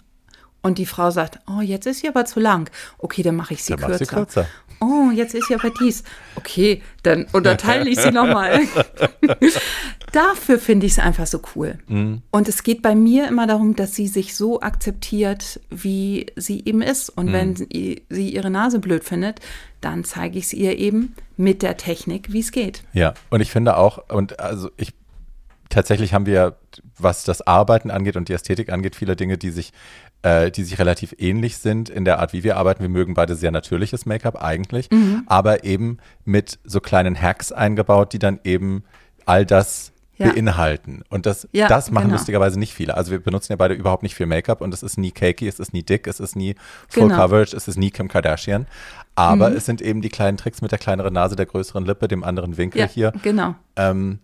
[0.63, 2.69] Und die Frau sagt, oh, jetzt ist sie aber zu lang.
[2.97, 4.05] Okay, dann mache ich sie, dann kürzer.
[4.05, 4.47] sie kürzer
[4.80, 6.03] oh, jetzt ist ja aber dies.
[6.36, 8.61] Okay, dann unterteile ich sie nochmal.
[10.11, 11.78] Dafür finde ich es einfach so cool.
[11.88, 12.21] Mhm.
[12.32, 16.82] Und es geht bei mir immer darum, dass sie sich so akzeptiert, wie sie eben
[16.82, 17.09] ist.
[17.09, 17.34] Und mhm.
[17.34, 19.39] wenn sie, sie ihre Nase blöd findet,
[19.82, 22.84] dann zeige ich es ihr eben mit der Technik, wie es geht.
[22.93, 24.93] Ja, und ich finde auch, und also ich
[25.69, 26.57] tatsächlich haben wir,
[26.97, 29.71] was das Arbeiten angeht und die Ästhetik angeht, viele Dinge, die sich
[30.23, 32.82] äh, die sich relativ ähnlich sind in der Art, wie wir arbeiten.
[32.82, 35.23] Wir mögen beide sehr natürliches Make-up eigentlich, mhm.
[35.28, 38.84] aber eben mit so kleinen Hacks eingebaut, die dann eben
[39.25, 40.32] all das ja.
[40.32, 41.03] beinhalten.
[41.09, 42.15] Und das, ja, das machen genau.
[42.15, 42.95] lustigerweise nicht viele.
[42.95, 45.59] Also wir benutzen ja beide überhaupt nicht viel Make-up und es ist nie cakey, es
[45.59, 46.55] ist nie dick, es ist nie
[46.89, 47.15] Full genau.
[47.15, 48.65] Coverage, es ist nie Kim Kardashian.
[49.15, 49.57] Aber mhm.
[49.57, 52.57] es sind eben die kleinen Tricks mit der kleineren Nase, der größeren Lippe, dem anderen
[52.57, 53.13] Winkel ja, hier.
[53.21, 53.55] Genau.
[53.75, 54.19] Ähm,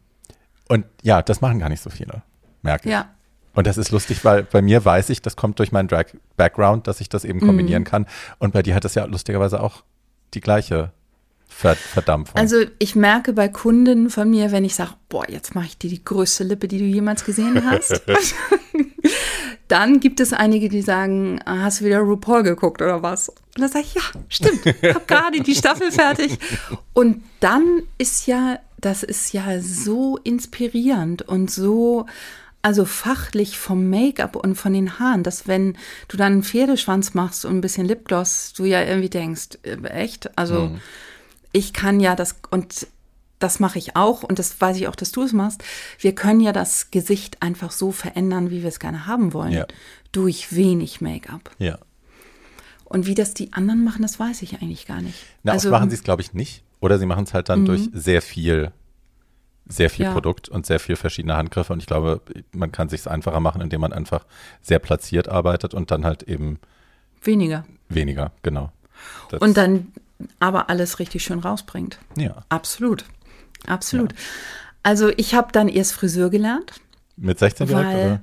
[0.70, 2.24] und ja, das machen gar nicht so viele,
[2.64, 2.94] merke ich.
[2.94, 3.10] Ja,
[3.56, 7.02] und das ist lustig, weil bei mir weiß ich, das kommt durch meinen Drag-Background, dass
[7.02, 7.88] ich das eben kombinieren mhm.
[7.88, 8.08] kann.
[8.40, 9.84] Und bei dir hat das ja lustigerweise auch
[10.34, 10.92] die gleiche
[11.48, 12.36] Verdampfung.
[12.36, 15.90] Also ich merke bei Kunden von mir, wenn ich sage, boah, jetzt mache ich dir
[15.90, 18.02] die größte Lippe, die du jemals gesehen hast.
[19.68, 23.30] dann gibt es einige, die sagen, hast du wieder RuPaul geguckt oder was?
[23.30, 26.40] Und dann sage ich, ja, stimmt, ich habe gerade die Staffel fertig.
[26.94, 32.08] Und dann ist ja, das ist ja so inspirierend und so
[32.64, 37.46] also fachlich vom Make-up und von den Haaren, dass wenn du dann einen Pferdeschwanz machst
[37.46, 40.36] und ein bisschen Lipgloss, du ja irgendwie denkst, äh, echt?
[40.38, 40.80] Also mhm.
[41.52, 42.88] ich kann ja das und
[43.40, 45.62] das mache ich auch und das weiß ich auch, dass du es machst.
[46.00, 49.68] Wir können ja das Gesicht einfach so verändern, wie wir es gerne haben wollen, ja.
[50.14, 51.52] durch wenig Make-up.
[51.60, 51.78] Ja.
[52.86, 55.18] Und wie das die anderen machen, das weiß ich eigentlich gar nicht.
[55.44, 56.64] Na, also machen sie es, glaube ich, nicht.
[56.80, 57.66] Oder sie machen es halt dann mhm.
[57.66, 58.72] durch sehr viel
[59.66, 60.14] sehr viel Ja.
[60.14, 61.72] Produkt und sehr viel verschiedene Handgriffe.
[61.74, 64.26] Und ich glaube, man kann sich es einfacher machen, indem man einfach
[64.62, 66.60] sehr platziert arbeitet und dann halt eben
[67.22, 67.66] Weniger.
[67.90, 68.72] weniger, genau.
[69.30, 69.92] Das- Und dann
[70.40, 71.98] aber alles richtig schön rausbringt.
[72.18, 73.06] ja, Absolut.
[73.68, 74.14] Absolut.
[74.84, 76.74] Also ich habe dann erst Friseur gelernt,
[77.16, 78.22] mit 16 direkt, oder?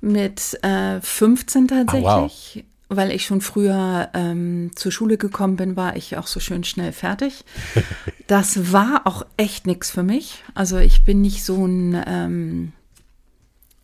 [0.00, 2.64] mit äh, 15 tatsächlich, Ah, wow.
[2.88, 6.92] Weil ich schon früher ähm, zur Schule gekommen bin, war ich auch so schön schnell
[6.92, 7.44] fertig.
[8.26, 10.44] Das war auch echt nichts für mich.
[10.54, 12.72] Also ich bin nicht so ein ähm,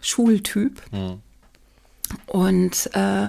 [0.03, 0.83] Schultyp.
[0.93, 1.23] Hm.
[2.27, 3.29] Und äh,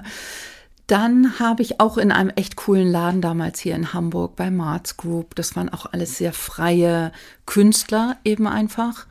[0.86, 4.96] dann habe ich auch in einem echt coolen Laden damals hier in Hamburg bei Marz
[4.96, 7.12] Group, das waren auch alles sehr freie
[7.44, 9.06] Künstler eben einfach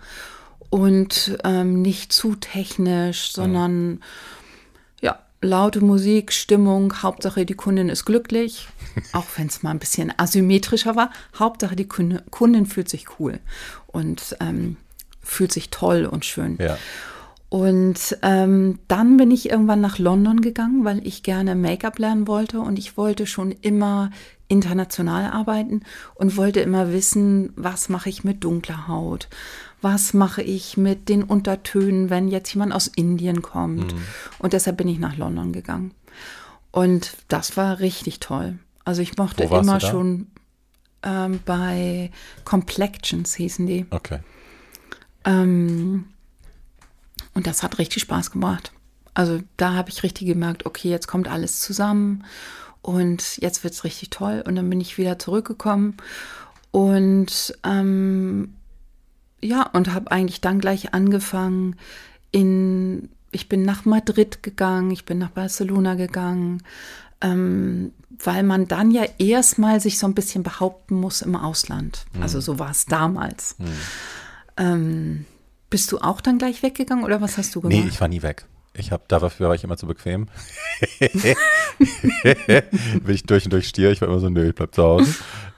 [0.69, 3.97] und ähm, nicht zu technisch, sondern ja,
[5.45, 8.67] laute Musik, Stimmung, Hauptsache die Kundin ist glücklich,
[9.13, 11.11] auch wenn es mal ein bisschen asymmetrischer war.
[11.37, 13.39] Hauptsache die Kunde, Kundin fühlt sich cool
[13.87, 14.77] und ähm,
[15.21, 16.57] fühlt sich toll und schön.
[16.59, 16.77] Ja.
[17.49, 22.59] Und ähm, dann bin ich irgendwann nach London gegangen, weil ich gerne Make-up lernen wollte
[22.59, 24.09] und ich wollte schon immer
[24.47, 25.81] international arbeiten
[26.15, 29.29] und wollte immer wissen, was mache ich mit dunkler Haut,
[29.85, 33.93] was mache ich mit den Untertönen, wenn jetzt jemand aus Indien kommt.
[34.39, 35.93] Und deshalb bin ich nach London gegangen.
[36.71, 38.57] Und das war richtig toll.
[38.83, 40.25] Also ich mochte immer schon
[41.03, 42.09] ähm, bei
[42.45, 43.85] Complexions hießen die.
[43.91, 44.21] Okay.
[45.23, 46.05] Ähm,
[47.35, 48.71] und das hat richtig Spaß gemacht.
[49.13, 52.25] Also da habe ich richtig gemerkt, okay, jetzt kommt alles zusammen
[52.81, 54.43] und jetzt wird es richtig toll.
[54.47, 55.95] Und dann bin ich wieder zurückgekommen
[56.71, 58.55] und ähm,
[59.45, 61.75] ja, und habe eigentlich dann gleich angefangen
[62.31, 66.63] in, ich bin nach Madrid gegangen, ich bin nach Barcelona gegangen,
[67.21, 67.91] ähm,
[68.23, 72.05] weil man dann ja erstmal sich so ein bisschen behaupten muss im Ausland.
[72.21, 73.55] Also so war es damals.
[74.57, 75.25] Ähm,
[75.69, 77.77] bist du auch dann gleich weggegangen oder was hast du gemacht?
[77.77, 78.45] Nee, ich war nie weg.
[78.73, 80.27] Ich habe dafür war ich immer zu bequem.
[81.79, 83.91] Bin ich durch und durch Stier.
[83.91, 85.15] Ich war immer so, nö, ich bleib zu Hause.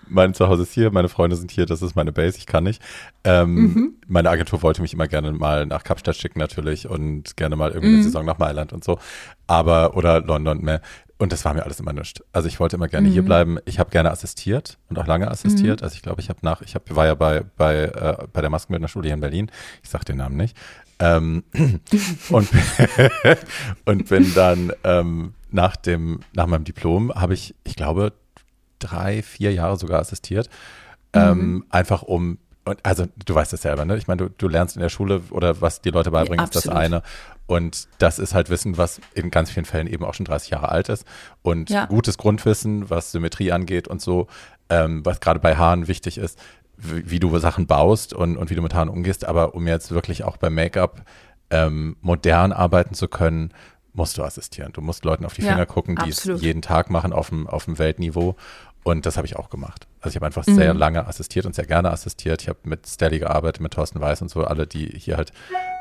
[0.09, 2.81] Mein Zuhause ist hier, meine Freunde sind hier, das ist meine Base, ich kann nicht.
[3.23, 3.93] Ähm, Mhm.
[4.07, 7.89] Meine Agentur wollte mich immer gerne mal nach Kapstadt schicken natürlich und gerne mal irgendwie
[7.89, 8.03] eine Mhm.
[8.03, 8.99] Saison nach Mailand und so.
[9.47, 10.81] Aber, oder London mehr.
[11.19, 12.21] Und das war mir alles immer nichts.
[12.31, 13.13] Also ich wollte immer gerne Mhm.
[13.13, 13.57] hier bleiben.
[13.65, 15.81] Ich habe gerne assistiert und auch lange assistiert.
[15.81, 18.49] Also ich glaube, ich habe nach, ich hab, war ja bei, bei, äh, bei der
[18.51, 19.51] Maskenbildnerschule hier in Berlin.
[19.83, 20.55] Ich sag den Namen nicht.
[20.99, 21.43] Ähm,
[22.29, 22.47] und,
[23.85, 28.13] und bin dann ähm, nach dem, nach meinem Diplom habe ich, ich glaube,
[28.79, 30.49] drei, vier Jahre sogar assistiert.
[31.13, 32.37] Ähm, einfach um,
[32.83, 33.97] also du weißt es selber, ne?
[33.97, 36.67] Ich meine, du, du lernst in der Schule oder was die Leute beibringen, ist das
[36.67, 37.01] eine.
[37.45, 40.69] Und das ist halt Wissen, was in ganz vielen Fällen eben auch schon 30 Jahre
[40.69, 41.05] alt ist.
[41.43, 41.85] Und Ja.
[41.85, 44.27] gutes Grundwissen, was Symmetrie angeht und so,
[44.69, 46.37] ähm, was gerade bei Haaren wichtig ist,
[46.75, 49.23] wie, wie du Sachen baust und, und wie du mit Haaren umgehst.
[49.25, 51.03] Aber um jetzt wirklich auch beim Make-up
[51.49, 53.53] ähm, modern arbeiten zu können,
[53.93, 54.73] musst du assistieren.
[54.73, 56.41] Du musst Leuten auf die Ja, Finger gucken, die es absolut.
[56.41, 58.35] jeden Tag machen auf dem, auf dem Weltniveau.
[58.87, 59.85] Und das habe ich auch gemacht.
[59.99, 60.55] Also ich habe einfach Mhm.
[60.55, 62.41] sehr lange assistiert und sehr gerne assistiert.
[62.41, 65.33] Ich habe mit Stelly gearbeitet, mit Thorsten Weiß und so, alle, die hier halt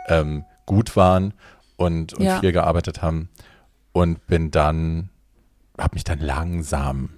[0.08, 1.32] ähm, gut waren
[1.76, 2.40] und, und Ja.
[2.40, 3.28] viel gearbeitet haben.
[3.92, 5.10] Und bin dann,
[5.78, 7.10] habe mich dann langsam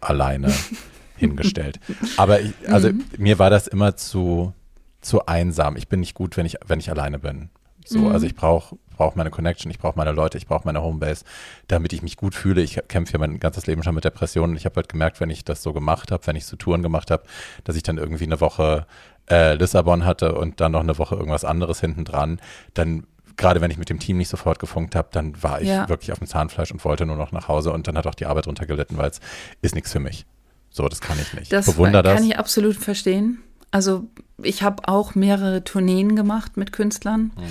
[0.00, 0.54] alleine
[1.16, 1.80] hingestellt.
[2.16, 3.04] Aber ich, also Mhm.
[3.18, 4.54] mir war das immer zu,
[5.02, 5.76] zu einsam.
[5.76, 7.50] Ich bin nicht gut, wenn ich, wenn ich alleine bin.
[7.84, 8.06] So, Mhm.
[8.08, 11.24] also ich brauche brauch meine Connection, ich brauche meine Leute, ich brauche meine Homebase,
[11.68, 12.62] damit ich mich gut fühle.
[12.62, 14.56] Ich kämpfe ja mein ganzes Leben schon mit Depressionen.
[14.56, 17.10] Ich habe halt gemerkt, wenn ich das so gemacht habe, wenn ich so Touren gemacht
[17.10, 17.22] habe,
[17.64, 18.86] dass ich dann irgendwie eine Woche
[19.30, 22.40] äh, Lissabon hatte und dann noch eine Woche irgendwas anderes hinten dran,
[22.74, 25.88] dann gerade wenn ich mit dem Team nicht sofort gefunkt habe, dann war ich Ja.
[25.90, 28.24] wirklich auf dem Zahnfleisch und wollte nur noch nach Hause und dann hat auch die
[28.26, 29.20] Arbeit drunter gelitten, weil es
[29.60, 30.24] ist nichts für mich.
[30.70, 31.52] So, das kann ich nicht.
[31.52, 32.24] Das ich bewundere kann das.
[32.26, 33.42] ich absolut verstehen.
[33.70, 34.04] Also
[34.42, 37.44] ich habe auch mehrere Tourneen gemacht mit Künstlern Hm.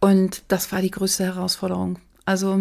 [0.00, 1.98] Und das war die größte Herausforderung.
[2.24, 2.58] Also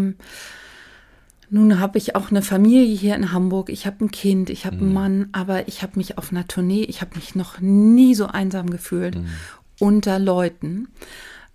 [1.49, 4.77] nun habe ich auch eine Familie hier in Hamburg, ich habe ein Kind, ich habe
[4.77, 8.25] einen Mann, aber ich habe mich auf einer Tournee, ich habe mich noch nie so
[8.27, 9.25] einsam gefühlt Hm.
[9.79, 10.87] unter Leuten.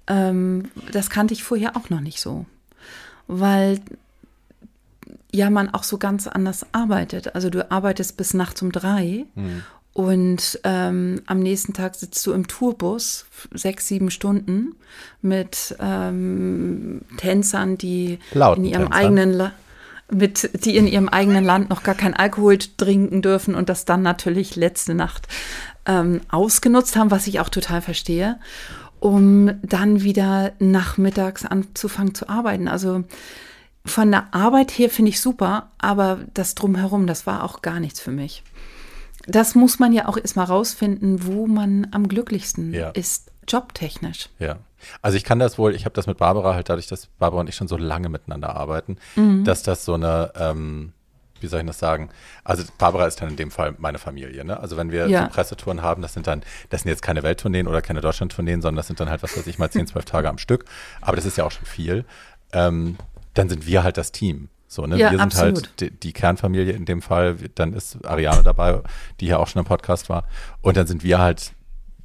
[0.07, 2.47] Ähm, das kannte ich vorher auch noch nicht so,
[3.27, 3.81] weil
[5.33, 7.35] ja man auch so ganz anders arbeitet.
[7.35, 9.27] Also du arbeitest bis nachts um drei
[10.01, 14.75] und ähm, am nächsten Tag sitzt du im Tourbus sechs, sieben Stunden
[15.23, 19.01] mit ähm, Tänzern, die Lauten in ihrem Tänzern.
[19.01, 19.53] eigenen La
[20.13, 24.03] mit, die in ihrem eigenen Land noch gar kein Alkohol trinken dürfen und das dann
[24.03, 25.29] natürlich letzte Nacht
[25.87, 28.39] ähm, ausgenutzt haben, was ich auch total verstehe,
[28.99, 32.67] um dann wieder nachmittags anzufangen zu arbeiten.
[32.67, 33.05] Also
[33.85, 38.01] von der Arbeit her finde ich super, aber das drumherum, das war auch gar nichts
[38.01, 38.43] für mich.
[39.27, 42.91] Das muss man ja auch erstmal rausfinden, wo man am glücklichsten Ja.
[42.91, 44.29] ist, jobtechnisch.
[44.39, 44.59] Ja.
[45.03, 47.49] Also ich kann das wohl, ich habe das mit Barbara halt dadurch, dass Barbara und
[47.49, 49.45] ich schon so lange miteinander arbeiten, Mhm.
[49.45, 50.93] dass das so eine, ähm,
[51.41, 52.11] wie soll ich das sagen?
[52.45, 54.59] Also Barbara ist dann in dem Fall meine Familie, ne?
[54.61, 55.25] Also wenn wir Ja.
[55.25, 58.77] so Pressetouren haben, das sind dann, das sind jetzt keine Welttourneen oder keine Deutschlandtourneen, sondern
[58.77, 60.65] das sind dann halt, was weiß ich, mal 10, 12 Tage am Stück.
[61.01, 62.05] Aber das ist ja auch schon viel.
[62.53, 62.97] Ähm,
[63.35, 64.49] dann sind wir halt das Team.
[64.73, 64.97] So, ne?
[64.99, 65.57] Ja, wir sind absolut.
[65.57, 67.35] halt die, die Kernfamilie in dem Fall.
[67.57, 68.81] Dann ist Ariane dabei,
[69.19, 70.29] die ja auch schon im Podcast war.
[70.63, 71.53] Und dann sind wir halt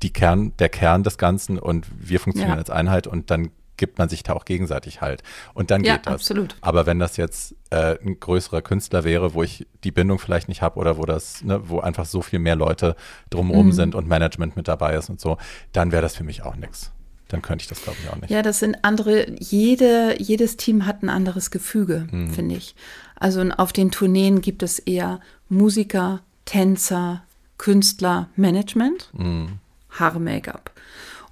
[0.01, 2.59] die Kern, der Kern des Ganzen und wir funktionieren Ja.
[2.59, 5.22] als Einheit und dann gibt man sich da auch gegenseitig halt.
[5.53, 6.13] Und dann Ja, geht das.
[6.16, 6.55] absolut.
[6.61, 10.61] Aber wenn das jetzt äh, ein größerer Künstler wäre, wo ich die Bindung vielleicht nicht
[10.63, 12.95] habe oder wo das, ne, wo einfach so viel mehr Leute
[13.30, 13.72] drumherum Mhm.
[13.74, 15.38] sind und Management mit dabei ist und so,
[15.72, 16.91] dann wäre das für mich auch nichts.
[17.30, 18.30] Dann könnte ich das, glaube ich, auch nicht.
[18.30, 22.34] Ja, das sind andere, jede, jedes Team hat ein anderes Gefüge, Mhm.
[22.34, 22.76] finde ich.
[23.16, 25.20] Also auf den Tourneen gibt es eher
[25.50, 27.24] Musiker, Tänzer,
[27.58, 29.54] Künstler, Management, Mhm.
[29.90, 30.72] Haare, Make-up.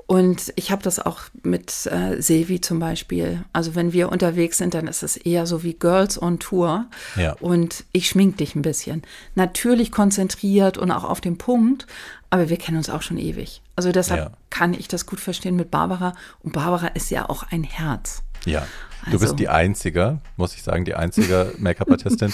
[0.06, 3.44] Und ich habe das auch mit äh, Silvi zum Beispiel.
[3.54, 6.86] Also wenn wir unterwegs sind, dann ist es eher so wie Girls on Tour.
[7.16, 7.34] Ja.
[7.40, 9.04] Und ich schmink dich ein bisschen.
[9.36, 11.88] Natürlich konzentriert und auch auf den Punkt,
[12.30, 13.62] aber wir kennen uns auch schon ewig.
[13.76, 14.32] Also deshalb Ja.
[14.50, 16.14] kann ich das gut verstehen mit Barbara.
[16.44, 18.24] Und Barbara ist ja auch ein Herz.
[18.46, 18.68] Ja,
[19.06, 22.34] du Also- bist die einzige, muss ich sagen, die einzige Make-up-Artistin.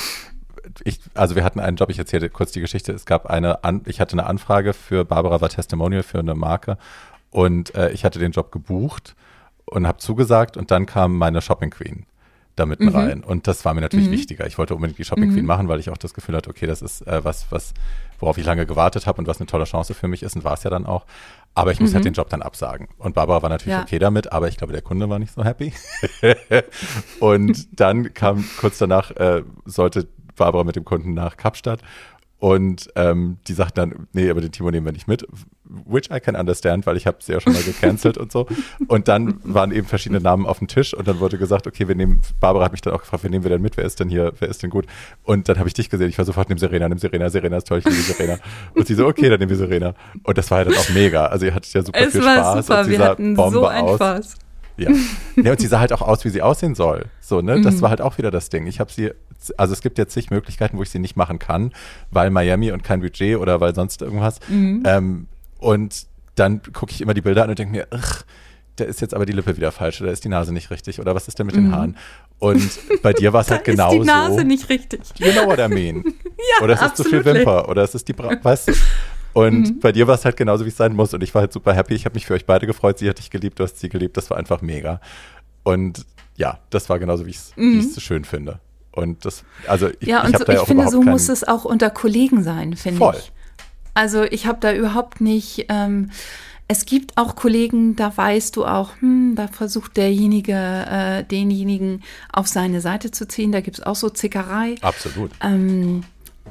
[0.84, 2.92] Ich, also wir hatten einen Job, ich erzähle kurz die Geschichte.
[2.94, 6.78] Es gab eine, An ich hatte eine Anfrage für Barbara war Testimonial für eine Marke
[7.32, 9.16] und äh, ich hatte den Job gebucht
[9.66, 12.06] und habe zugesagt und dann kam meine Shopping Queen
[12.56, 12.96] da mitten Mhm.
[12.96, 14.46] rein und das war mir natürlich wichtiger.
[14.46, 16.82] Ich wollte unbedingt die Shopping Queen machen, weil ich auch das Gefühl hatte, okay, das
[16.82, 17.74] ist äh, was, was,
[18.20, 20.56] worauf ich lange gewartet habe und was eine tolle Chance für mich ist und war
[20.56, 21.06] es ja dann auch.
[21.56, 22.90] Aber ich muss halt den Job dann absagen.
[22.98, 23.80] Und Barbara war natürlich Mhm.
[23.80, 23.84] Ja.
[23.84, 25.72] okay damit, aber ich glaube, der Kunde war nicht so happy.
[27.20, 31.82] und dann kam kurz danach, äh, sollte Barbara mit dem Kunden nach Kapstadt.
[32.40, 35.28] Und ähm, die sagten dann, nee, aber den Timo nehmen wir nicht mit,
[35.66, 38.48] which I can understand, weil ich habe sie ja schon mal gecancelt und so.
[38.88, 41.96] Und dann waren eben verschiedene Namen auf dem Tisch und dann wurde gesagt, okay, wir
[41.96, 44.08] nehmen, Barbara hat mich dann auch gefragt, wer nehmen wir denn mit, wer ist denn
[44.08, 44.86] hier, wer ist denn gut?
[45.24, 47.68] Und dann habe ich dich gesehen, ich war sofort, nimm Serena, nimm Serena, Serena ist
[47.68, 48.38] toll, ich liebe Serena.
[48.74, 49.94] Und sie so, okay, dann nehmen wir Serena.
[50.24, 51.26] Und das war ja dann auch mega.
[51.26, 53.68] Also ihr hattet ja super Es viel war Spaß super, und wir hatten Bombe so
[53.68, 53.96] einen aus.
[53.96, 54.36] Spaß.
[54.78, 54.92] Ja.
[55.36, 57.06] ja, und sie sah halt auch aus, wie sie aussehen soll.
[57.20, 57.58] So, ne?
[57.58, 57.64] Mhm.
[57.64, 58.66] Das war halt auch wieder das Ding.
[58.66, 59.12] Ich habe sie,
[59.58, 61.72] also es gibt jetzt zig Möglichkeiten, wo ich sie nicht machen kann,
[62.12, 64.40] weil Miami und kein Budget oder weil sonst irgendwas.
[64.50, 64.84] Mhm.
[64.86, 65.28] Ähm,
[65.60, 68.24] und dann gucke ich immer die Bilder an und denke mir, ach,
[68.78, 71.14] da ist jetzt aber die Lippe wieder falsch oder ist die Nase nicht richtig oder
[71.14, 71.98] was ist denn mit den Haaren?
[72.40, 73.76] Und bei dir war es halt Mhm.
[73.76, 75.02] Da genau ist die Nase nicht richtig.
[75.18, 76.04] You know what I mean.
[76.58, 77.26] Ja, oder es ist zu viel.
[77.26, 78.74] Wimper oder es ist die, Bra weißt du.
[79.34, 79.80] Und Mhm.
[79.82, 81.14] bei dir war es halt genauso, wie es sein muss.
[81.14, 81.94] Und ich war halt super happy.
[81.96, 82.98] Ich habe mich für euch beide gefreut.
[83.00, 84.16] Sie hat dich geliebt, du hast sie geliebt.
[84.16, 85.02] Das war einfach mega.
[85.64, 86.06] Und
[86.38, 88.62] ja, das war genauso, wie ich es so schön finde.
[88.92, 90.08] Und das, also ich.
[90.08, 92.98] Ja, ich und habe so, ich finde, so muss es auch unter Kollegen sein, finde
[92.98, 93.16] Voll.
[93.18, 93.32] ich.
[93.94, 96.12] Also ich habe da überhaupt nicht, ähm,
[96.68, 102.48] es gibt auch Kollegen, da weißt du auch, hm, da versucht derjenige, äh, denjenigen auf
[102.48, 104.76] seine Seite zu ziehen, da gibt es auch so Zickerei.
[104.82, 105.32] Absolut.
[105.42, 106.04] Ähm,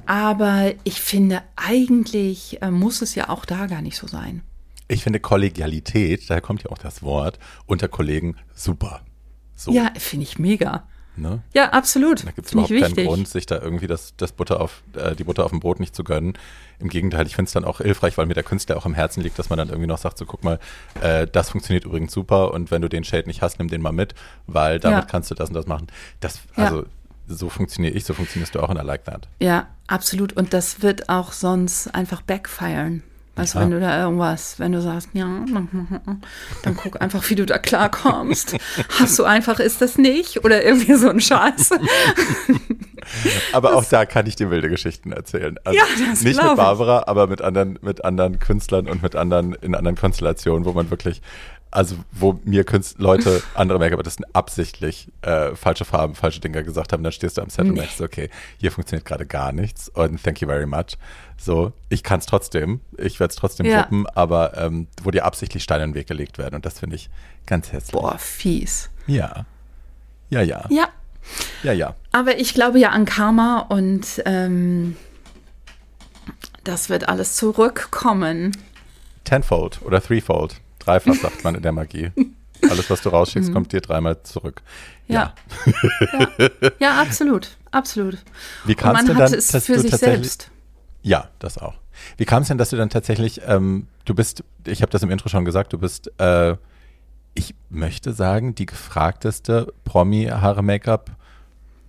[0.07, 4.43] aber ich finde, eigentlich äh, muss es ja auch da gar nicht so sein.
[4.89, 9.03] Ich finde Kollegialität, daher kommt ja auch das Wort, unter Kollegen super.
[9.55, 10.89] So, Ja, finde ich mega.
[11.21, 11.43] Ne?
[11.55, 12.25] Ja, absolut.
[12.27, 13.07] Da gibt es überhaupt keinen wichtig.
[13.07, 15.95] Grund, sich da irgendwie das, das Butter auf, äh, die Butter auf dem Brot nicht
[15.95, 16.35] zu gönnen.
[16.81, 19.23] Im Gegenteil, ich finde es dann auch hilfreich, weil mir der Künstler auch am Herzen
[19.23, 20.59] liegt, dass man dann irgendwie noch sagt, so guck mal,
[21.01, 23.93] äh, das funktioniert übrigens super und wenn du den Shade nicht hast, nimm den mal
[23.93, 24.15] mit,
[24.47, 25.11] weil damit Ja.
[25.11, 25.89] kannst du das und das machen.
[26.21, 26.65] Das, Ja.
[26.65, 26.87] also
[27.27, 29.29] so funktioniere ich, so funktionierst du auch und I like that.
[29.41, 30.33] Ja, absolut.
[30.33, 33.03] Und das wird auch sonst einfach backfiren.
[33.39, 33.61] Du, Ja.
[33.65, 35.27] wenn du da irgendwas, wenn du sagst, ja,
[36.63, 38.57] dann guck einfach, wie du da klarkommst.
[38.99, 40.45] Hast du einfach, ist das nicht?
[40.45, 41.71] Oder irgendwie so ein Scheiß.
[43.53, 45.57] Aber auch da kann ich dir wilde Geschichten erzählen.
[45.65, 46.57] Also Ja, das nicht mit.
[46.57, 50.91] Barbara, aber mit anderen, mit anderen Künstlern und mit anderen, in anderen Konstellationen, wo man
[50.91, 51.23] wirklich,
[51.71, 57.03] also wo mir Künst Leute, andere Make-up-Artisten absichtlich äh, falsche Farben, falsche Dinge gesagt haben,
[57.03, 57.81] dann stehst du am Set und Nee.
[57.81, 58.29] denkst, okay,
[58.59, 60.99] hier funktioniert gerade gar nichts und thank you very much.
[61.41, 63.83] So, ich kann es trotzdem, ich werde es trotzdem Ja.
[63.85, 66.97] wuppen, aber ähm, wo dir absichtlich Steine in den Weg gelegt werden und das finde
[66.97, 67.09] ich
[67.47, 67.93] ganz hässlich.
[67.93, 68.91] Boah, fies.
[69.07, 69.47] Ja.
[70.31, 70.67] Ja, ja.
[70.69, 70.89] Ja,
[71.63, 71.95] Ja, ja.
[72.13, 74.97] aber ich glaube ja an Karma und ähm,
[76.65, 78.57] das wird alles zurückkommen.
[79.25, 80.57] Tenfold oder threefold.
[80.81, 82.11] Dreifach sagt man in der Magie.
[82.69, 84.63] Alles, was du rausschickst, kommt dir dreimal zurück.
[85.07, 85.35] Ja.
[86.39, 87.57] Ja, ja absolut.
[87.71, 88.19] Absolut.
[88.65, 90.17] Wie kam es man denn dann, es dass für du sich tatsächlich.
[90.33, 90.51] selbst.
[91.03, 91.75] Ja, das auch.
[92.17, 95.11] Wie kam es denn, dass du dann tatsächlich, ähm, du bist, ich habe das im
[95.11, 96.57] Intro schon gesagt, du bist, äh,
[97.35, 101.11] ich möchte sagen, die gefragteste Promi-Haare-Make-up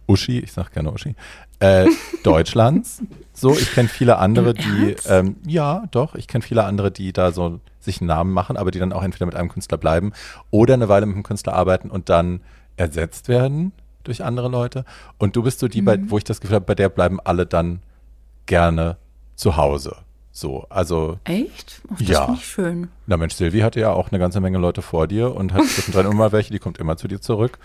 [0.07, 1.15] Uschi, ich sag gerne Uschi,
[1.59, 1.87] äh,
[2.23, 3.01] Deutschlands.
[3.33, 7.31] So, ich kenne viele andere, die, ähm, ja, doch, ich kenne viele andere, die da
[7.31, 10.11] so sich einen Namen machen, aber die dann auch entweder mit einem Künstler bleiben
[10.51, 12.41] oder eine Weile mit einem Künstler arbeiten und dann
[12.75, 13.71] ersetzt werden
[14.03, 14.83] durch andere Leute.
[15.17, 15.85] Und du bist so die, mhm.
[15.85, 17.79] bei, wo ich das Gefühl habe, bei der bleiben alle dann
[18.49, 18.97] gerne
[19.35, 19.95] zu Hause.
[20.31, 21.19] So, also.
[21.23, 21.81] Echt?
[21.93, 22.25] Ach, das ja.
[22.25, 22.87] finde ich schön.
[23.07, 26.05] Na Mensch, Silvi hatte ja auch eine ganze Menge Leute vor dir und hat zwischendrin
[26.11, 27.59] immer welche, die kommt immer zu dir zurück.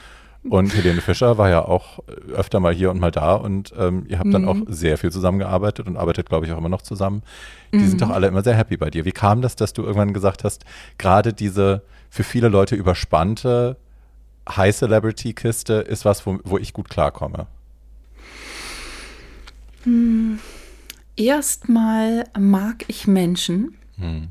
[0.49, 2.01] Und Helene Fischer war ja auch
[2.35, 4.33] öfter mal hier und mal da und ähm, ihr habt mhm.
[4.33, 7.23] dann auch sehr viel zusammengearbeitet und arbeitet, glaube ich, auch immer noch zusammen.
[7.73, 7.89] Die mhm.
[7.89, 9.07] sind doch alle immer sehr happy bei dir.
[9.07, 10.67] Wie kam das, dass du irgendwann gesagt hast,
[10.99, 13.79] gerade diese für viele Leute überspannte
[14.47, 17.47] High Celebrity Kiste ist was, wo, wo ich gut klarkomme?
[19.85, 20.39] Hm.
[21.17, 23.77] Erstmal mag ich Menschen.
[23.97, 24.29] Hm.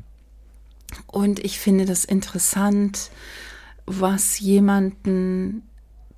[1.08, 3.10] Und ich finde das interessant,
[3.86, 5.64] was jemanden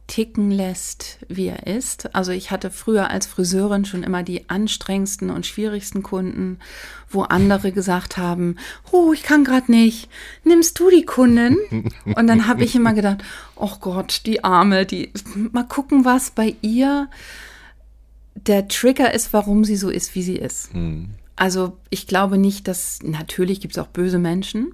[0.08, 2.14] ticken lässt, wie er ist.
[2.16, 6.60] Also ich hatte früher als Friseurin schon immer die anstrengendsten und schwierigsten Kunden,
[7.10, 8.58] wo andere gesagt haben,
[8.92, 10.10] oh, ich kann gerade nicht,
[10.44, 11.58] nimmst du die Kundin?
[12.16, 13.24] Und dann habe ich immer gedacht,
[13.56, 15.12] oh Gott, die Arme, die,
[15.52, 17.08] mal gucken, was bei ihr
[18.36, 20.74] der Trigger ist, warum sie so ist, wie sie ist.
[20.74, 21.10] Hm.
[21.36, 24.74] Also ich glaube nicht, dass, natürlich gibt es auch böse Menschen,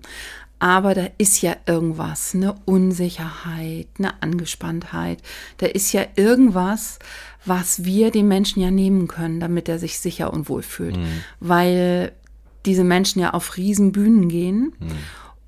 [0.60, 5.24] aber da ist ja irgendwas, eine Unsicherheit, eine Angespanntheit.
[5.58, 7.00] Da ist ja irgendwas,
[7.46, 10.98] was wir dem Menschen ja nehmen können, damit er sich sicher und wohl fühlt.
[10.98, 11.24] Mhm.
[11.40, 12.12] Weil
[12.68, 14.92] diese Menschen ja auf Riesenbühnen gehen mhm.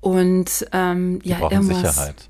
[0.00, 1.94] und ähm, ja irgendwas.
[1.94, 2.28] Sicherheit.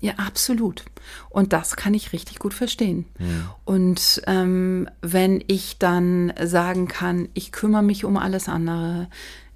[0.00, 0.84] Ja, absolut.
[1.30, 3.06] Und das kann ich richtig gut verstehen.
[3.18, 3.44] Mhm.
[3.64, 9.08] Und ähm, wenn ich dann sagen kann, ich kümmere mich um alles andere,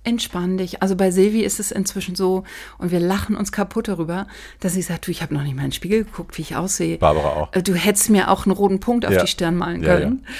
[0.02, 0.82] entspann dich.
[0.82, 2.44] Also bei Silvi ist es inzwischen so,
[2.78, 4.26] und wir lachen uns kaputt darüber,
[4.60, 6.56] dass sie sagt, du, ich habe noch nicht mal in den Spiegel geguckt, wie ich
[6.56, 6.98] aussehe.
[6.98, 7.52] Barbara auch.
[7.52, 9.20] Äh, du hättest mir auch einen roten Punkt auf ja.
[9.22, 10.22] die Stirn malen können.
[10.24, 10.34] Ja, ja.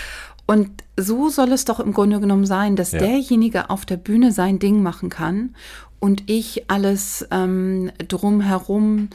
[0.47, 4.59] Und so soll es doch im Grunde genommen sein, dass derjenige auf der Bühne sein
[4.59, 5.55] Ding machen kann
[6.01, 9.11] und ich alles ähm, drumherum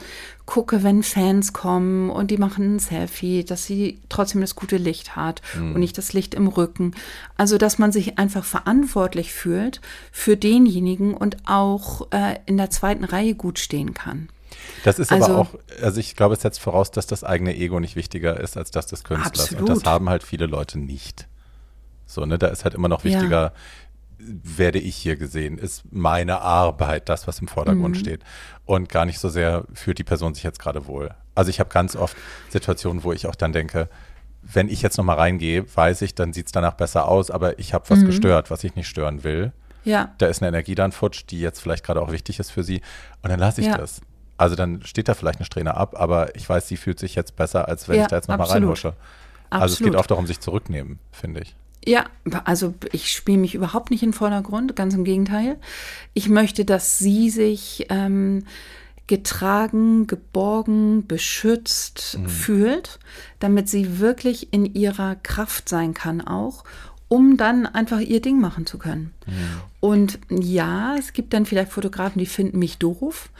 [0.46, 5.16] gucke, wenn Fans kommen und die machen ein Selfie, dass sie trotzdem das gute Licht
[5.16, 5.74] hat mhm.
[5.74, 6.94] und nicht das Licht im Rücken.
[7.36, 9.80] Also, dass man sich einfach verantwortlich fühlt
[10.12, 14.28] für denjenigen und auch äh, in der zweiten Reihe gut stehen kann.
[14.84, 15.48] Das ist also, aber auch,
[15.82, 18.86] also ich glaube, es setzt voraus, dass das eigene Ego nicht wichtiger ist als das
[18.86, 19.40] des Künstlers.
[19.40, 19.68] Absolut.
[19.68, 21.26] Und das haben halt viele Leute nicht.
[22.06, 23.52] So, ne, da ist halt immer noch wichtiger, ja
[24.18, 25.58] werde ich hier gesehen?
[25.58, 28.00] Ist meine Arbeit das, was im Vordergrund mhm.
[28.00, 28.20] steht?
[28.64, 31.14] Und gar nicht so sehr fühlt die Person sich jetzt gerade wohl.
[31.34, 32.16] Also ich habe ganz oft
[32.48, 33.88] Situationen, wo ich auch dann denke,
[34.42, 37.74] wenn ich jetzt nochmal reingehe, weiß ich, dann sieht es danach besser aus, aber ich
[37.74, 38.06] habe was mhm.
[38.06, 39.52] gestört, was ich nicht stören will.
[39.84, 40.14] Ja.
[40.18, 42.80] Da ist eine Energie dann futsch, die jetzt vielleicht gerade auch wichtig ist für sie.
[43.22, 43.76] Und dann lasse ich ja.
[43.76, 44.00] das.
[44.36, 47.36] Also dann steht da vielleicht eine Strähne ab, aber ich weiß, sie fühlt sich jetzt
[47.36, 48.94] besser, als wenn ja, ich da jetzt nochmal reinhusche.
[49.48, 51.56] Also es geht auch darum, sich zurücknehmen, finde ich.
[51.84, 52.06] Ja,
[52.44, 55.56] also ich spiele mich überhaupt nicht in den Vordergrund, ganz im Gegenteil.
[56.14, 58.44] Ich möchte, dass sie sich ähm,
[59.06, 62.28] getragen, geborgen, beschützt mhm.
[62.28, 62.98] fühlt,
[63.38, 66.64] damit sie wirklich in ihrer Kraft sein kann auch,
[67.08, 69.12] um dann einfach ihr Ding machen zu können.
[69.26, 69.32] Mhm.
[69.78, 73.30] Und ja, es gibt dann vielleicht Fotografen, die finden mich doof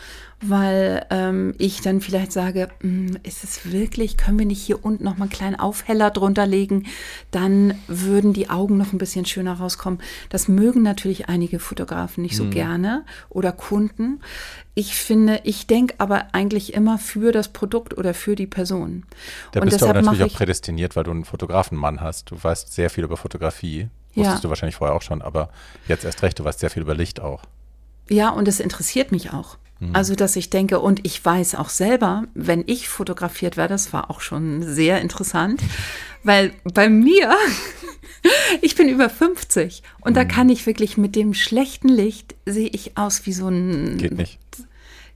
[0.48, 5.04] weil ähm, ich dann vielleicht sage, hm, ist es wirklich, können wir nicht hier unten
[5.04, 6.86] noch mal einen kleinen Aufheller drunter legen,
[7.30, 10.00] dann würden die Augen noch ein bisschen schöner rauskommen.
[10.28, 12.50] Das mögen natürlich einige Fotografen nicht so mhm.
[12.50, 14.20] gerne oder Kunden.
[14.74, 19.04] Ich finde, ich denke aber eigentlich immer für das Produkt oder für die Person.
[19.52, 22.30] Da Und bist du aber natürlich auch prädestiniert, weil du einen Fotografenmann hast.
[22.30, 23.88] Du weißt sehr viel über Fotografie.
[24.14, 24.40] Wusstest ja.
[24.42, 25.50] du wahrscheinlich vorher auch schon, aber
[25.88, 27.42] jetzt erst recht, du weißt sehr viel über Licht auch.
[28.08, 29.58] Ja, und es interessiert mich auch.
[29.80, 29.94] Mhm.
[29.94, 34.10] Also, dass ich denke, und ich weiß auch selber, wenn ich fotografiert werde, das war
[34.10, 35.60] auch schon sehr interessant,
[36.22, 37.34] weil bei mir,
[38.62, 40.14] ich bin über 50 und mhm.
[40.14, 43.98] da kann ich wirklich mit dem schlechten Licht, sehe ich aus wie so ein.
[43.98, 44.38] Geht nicht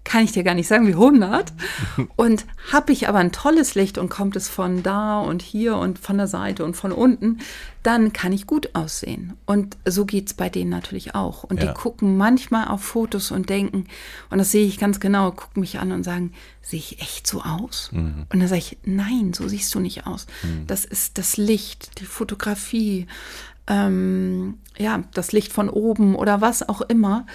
[0.04, 1.52] kann ich dir gar nicht sagen, wie 100.
[2.16, 5.98] Und habe ich aber ein tolles Licht und kommt es von da und hier und
[5.98, 7.38] von der Seite und von unten,
[7.82, 9.34] dann kann ich gut aussehen.
[9.46, 11.44] Und so geht es bei denen natürlich auch.
[11.44, 11.66] Und ja.
[11.66, 13.86] die gucken manchmal auf Fotos und denken,
[14.30, 16.32] und das sehe ich ganz genau, gucken mich an und sagen,
[16.62, 17.90] sehe ich echt so aus?
[17.92, 18.26] Mhm.
[18.30, 20.26] Und dann sage ich, nein, so siehst du nicht aus.
[20.42, 20.66] Mhm.
[20.66, 23.06] Das ist das Licht, die Fotografie,
[23.66, 27.26] ähm, ja, das Licht von oben oder was auch immer.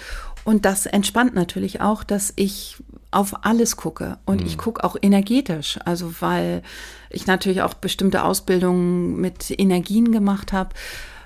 [0.46, 2.76] Und das entspannt natürlich auch, dass ich
[3.10, 4.46] auf alles gucke und mhm.
[4.46, 6.62] ich gucke auch energetisch, also weil
[7.10, 10.70] ich natürlich auch bestimmte Ausbildungen mit Energien gemacht habe,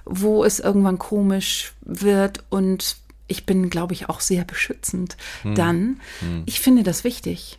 [0.06, 2.96] wo es irgendwann komisch wird und
[3.26, 5.18] ich bin, glaube ich, auch sehr beschützend.
[5.44, 5.54] Mhm.
[5.54, 6.44] Dann, mhm.
[6.46, 7.58] ich finde das wichtig.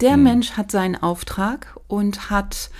[0.00, 0.22] Der mhm.
[0.22, 2.70] Mensch hat seinen Auftrag und hat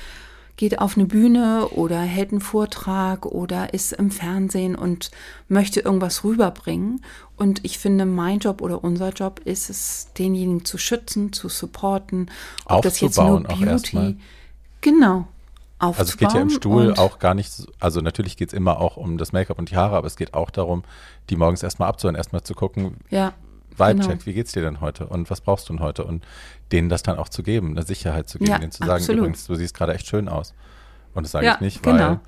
[0.58, 5.10] geht auf eine Bühne oder hält einen Vortrag oder ist im Fernsehen und
[5.48, 7.02] möchte irgendwas rüberbringen.
[7.36, 12.28] Und ich finde, mein Job oder unser Job ist es, denjenigen zu schützen, zu supporten.
[12.66, 14.16] Ob das jetzt nur Beauty.
[14.80, 15.28] Genau.
[15.78, 18.96] Also es geht ja im Stuhl auch gar nicht, also natürlich geht es immer auch
[18.96, 20.82] um das Make-up und die Haare, aber es geht auch darum,
[21.30, 23.32] die morgens erstmal abzuhören, erstmal zu gucken, ja,
[23.78, 24.26] Vibe-Check, genau.
[24.26, 26.04] wie geht's dir denn heute und was brauchst du denn heute?
[26.04, 26.24] Und
[26.72, 29.18] denen das dann auch zu geben, eine Sicherheit zu geben, ja, denen zu sagen, absolut.
[29.20, 30.54] übrigens, du siehst gerade echt schön aus.
[31.14, 32.20] Und das sage ja, ich nicht, weil, genau.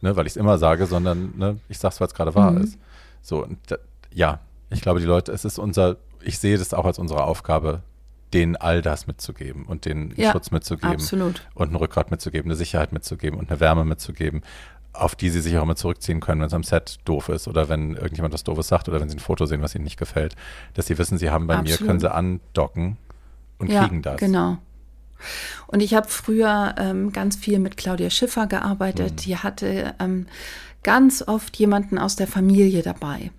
[0.00, 2.52] ne, weil ich es immer sage, sondern ne, ich sage es, weil es gerade wahr
[2.52, 2.62] mhm.
[2.62, 2.78] ist.
[3.22, 3.76] So, und da,
[4.12, 4.40] ja,
[4.70, 7.82] ich glaube, die Leute, es ist unser, ich sehe das auch als unsere Aufgabe,
[8.34, 11.46] denen all das mitzugeben und den ja, Schutz mitzugeben absolut.
[11.54, 14.42] und ein Rückgrat mitzugeben, eine Sicherheit mitzugeben und eine Wärme mitzugeben,
[14.94, 17.68] auf die sie sich auch immer zurückziehen können, wenn es am Set doof ist oder
[17.68, 20.36] wenn irgendjemand was Doofes sagt oder wenn sie ein Foto sehen, was ihnen nicht gefällt,
[20.74, 21.80] dass sie wissen, sie haben bei absolut.
[21.80, 22.96] mir, können sie andocken
[23.58, 24.18] und ja, kriegen das.
[24.18, 24.58] Genau.
[25.66, 29.12] Und ich habe früher ähm, ganz viel mit Claudia Schiffer gearbeitet.
[29.12, 29.16] Mhm.
[29.16, 30.26] Die hatte ähm,
[30.82, 33.30] ganz oft jemanden aus der Familie dabei.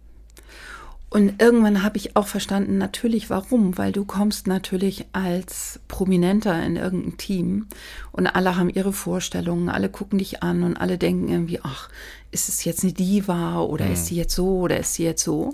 [1.10, 6.76] Und irgendwann habe ich auch verstanden, natürlich warum, weil du kommst natürlich als Prominenter in
[6.76, 7.68] irgendein Team
[8.12, 11.90] und alle haben ihre Vorstellungen, alle gucken dich an und alle denken irgendwie, ach,
[12.32, 13.94] ist es jetzt eine Diva oder mhm.
[13.94, 15.54] ist sie jetzt so oder ist sie jetzt so?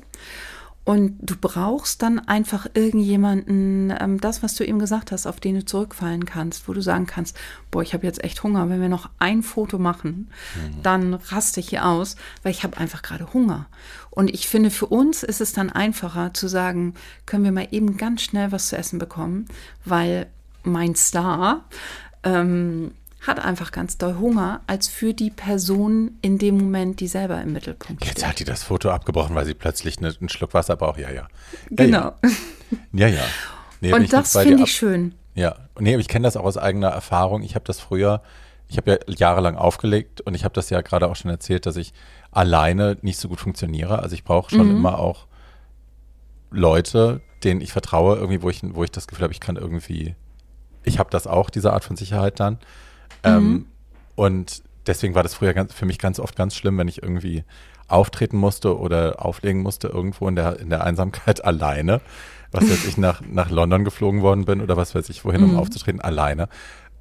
[0.83, 5.55] Und du brauchst dann einfach irgendjemanden, ähm, das, was du eben gesagt hast, auf den
[5.55, 7.37] du zurückfallen kannst, wo du sagen kannst,
[7.69, 8.67] boah, ich habe jetzt echt Hunger.
[8.67, 10.81] Wenn wir noch ein Foto machen, mhm.
[10.81, 13.67] dann raste ich hier aus, weil ich habe einfach gerade Hunger.
[14.09, 16.95] Und ich finde, für uns ist es dann einfacher zu sagen,
[17.27, 19.45] können wir mal eben ganz schnell was zu essen bekommen,
[19.85, 20.27] weil
[20.63, 21.65] mein Star
[22.23, 22.91] ähm,
[23.21, 27.53] hat einfach ganz doll Hunger, als für die Person in dem Moment, die selber im
[27.53, 28.17] Mittelpunkt steht.
[28.17, 30.99] Jetzt hat die das Foto abgebrochen, weil sie plötzlich eine, einen Schluck Wasser braucht.
[30.99, 31.27] Ja, ja.
[31.69, 32.13] Genau.
[32.93, 33.07] Ja, ja.
[33.07, 33.23] ja.
[33.79, 35.13] Nee, Und das finde ich schön.
[35.35, 37.43] Ja, nee, ich kenne das auch aus eigener Erfahrung.
[37.43, 38.21] Ich habe das früher,
[38.67, 41.75] ich habe ja jahrelang aufgelegt und ich habe das ja gerade auch schon erzählt, dass
[41.75, 41.93] ich
[42.31, 43.99] alleine nicht so gut funktioniere.
[43.99, 44.77] Also ich brauche schon mhm.
[44.77, 45.27] immer auch
[46.49, 50.15] Leute, denen ich vertraue, irgendwie, wo ich, wo ich das Gefühl habe, ich kann irgendwie,
[50.83, 52.59] ich habe das auch, diese Art von Sicherheit dann.
[53.23, 53.65] Ähm, mhm.
[54.15, 57.43] und deswegen war das früher ganz, für mich ganz oft ganz schlimm, wenn ich irgendwie
[57.87, 62.01] auftreten musste oder auflegen musste irgendwo in der, in der Einsamkeit alleine.
[62.53, 65.51] Was weiß ich, nach, nach London geflogen worden bin oder was weiß ich, wohin, um
[65.51, 65.57] mhm.
[65.57, 66.49] aufzutreten, alleine.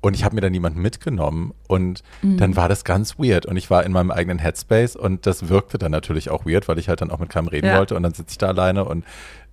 [0.01, 2.37] Und ich habe mir da niemanden mitgenommen und mhm.
[2.39, 5.77] dann war das ganz weird und ich war in meinem eigenen Headspace und das wirkte
[5.77, 7.79] dann natürlich auch weird, weil ich halt dann auch mit keinem reden ja.
[7.79, 9.05] wollte und dann sitze ich da alleine und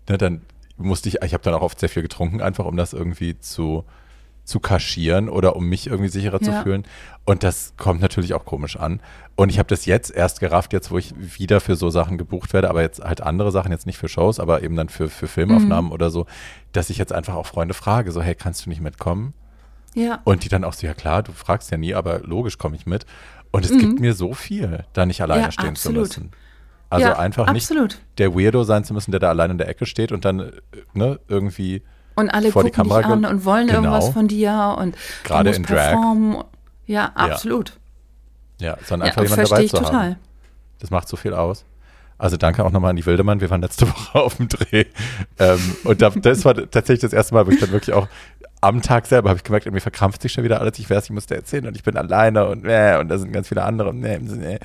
[0.07, 0.41] ne, dann
[0.77, 3.83] musste ich, ich habe dann auch oft sehr viel getrunken, einfach um das irgendwie zu,
[4.47, 6.51] zu kaschieren oder um mich irgendwie sicherer ja.
[6.51, 6.85] zu fühlen.
[7.25, 9.01] Und das kommt natürlich auch komisch an.
[9.35, 12.53] Und ich habe das jetzt erst gerafft, jetzt wo ich wieder für so Sachen gebucht
[12.53, 15.27] werde, aber jetzt halt andere Sachen, jetzt nicht für Shows, aber eben dann für, für
[15.27, 15.91] Filmaufnahmen mhm.
[15.91, 16.25] oder so,
[16.71, 19.33] dass ich jetzt einfach auch Freunde frage, so, hey, kannst du nicht mitkommen?
[19.93, 20.21] Ja.
[20.23, 22.85] Und die dann auch so, ja klar, du fragst ja nie, aber logisch komme ich
[22.85, 23.05] mit.
[23.51, 23.79] Und es mhm.
[23.79, 26.13] gibt mir so viel, da nicht alleine ja, stehen absolut.
[26.13, 26.31] zu müssen.
[26.89, 27.83] Also ja, einfach absolut.
[27.83, 30.53] nicht der Weirdo sein zu müssen, der da alleine in der Ecke steht und dann
[30.93, 31.83] ne, irgendwie
[32.17, 33.79] und alle vor gucken die Kamera dich an und wollen genau.
[33.79, 36.33] irgendwas von dir und gerade in performen.
[36.33, 36.45] Drag.
[36.87, 37.77] Ja, absolut.
[38.59, 39.93] Ja, ja sondern einfach ja, jemanden dabei zu total.
[39.93, 40.15] haben.
[40.79, 41.63] Das macht so viel aus.
[42.17, 43.39] Also danke auch nochmal an die Wildemann.
[43.39, 44.85] Wir waren letzte Woche auf dem Dreh.
[45.37, 48.07] ähm, und da, das war tatsächlich das erste Mal, wo ich dann wirklich auch
[48.61, 50.79] am Tag selber habe ich gemerkt, irgendwie verkrampft sich schon wieder alles.
[50.79, 53.49] Ich weiß, ich musste erzählen und ich bin alleine und äh, und da sind ganz
[53.49, 54.59] viele andere und äh.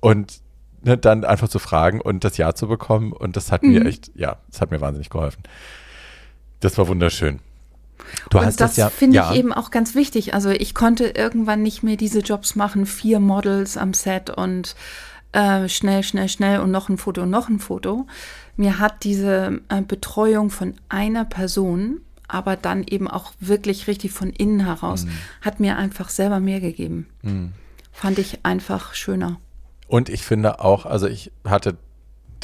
[0.00, 0.40] und
[0.82, 3.72] ne, dann einfach zu fragen und das Ja zu bekommen und das hat mhm.
[3.72, 5.42] mir echt, ja, das hat mir wahnsinnig geholfen.
[6.62, 7.40] Das war wunderschön.
[8.30, 9.30] Du und hast das, das ja, finde ja.
[9.32, 10.32] ich eben auch ganz wichtig.
[10.32, 14.76] Also ich konnte irgendwann nicht mehr diese Jobs machen, vier Models am Set und
[15.32, 18.06] äh, schnell, schnell, schnell und noch ein Foto und noch ein Foto.
[18.56, 24.30] Mir hat diese äh, Betreuung von einer Person, aber dann eben auch wirklich richtig von
[24.30, 25.10] innen heraus, mhm.
[25.40, 27.08] hat mir einfach selber mehr gegeben.
[27.22, 27.52] Mhm.
[27.92, 29.40] Fand ich einfach schöner.
[29.88, 31.76] Und ich finde auch, also ich hatte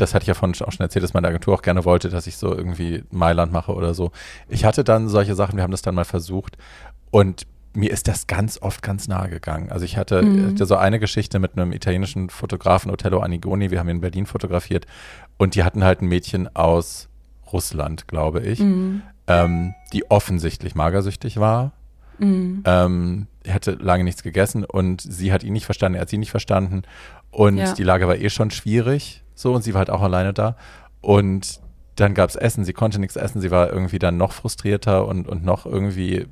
[0.00, 2.26] das hatte ich ja vorhin auch schon erzählt, dass meine Agentur auch gerne wollte, dass
[2.26, 4.12] ich so irgendwie Mailand mache oder so.
[4.48, 6.56] Ich hatte dann solche Sachen, wir haben das dann mal versucht
[7.10, 9.70] und mir ist das ganz oft ganz nahe gegangen.
[9.70, 10.52] Also ich hatte, mhm.
[10.52, 14.26] hatte so eine Geschichte mit einem italienischen Fotografen, Otello Anigoni, wir haben ihn in Berlin
[14.26, 14.86] fotografiert
[15.36, 17.08] und die hatten halt ein Mädchen aus
[17.52, 19.02] Russland, glaube ich, mhm.
[19.26, 21.72] ähm, die offensichtlich magersüchtig war.
[22.18, 22.62] Mhm.
[22.64, 26.18] Ähm, er hatte lange nichts gegessen und sie hat ihn nicht verstanden, er hat sie
[26.18, 26.82] nicht verstanden
[27.30, 27.72] und ja.
[27.74, 29.22] die Lage war eh schon schwierig.
[29.38, 30.56] So, und sie war halt auch alleine da.
[31.00, 31.60] Und
[31.94, 35.28] dann gab es Essen, sie konnte nichts essen, sie war irgendwie dann noch frustrierter und,
[35.28, 36.26] und noch irgendwie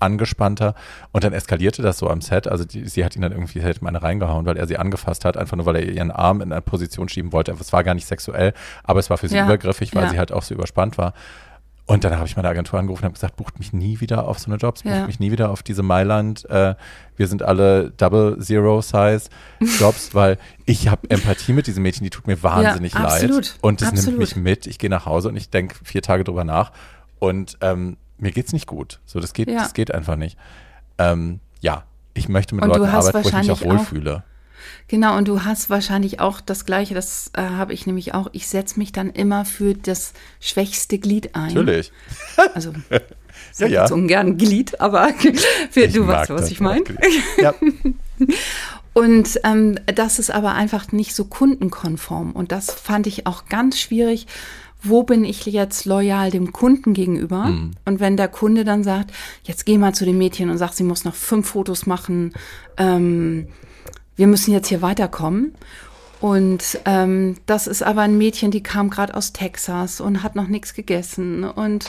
[0.00, 0.74] angespannter
[1.12, 2.48] und dann eskalierte das so am Set.
[2.48, 5.36] Also die, sie hat ihn dann irgendwie halt meine reingehauen, weil er sie angefasst hat,
[5.36, 7.52] einfach nur weil er ihren Arm in eine Position schieben wollte.
[7.52, 10.10] Es war gar nicht sexuell, aber es war für sie ja, übergriffig, weil ja.
[10.10, 11.14] sie halt auch so überspannt war.
[11.88, 14.38] Und dann habe ich meine Agentur angerufen und habe gesagt, bucht mich nie wieder auf
[14.38, 15.06] so eine Jobs, bucht Ja.
[15.06, 16.74] mich nie wieder auf diese Mailand, äh,
[17.16, 19.30] wir sind alle Double Zero Size
[19.80, 20.36] Jobs, weil
[20.66, 23.24] ich habe Empathie mit diesem Mädchen, die tut mir wahnsinnig Ja, leid.
[23.24, 24.20] absolut, Und das nimmt absolut.
[24.20, 24.66] mich mit.
[24.66, 26.72] Ich gehe nach Hause und ich denke vier Tage drüber nach
[27.20, 29.00] und ähm, mir geht's nicht gut.
[29.06, 29.60] So, das geht, Ja.
[29.62, 30.36] das geht einfach nicht.
[30.98, 34.24] Ähm, ja, ich möchte mit Und Leuten arbeiten, wo ich mich auch wahrscheinlich auch- wohlfühle.
[34.88, 38.28] Genau, und du hast wahrscheinlich auch das Gleiche, das äh, habe ich nämlich auch.
[38.32, 41.54] Ich setze mich dann immer für das schwächste Glied ein.
[41.54, 41.92] Natürlich.
[42.54, 43.00] Also, Ja,
[43.52, 43.82] sag ja.
[43.82, 45.10] jetzt ungern Glied, aber
[45.70, 46.84] für, du weißt, was ich meine.
[47.38, 47.54] Ja,
[48.92, 52.32] Und ähm, das ist aber einfach nicht so kundenkonform.
[52.32, 54.26] Und das fand ich auch ganz schwierig.
[54.82, 57.46] Wo bin ich jetzt loyal dem Kunden gegenüber?
[57.46, 57.72] Mhm.
[57.84, 59.12] Und wenn der Kunde dann sagt,
[59.44, 62.32] jetzt geh mal zu dem Mädchen und sagt, sie muss noch fünf Fotos machen,
[62.76, 63.48] ähm,
[64.18, 65.54] wir müssen jetzt hier weiterkommen.
[66.20, 70.48] Und ähm, das ist aber ein Mädchen, die kam gerade aus Texas und hat noch
[70.48, 71.88] nichts gegessen und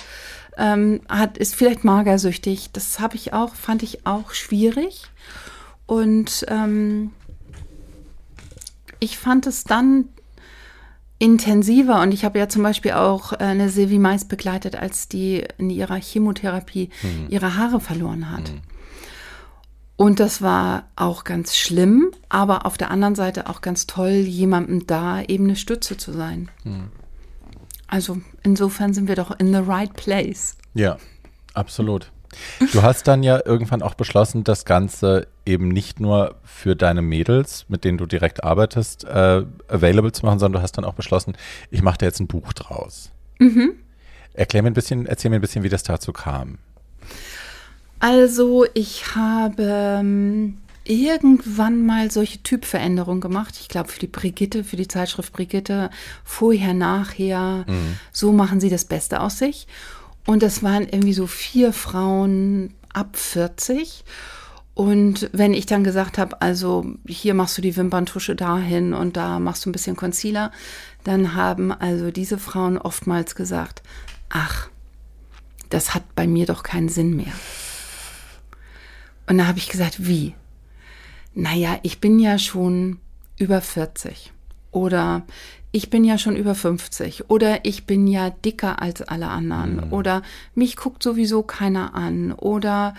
[0.55, 2.69] ähm, hat, ist vielleicht magersüchtig.
[2.71, 5.05] Das habe ich auch, fand ich auch schwierig.
[5.87, 7.11] Und ähm,
[8.99, 10.05] ich fand es dann
[11.17, 15.43] intensiver und ich habe ja zum Beispiel auch äh, eine Silvi Mais begleitet, als die
[15.57, 16.89] in ihrer Chemotherapie
[17.29, 18.53] ihre Haare verloren hat.
[19.99, 24.87] Und das war auch ganz schlimm, aber auf der anderen Seite auch ganz toll, jemandem
[24.87, 26.49] da eben eine Stütze zu sein.
[27.87, 30.55] Also insofern sind wir doch in the right place.
[30.73, 30.95] Ja,
[31.53, 32.13] absolut.
[32.71, 37.65] Du hast dann ja irgendwann auch beschlossen, das Ganze eben nicht nur für deine Mädels,
[37.67, 41.35] mit denen du direkt arbeitest, äh, available zu machen, sondern du hast dann auch beschlossen,
[41.71, 43.11] ich mache da jetzt ein Buch draus.
[44.33, 46.59] Erklär mir ein bisschen, erzähl mir ein bisschen, wie das dazu kam.
[47.99, 49.63] Also ich habe
[49.99, 53.57] ähm, irgendwann mal solche Typveränderungen gemacht.
[53.59, 55.89] Ich glaube für die Brigitte, für die Zeitschrift Brigitte,
[56.23, 57.65] vorher, nachher.
[58.11, 59.67] So machen sie das Beste aus sich.
[60.25, 64.03] Und das waren irgendwie so vier Frauen ab 40.
[64.73, 69.39] Und wenn ich dann gesagt habe, also hier machst du die Wimperntusche dahin und da
[69.39, 70.51] machst du ein bisschen Concealer,
[71.03, 73.83] dann haben also diese Frauen oftmals gesagt,
[74.29, 74.69] ach,
[75.69, 77.33] das hat bei mir doch keinen Sinn mehr.
[79.29, 80.33] Und da habe ich gesagt, wie?
[81.33, 82.97] Naja, ich bin ja schon
[83.37, 84.33] über 40
[84.71, 85.23] oder
[85.71, 89.91] ich bin ja schon über 50 oder ich bin ja dicker als alle anderen.
[89.91, 90.23] Oder
[90.55, 92.31] mich guckt sowieso keiner an.
[92.31, 92.95] Oder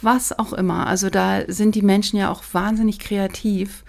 [0.00, 0.86] was auch immer.
[0.86, 3.84] Also da sind die Menschen ja auch wahnsinnig kreativ,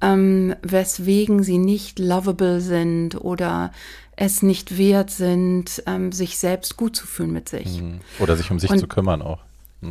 [0.00, 3.72] ähm, weswegen sie nicht lovable sind oder
[4.14, 7.82] es nicht wert sind, ähm, sich selbst gut zu fühlen mit sich.
[8.20, 9.40] Oder sich um sich Und- zu kümmern auch.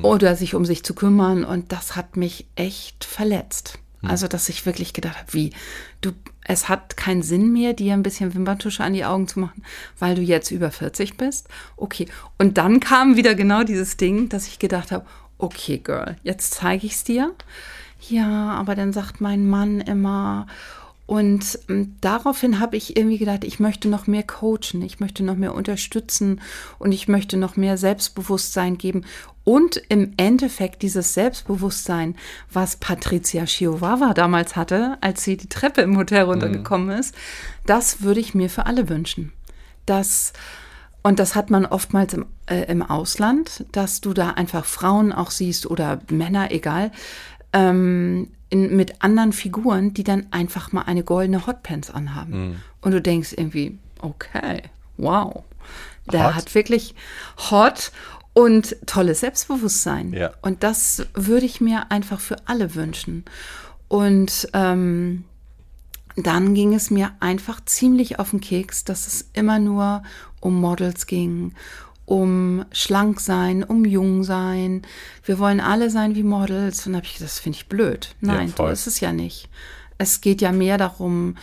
[0.02, 1.44] Oder sich um sich zu kümmern.
[1.44, 3.80] Und das hat mich echt verletzt.
[4.06, 5.52] Also, dass ich wirklich gedacht habe, wie,
[6.02, 6.12] du,
[6.44, 9.64] es hat keinen Sinn mehr, dir ein bisschen Wimperntusche an die Augen zu machen,
[9.98, 11.48] weil du jetzt über 40 bist.
[11.78, 12.08] Okay.
[12.38, 15.06] Und dann kam wieder genau dieses Ding, dass ich gedacht habe,
[15.38, 17.34] okay, Girl, jetzt zeige ich es dir.
[18.10, 20.48] Ja, aber dann sagt mein Mann immer.
[21.06, 25.36] Und ähm, daraufhin habe ich irgendwie gedacht, ich möchte noch mehr coachen, ich möchte noch
[25.36, 26.42] mehr unterstützen
[26.80, 29.04] und ich möchte noch mehr Selbstbewusstsein geben.
[29.44, 32.16] Und im Endeffekt dieses Selbstbewusstsein,
[32.52, 37.14] was Patricia Chihuahua damals hatte, als sie die Treppe im Hotel runtergekommen ist,
[37.66, 39.34] das würde ich mir für alle wünschen.
[39.86, 40.32] Das,
[41.02, 45.32] und das hat man oftmals im, äh, im Ausland, dass du da einfach Frauen auch
[45.32, 46.92] siehst oder Männer, egal,
[47.52, 52.62] ähm, in, mit anderen Figuren, die dann einfach mal eine goldene Hotpants anhaben.
[52.82, 54.62] Und du denkst irgendwie, okay,
[54.98, 55.44] wow.
[56.12, 56.36] Der Hot.
[56.36, 56.96] hat wirklich
[57.50, 57.92] hot
[58.34, 60.14] und tolles Selbstbewusstsein.
[60.14, 60.32] Ja.
[60.42, 63.26] Und das würde ich mir einfach für alle wünschen.
[63.88, 65.26] Und ähm,
[66.16, 70.04] dann ging es mir einfach ziemlich auf den Keks, dass es immer nur
[70.40, 71.54] um Models ging,
[72.06, 74.82] um schlank sein, um jung sein.
[75.24, 76.86] Wir wollen alle sein wie Models.
[76.88, 78.16] Und habe ich gesagt, das finde ich blöd.
[78.20, 78.72] Nein, so voll.
[78.72, 79.50] ist es ja nicht.
[79.98, 81.38] Es geht ja mehr darum,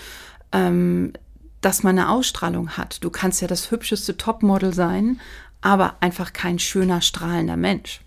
[0.53, 1.13] ähm,
[1.61, 3.03] dass man eine Ausstrahlung hat.
[3.05, 5.21] Du kannst ja das hübscheste Topmodel sein,
[5.61, 8.01] aber einfach kein schöner, strahlender Mensch.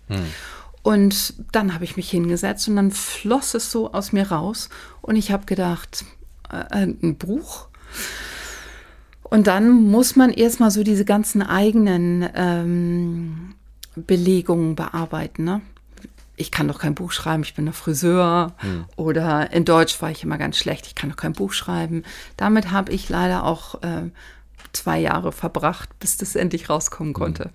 [0.82, 4.68] Und dann habe ich mich hingesetzt und dann floss es so aus mir raus
[5.00, 6.04] und ich habe gedacht,
[6.50, 7.68] äh, ein Buch.
[9.22, 13.54] Und dann muss man erstmal so diese ganzen eigenen ähm,
[13.96, 15.44] Belegungen bearbeiten.
[15.44, 15.62] Ne?
[16.36, 18.52] Ich kann doch kein Buch schreiben, ich bin doch Friseur.
[18.96, 22.02] Oder in Deutsch war ich immer ganz schlecht, ich kann doch kein Buch schreiben.
[22.36, 24.10] Damit habe ich leider auch äh,
[24.76, 27.50] zwei Jahre verbracht, bis das endlich rauskommen konnte.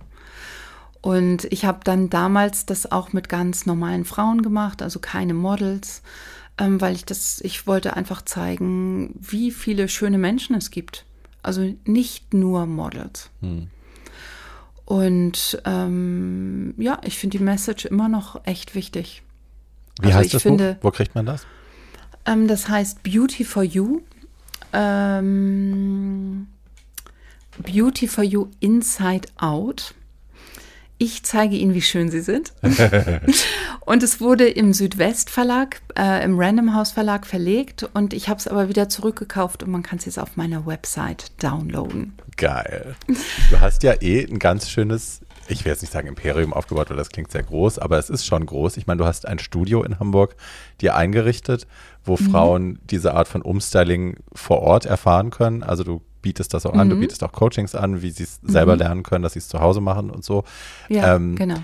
[1.02, 6.02] Und ich habe dann damals das auch mit ganz normalen Frauen gemacht, also keine Models,
[6.58, 11.06] ähm, weil ich das, ich wollte einfach zeigen, wie viele schöne Menschen es gibt.
[11.42, 13.30] Also nicht nur Models.
[14.86, 19.24] Und ähm, ja, ich finde die Message immer noch echt wichtig.
[20.02, 20.90] Wie Also heißt das finde- Buch?
[20.90, 21.46] Wo kriegt man das?
[22.26, 24.02] Ähm, das heißt Beauty for You.
[24.74, 26.48] Ähm,
[27.64, 29.94] Beauty for You Inside Out.
[30.98, 32.52] Ich zeige Ihnen, wie schön Sie sind.
[33.86, 38.40] und es wurde im Südwest Verlag, äh, im Random House Verlag verlegt und ich habe
[38.40, 42.14] es aber wieder zurückgekauft und man kann es jetzt auf meiner Website downloaden.
[42.36, 42.96] Geil.
[43.08, 46.98] Du hast ja eh ein ganz schönes, ich will jetzt nicht sagen Imperium aufgebaut, weil
[46.98, 48.76] das klingt sehr groß, aber es ist schon groß.
[48.76, 50.36] Ich meine, du hast ein Studio in Hamburg
[50.82, 51.66] dir eingerichtet,
[52.04, 55.64] wo Frauen diese Art von Umstyling vor Ort erfahren können.
[55.64, 58.76] Also du bietest das auch an, du bietest auch Coachings an, wie sie es selber
[58.76, 60.44] lernen können, dass sie es zu Hause machen und so.
[60.90, 61.56] Ja, Ähm, genau.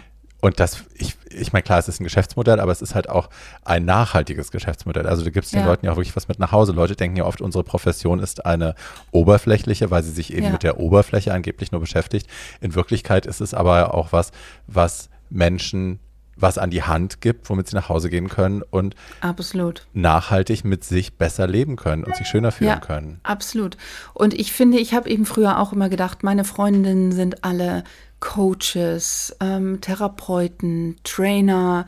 [0.41, 3.29] Und das, ich, ich meine, klar, es ist ein Geschäftsmodell, aber es ist halt auch
[3.63, 5.07] ein nachhaltiges Geschäftsmodell.
[5.07, 5.65] Also du gibst den Ja.
[5.65, 6.71] Leuten ja auch wirklich was mit nach Hause.
[6.71, 8.75] Leute denken ja oft, unsere Profession ist eine
[9.11, 10.51] oberflächliche, weil sie sich eben Ja.
[10.51, 12.27] mit der Oberfläche angeblich nur beschäftigt.
[12.61, 14.31] In Wirklichkeit ist es aber auch was,
[14.67, 15.99] was Menschen
[16.35, 19.87] was an die Hand gibt, womit sie nach Hause gehen können und Absolut.
[19.93, 23.19] nachhaltig mit sich besser leben können und sich schöner fühlen Ja, können.
[23.23, 23.77] absolut.
[24.13, 27.83] Und ich finde, ich habe eben früher auch immer gedacht, meine Freundinnen sind alle
[28.19, 31.85] Coaches, ähm, Therapeuten, Trainer,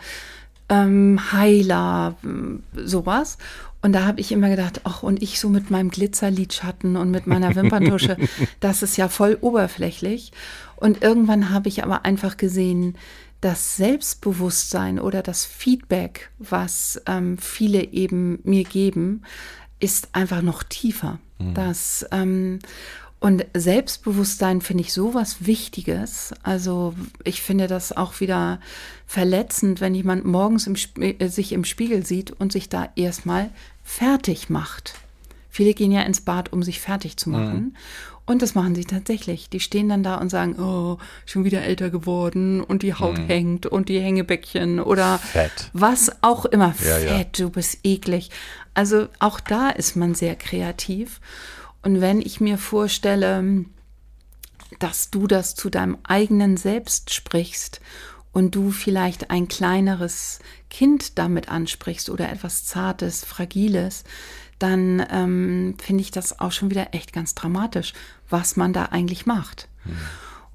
[0.69, 3.37] ähm, Heiler, ähm, sowas.
[3.81, 7.27] Und da habe ich immer gedacht, ach, und ich so mit meinem Glitzerlidschatten und mit
[7.27, 8.17] meiner Wimperntusche,
[8.59, 10.31] das ist ja voll oberflächlich.
[10.75, 12.97] Und irgendwann habe ich aber einfach gesehen,
[13.41, 19.23] das Selbstbewusstsein oder das Feedback, was ähm, viele eben mir geben,
[19.79, 21.19] ist einfach noch tiefer.
[21.53, 22.59] Das, ähm,
[23.19, 26.33] und Selbstbewusstsein finde ich sowas Wichtiges.
[26.43, 26.93] Also
[27.23, 28.59] ich finde das auch wieder
[29.05, 33.49] verletzend, wenn jemand morgens im, äh, sich im Spiegel sieht und sich da erstmal
[33.83, 34.95] fertig macht.
[35.57, 37.75] Viele gehen ja ins Bad, um sich fertig zu machen.
[38.27, 39.49] Und das machen sie tatsächlich.
[39.49, 43.65] Die stehen dann da und sagen, oh, schon wieder älter geworden und die Haut hängt
[43.65, 45.71] und die Hängebäckchen oder Fett.
[45.73, 46.75] was auch immer.
[46.85, 47.17] Ja, ja.
[47.17, 48.29] Fett, du bist eklig.
[48.75, 51.21] Also auch da ist man sehr kreativ.
[51.81, 53.65] Und wenn ich mir vorstelle,
[54.77, 57.81] dass du das zu deinem eigenen Selbst sprichst
[58.31, 60.37] und du vielleicht ein kleineres
[60.69, 64.03] Kind damit ansprichst oder etwas Zartes, Fragiles,
[64.59, 67.93] dann ähm, finde ich das auch schon wieder echt ganz dramatisch,
[68.29, 69.67] was man da eigentlich macht.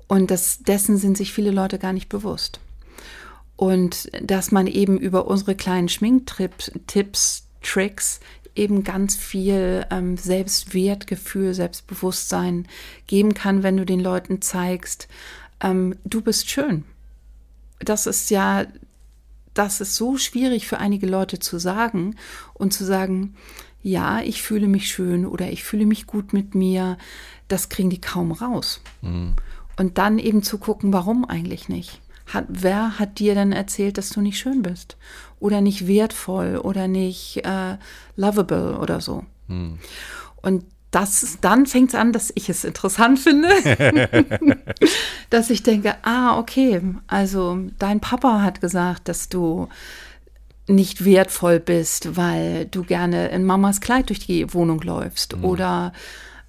[0.08, 2.60] Und das, dessen sind sich viele Leute gar nicht bewusst.
[3.56, 8.20] Und dass man eben über unsere kleinen Schminktipps, Tipps, Tricks
[8.54, 12.66] eben ganz viel ähm, Selbstwertgefühl, Selbstbewusstsein
[13.06, 15.08] geben kann, wenn du den Leuten zeigst,
[15.60, 16.84] ähm, du bist schön.
[17.78, 18.66] Das ist ja,
[19.54, 22.16] das ist so schwierig für einige Leute zu sagen
[22.54, 23.34] und zu sagen,
[23.82, 26.98] ja, ich fühle mich schön oder ich fühle mich gut mit mir,
[27.48, 28.80] das kriegen die kaum raus.
[29.76, 32.00] Und dann eben zu gucken, warum eigentlich nicht?
[32.26, 34.96] Hat, wer hat dir denn erzählt, dass du nicht schön bist?
[35.40, 37.76] Oder nicht wertvoll oder nicht äh,
[38.16, 39.24] lovable oder so?
[40.40, 43.48] Und das dann fängt es an, dass ich es interessant finde,
[45.30, 49.68] dass ich denke, ah, okay, also dein Papa hat gesagt, dass du
[50.72, 55.92] nicht wertvoll bist, weil du gerne in Mamas Kleid durch die Wohnung läufst oder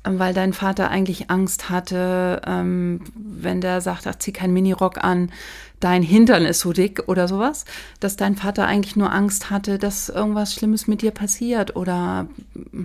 [0.06, 5.04] ähm, weil dein Vater eigentlich Angst hatte, ähm, wenn der sagt, ach, zieh keinen Minirock
[5.04, 5.32] an,
[5.80, 7.66] dein Hintern ist so dick oder sowas,
[8.00, 12.84] dass dein Vater eigentlich nur Angst hatte, dass irgendwas Schlimmes mit dir passiert oder mm,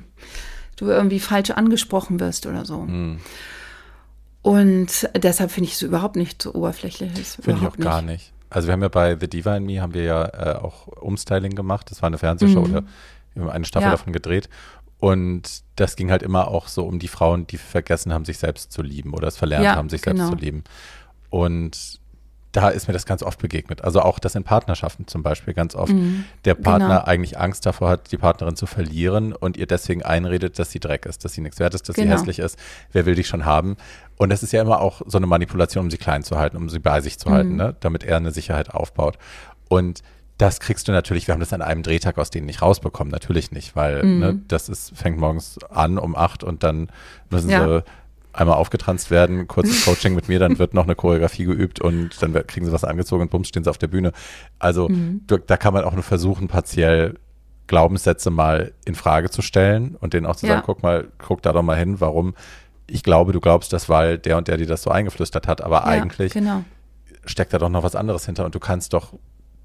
[0.76, 2.86] du irgendwie falsch angesprochen wirst oder so.
[4.42, 7.10] Und deshalb finde ich es überhaupt nicht so oberflächlich.
[7.40, 8.32] Finde ich auch gar nicht.
[8.50, 11.54] Also wir haben ja bei The Diva and Me haben wir ja äh, auch Umstyling
[11.54, 11.90] gemacht.
[11.90, 12.82] Das war eine Fernsehshow oder
[13.34, 13.90] wir haben eine Staffel Ja.
[13.92, 14.48] davon gedreht.
[15.00, 18.72] Und das ging halt immer auch so um die Frauen, die vergessen haben, sich selbst
[18.72, 20.16] zu lieben oder es verlernt Ja, haben, sich genau.
[20.26, 20.64] selbst zu lieben.
[21.30, 22.00] Und
[22.52, 23.84] da ist mir das ganz oft begegnet.
[23.84, 25.92] Also auch das in Partnerschaften zum Beispiel ganz oft.
[26.46, 27.04] Der Partner genau.
[27.04, 31.04] eigentlich Angst davor hat, die Partnerin zu verlieren und ihr deswegen einredet, dass sie Dreck
[31.04, 32.14] ist, dass sie nichts wert ist, dass sie Genau.
[32.14, 32.58] hässlich ist.
[32.92, 33.76] Wer will dich schon haben?
[34.16, 36.68] Und das ist ja immer auch so eine Manipulation, um sie klein zu halten, um
[36.70, 37.76] sie bei sich zu halten, ne?
[37.80, 39.18] damit er eine Sicherheit aufbaut.
[39.68, 40.02] Und
[40.38, 43.50] das kriegst du natürlich, wir haben das an einem Drehtag aus denen nicht rausbekommen, natürlich
[43.50, 46.90] nicht, weil ne, das ist, fängt morgens an um acht und dann
[47.28, 47.64] müssen Ja.
[47.80, 47.84] sie
[48.38, 52.32] einmal aufgetranst werden, kurzes Coaching mit mir, dann wird noch eine Choreografie geübt und dann
[52.46, 54.12] kriegen sie was angezogen und bums stehen sie auf der Bühne.
[54.58, 57.14] Also du, da kann man auch nur versuchen, partiell
[57.66, 60.54] Glaubenssätze mal in Frage zu stellen und denen auch zu Ja.
[60.54, 62.34] sagen, guck mal, guck da doch mal hin, warum
[62.90, 65.78] ich glaube, du glaubst das, weil der und der dir das so eingeflüstert hat, aber
[65.80, 66.64] Ja, eigentlich Genau.
[67.26, 69.12] steckt da doch noch was anderes hinter und du kannst doch,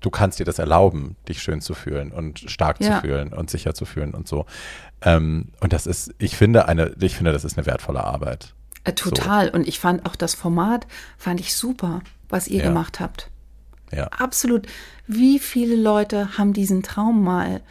[0.02, 2.95] du kannst dir das erlauben, dich schön zu fühlen und stark Ja.
[2.95, 4.45] zu fühlen und sicher zu fühlen und so.
[5.02, 8.54] Ähm, und das ist, ich finde eine, ich finde, das ist eine wertvolle Arbeit.
[8.84, 9.47] Äh, total.
[9.47, 9.53] So.
[9.53, 10.88] Und ich fand auch das Format,
[11.18, 12.65] fand ich super, was ihr ja.
[12.65, 13.30] gemacht habt.
[13.91, 14.07] Ja.
[14.07, 14.68] Absolut.
[15.07, 17.61] Wie viele Leute haben diesen Traum mal,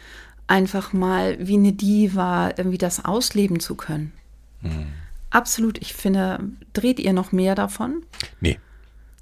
[0.47, 4.13] einfach mal wie eine Diva, irgendwie das ausleben zu können?
[4.61, 4.87] Mhm.
[5.29, 5.79] Absolut.
[5.81, 6.39] Ich finde,
[6.73, 8.03] dreht ihr noch mehr davon?
[8.39, 8.59] Nee.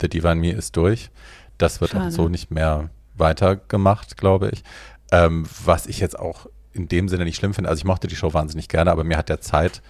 [0.01, 1.09] The Diva in Me ist durch.
[1.57, 2.07] Das wird Schade.
[2.07, 4.63] auch so nicht mehr weitergemacht, glaube ich.
[5.11, 7.69] Ähm, was ich jetzt auch in dem Sinne nicht schlimm finde.
[7.69, 9.81] Also ich mochte die Show wahnsinnig gerne, aber mir hat der Zeit,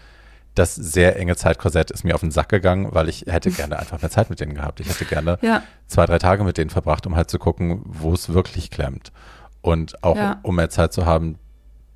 [0.55, 4.01] das sehr enge Zeitkorsett ist mir auf den Sack gegangen, weil ich hätte gerne einfach
[4.01, 4.79] mehr Zeit mit denen gehabt.
[4.79, 5.63] Ich hätte gerne ja.
[5.87, 9.11] zwei, drei Tage mit denen verbracht, um halt zu gucken, wo es wirklich klemmt.
[9.61, 10.39] Und auch ja.
[10.43, 11.37] um mehr Zeit zu haben,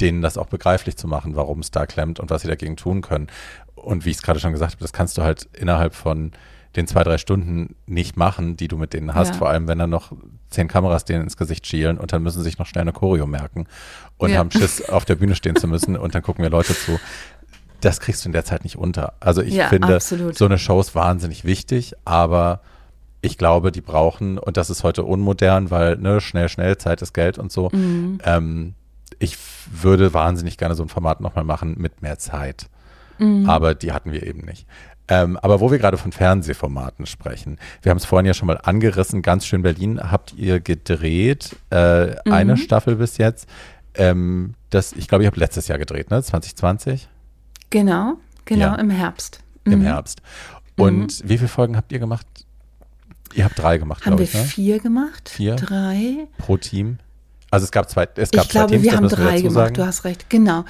[0.01, 3.01] denen das auch begreiflich zu machen, warum es da klemmt und was sie dagegen tun
[3.01, 3.27] können.
[3.75, 6.31] Und wie ich es gerade schon gesagt habe, das kannst du halt innerhalb von
[6.75, 9.33] den zwei, drei Stunden nicht machen, die du mit denen hast, ja.
[9.35, 10.11] vor allem wenn dann noch
[10.49, 13.25] zehn Kameras denen ins Gesicht schielen und dann müssen sie sich noch schnell eine Choreo
[13.25, 13.67] merken
[14.17, 14.37] und ja.
[14.37, 16.99] haben Schiss, auf der Bühne stehen zu müssen und dann gucken wir Leute zu.
[17.81, 19.13] Das kriegst du in der Zeit nicht unter.
[19.19, 20.37] Also ich ja, finde, absolut.
[20.37, 22.61] so eine Show ist wahnsinnig wichtig, aber
[23.21, 27.13] ich glaube, die brauchen, und das ist heute unmodern, weil ne, schnell, schnell, Zeit ist
[27.13, 27.69] Geld und so.
[27.71, 28.19] Mhm.
[28.23, 28.73] Ähm,
[29.19, 29.37] ich
[29.71, 32.67] würde wahnsinnig gerne so ein Format nochmal machen mit mehr Zeit.
[33.17, 33.49] Mhm.
[33.49, 34.67] Aber die hatten wir eben nicht.
[35.07, 38.59] Ähm, aber wo wir gerade von Fernsehformaten sprechen, wir haben es vorhin ja schon mal
[38.63, 42.31] angerissen, ganz schön Berlin habt ihr gedreht, äh, mhm.
[42.31, 43.47] eine Staffel bis jetzt.
[43.93, 46.21] Ähm, das, ich glaube, ihr habt letztes Jahr gedreht, ne?
[46.21, 47.07] 2020?
[47.75, 48.13] Genau,
[48.45, 48.75] genau, ja.
[48.75, 49.41] im Herbst.
[49.65, 49.73] Mhm.
[49.73, 50.21] Im Herbst.
[50.77, 51.29] Und mhm.
[51.29, 52.25] wie viele Folgen habt ihr gemacht?
[53.33, 54.45] Ihr habt drei gemacht, Haben wir ich, ne?
[54.45, 55.27] vier gemacht?
[55.27, 55.57] Vier?
[55.57, 56.29] Drei?
[56.37, 56.99] Pro Team?
[57.51, 59.73] Also es gab zwei, es gab ich glaube, Teams, wir haben drei wir gemacht, sagen.
[59.73, 60.63] du hast recht, genau.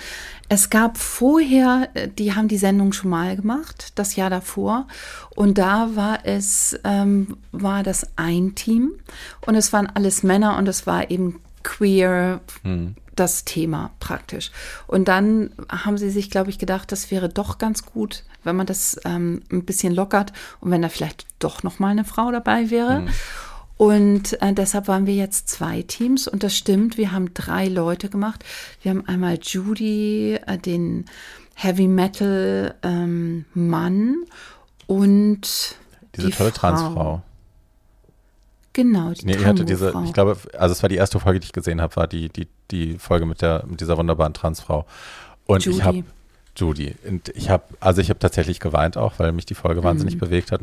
[0.50, 4.88] Es gab vorher, äh, die haben die Sendung schon mal gemacht, das Jahr davor.
[5.36, 8.94] Und da war es, ähm, war das ein Team
[9.46, 12.96] und es waren alles Männer und es war eben queer, hm.
[13.16, 14.52] Das Thema praktisch.
[14.88, 18.66] Und dann haben sie sich, glaube ich, gedacht, das wäre doch ganz gut, wenn man
[18.66, 22.70] das ähm, ein bisschen lockert und wenn da vielleicht doch noch mal eine Frau dabei
[22.70, 22.98] wäre.
[22.98, 23.10] Hm.
[23.78, 28.10] Und äh, deshalb waren wir jetzt zwei Teams und das stimmt, wir haben drei Leute
[28.10, 28.46] gemacht.
[28.82, 31.06] Wir haben einmal Judy, äh, den
[31.56, 34.24] Heavy Metal ähm, Mann
[34.88, 35.76] und
[36.16, 36.60] diese die tolle Frau.
[36.60, 37.22] Transfrau.
[38.76, 41.54] Genau, die nee, hatte diese, ich glaube, also es war die erste Folge, die ich
[41.54, 44.86] gesehen habe, war die, die, die Folge mit der, mit dieser wunderbaren Transfrau.
[45.46, 45.78] Und Judy.
[45.78, 46.04] ich habe
[46.58, 46.96] Judy.
[47.08, 49.86] Und ich habe, also ich habe tatsächlich geweint auch, weil mich die Folge mhm.
[49.86, 50.60] wahnsinnig bewegt hat.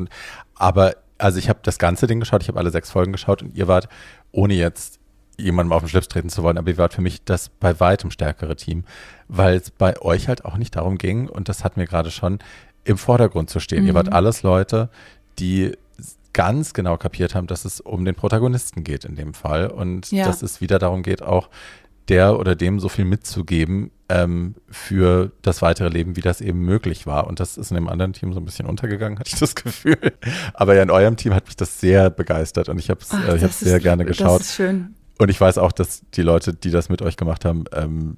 [0.53, 3.57] Aber also ich habe das ganze Ding geschaut, ich habe alle sechs Folgen geschaut und
[3.57, 3.89] ihr wart,
[4.31, 4.99] ohne jetzt
[5.39, 8.11] jemandem auf den Schlips treten zu wollen, aber ihr wart für mich das bei weitem
[8.11, 8.83] stärkere Team,
[9.27, 12.37] weil es bei euch halt auch nicht darum ging, und das hat mir gerade schon
[12.83, 13.81] im Vordergrund zu stehen.
[13.81, 13.87] Mhm.
[13.87, 14.89] Ihr wart alles Leute,
[15.39, 15.75] die
[16.33, 20.25] ganz genau kapiert haben, dass es um den Protagonisten geht in dem Fall und ja.
[20.25, 21.49] dass es wieder darum geht, auch
[22.09, 27.07] der oder dem so viel mitzugeben ähm, für das weitere Leben, wie das eben möglich
[27.07, 27.27] war.
[27.27, 29.97] Und das ist in dem anderen Team so ein bisschen untergegangen, hatte ich das Gefühl.
[30.53, 33.47] Aber ja, in eurem Team hat mich das sehr begeistert und ich habe es äh,
[33.47, 34.41] sehr gerne geschaut.
[34.41, 34.95] Das ist schön.
[35.19, 38.15] Und ich weiß auch, dass die Leute, die das mit euch gemacht haben, ähm,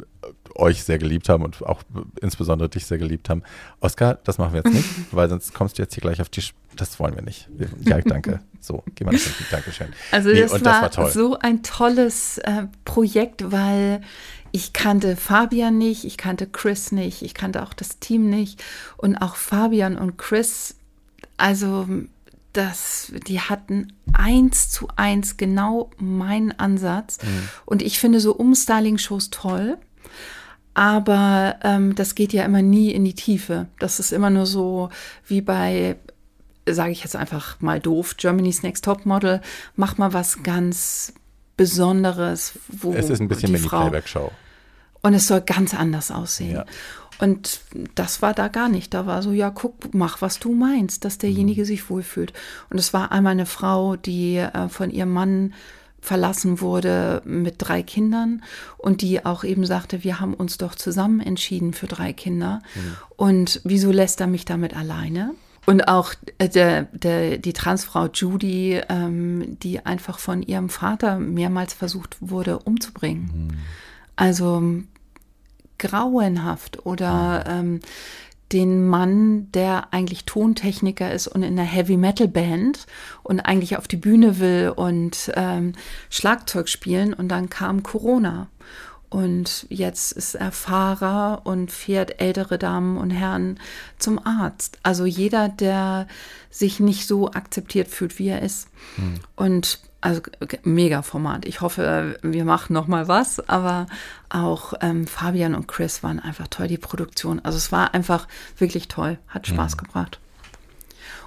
[0.56, 1.84] euch sehr geliebt haben und auch
[2.22, 3.44] insbesondere dich sehr geliebt haben.
[3.80, 6.42] Oskar, das machen wir jetzt nicht, weil sonst kommst du jetzt hier gleich auf die.
[6.42, 7.48] Sch das wollen wir nicht.
[7.86, 8.42] Ja, danke.
[8.60, 9.46] So, geh mal nach hinten.
[9.50, 9.88] Dankeschön.
[10.12, 14.02] Also nee, das, war das, war so ein tolles äh, Projekt, weil
[14.52, 18.62] ich kannte Fabian nicht, ich kannte Chris nicht, ich kannte auch das Team nicht
[18.98, 20.76] und auch Fabian und Chris,
[21.38, 21.88] also
[22.56, 27.18] das, die hatten eins zu eins genau meinen Ansatz.
[27.22, 27.50] Mhm.
[27.66, 29.78] Und ich finde so Umstyling-Shows toll.
[30.76, 33.68] Aber ähm, das geht ja immer nie in die Tiefe.
[33.80, 34.90] Das ist immer nur so
[35.26, 35.96] wie bei,
[36.70, 39.42] sage ich jetzt einfach mal doof, Germany's Next Top Model.
[39.76, 41.14] Mach mal was ganz
[41.58, 42.60] Besonderes.
[42.68, 44.32] Wo es ist ein bisschen Mini-Playback-Show.
[45.02, 46.56] Und es soll ganz anders aussehen.
[46.56, 46.66] Ja.
[47.20, 47.62] Und
[47.96, 48.94] das war da gar nicht.
[48.94, 51.66] Da war so, ja, guck, mach, was du meinst, dass derjenige mhm.
[51.66, 52.34] sich wohlfühlt.
[52.70, 55.54] Und es war einmal eine Frau, die äh, von ihrem Mann
[56.06, 58.44] verlassen wurde mit drei Kindern
[58.78, 62.62] und die auch eben sagte, wir haben uns doch zusammen entschieden für drei Kinder.
[62.76, 62.98] Mhm.
[63.18, 65.34] Und wieso lässt er mich damit alleine?
[65.66, 71.74] Und auch äh, der, der, die Transfrau Judy, ähm, die einfach von ihrem Vater mehrmals
[71.74, 73.32] versucht wurde umzubringen.
[73.34, 73.58] Mhm.
[74.16, 74.64] Also
[75.78, 77.74] grauenhaft oder mhm.
[77.76, 77.80] ähm,
[78.52, 82.86] den Mann, der eigentlich Tontechniker ist und in einer Heavy Metal Band
[83.24, 85.74] und eigentlich auf die Bühne will und ähm,
[86.10, 88.48] Schlagzeug spielen und dann kam Corona.
[89.10, 93.60] Und jetzt ist er Fahrer und fährt ältere Damen und Herren
[93.98, 94.78] zum Arzt.
[94.84, 96.08] Also jeder, der
[96.50, 98.68] sich nicht so akzeptiert fühlt, wie er ist.
[98.96, 99.14] Hm.
[99.36, 100.22] Und also
[100.64, 101.46] mega Format.
[101.46, 103.88] Ich hoffe, wir machen noch mal was, aber
[104.30, 107.40] auch ähm, Fabian und Chris waren einfach toll, die Produktion.
[107.44, 108.28] Also es war einfach
[108.58, 109.80] wirklich toll, hat Spaß mhm.
[109.80, 110.20] gebracht.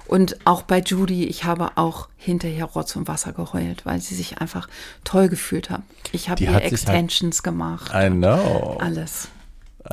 [0.07, 4.39] Und auch bei Judy, ich habe auch hinterher Rotz und Wasser geheult, weil sie sich
[4.39, 4.69] einfach
[5.03, 5.81] toll gefühlt hat.
[6.13, 7.91] Ich habe ihr halt Extensions halt, gemacht.
[7.93, 8.77] I know.
[8.79, 9.27] Alles.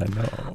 [0.00, 0.54] I know.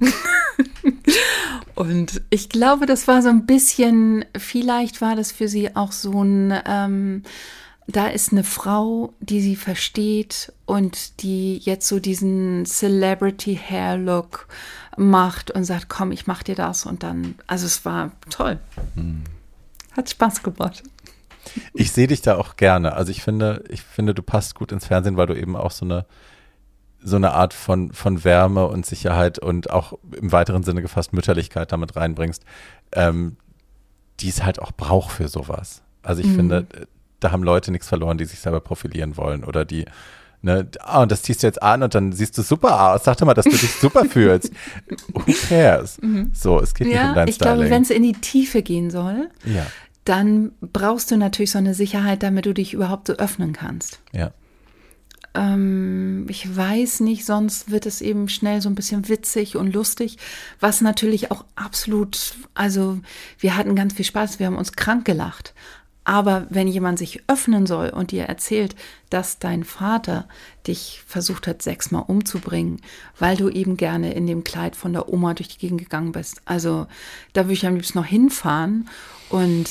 [1.76, 6.24] und ich glaube, das war so ein bisschen, vielleicht war das für sie auch so
[6.24, 7.24] ein, ähm,
[7.88, 14.48] da ist eine Frau, die sie versteht und die jetzt so diesen Celebrity Hair Look
[14.98, 18.60] macht und sagt, komm, ich mach dir das und dann, also es war toll.
[18.96, 19.24] Hm.
[19.94, 20.84] Hat Spaß gemacht.
[21.74, 22.94] Ich sehe dich da auch gerne.
[22.94, 25.86] Also ich finde, ich finde, du passt gut ins Fernsehen, weil du eben auch so
[25.86, 26.06] eine
[27.04, 31.72] so eine Art von, von Wärme und Sicherheit und auch im weiteren Sinne gefasst Mütterlichkeit
[31.72, 32.44] damit reinbringst,
[32.92, 33.38] ähm,
[34.20, 35.82] die es halt auch braucht für sowas.
[36.04, 36.36] Also ich mhm.
[36.36, 36.68] finde,
[37.22, 39.86] da haben Leute nichts verloren, die sich selber profilieren wollen oder die,
[40.42, 43.06] ne, ah, und das ziehst du jetzt an und dann siehst du super aus.
[43.06, 44.52] Sag doch mal, dass du dich super fühlst.
[45.14, 46.00] Who cares?
[46.02, 46.32] Mhm.
[46.34, 47.56] So, es geht ja, nicht um dein ich Styling.
[47.56, 49.66] glaube, wenn es in die Tiefe gehen soll, ja.
[50.04, 54.00] dann brauchst du natürlich so eine Sicherheit, damit du dich überhaupt so öffnen kannst.
[54.12, 54.32] Ja.
[55.34, 60.18] Ähm, ich weiß nicht, sonst wird es eben schnell so ein bisschen witzig und lustig,
[60.60, 63.00] was natürlich auch absolut, also
[63.40, 65.54] wir hatten ganz viel Spaß, wir haben uns krank gelacht.
[66.04, 68.76] Aber wenn jemand sich öffnen soll und dir erzählt,
[69.12, 70.28] dass dein Vater
[70.66, 72.82] dich versucht hat, sechsmal umzubringen,
[73.20, 76.42] weil du eben gerne in dem Kleid von der Oma durch die Gegend gegangen bist,
[76.46, 76.88] also
[77.34, 78.90] da würde ich am liebsten noch hinfahren
[79.30, 79.70] und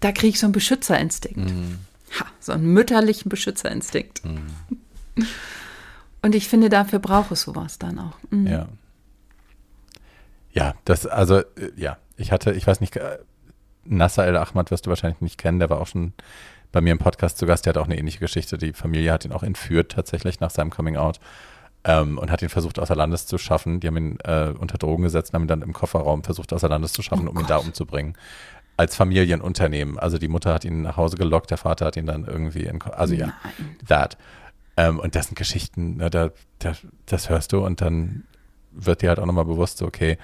[0.00, 1.38] da kriege ich so einen Beschützerinstinkt.
[1.38, 1.78] Mhm.
[2.18, 4.24] Ha, so einen mütterlichen Beschützerinstinkt.
[4.24, 4.46] Mhm.
[6.24, 8.16] Und ich finde, dafür braucht es sowas dann auch.
[8.30, 8.46] Mhm.
[8.46, 8.68] Ja.
[10.52, 13.18] Ja, das, also, äh, ja, ich hatte, ich weiß nicht, äh,
[13.84, 16.12] Nasser El-Ahmad wirst du wahrscheinlich nicht kennen, der war auch schon
[16.72, 18.56] bei mir im Podcast zu Gast, der hat auch eine ähnliche Geschichte.
[18.56, 21.20] Die Familie hat ihn auch entführt tatsächlich nach seinem Coming Out
[21.84, 23.80] ähm, und hat ihn versucht außer Landes zu schaffen.
[23.80, 26.68] Die haben ihn äh, unter Drogen gesetzt und haben ihn dann im Kofferraum versucht außer
[26.68, 28.16] Landes zu schaffen, oh um ihn da umzubringen.
[28.78, 29.98] Als Familienunternehmen.
[29.98, 32.80] Also die Mutter hat ihn nach Hause gelockt, der Vater hat ihn dann irgendwie in,
[32.80, 33.34] also ja,
[33.86, 34.16] that.
[34.78, 36.72] Ähm, und das sind Geschichten, ne, da, da,
[37.04, 38.24] das hörst du und dann
[38.70, 40.16] wird dir halt auch nochmal bewusst, okay,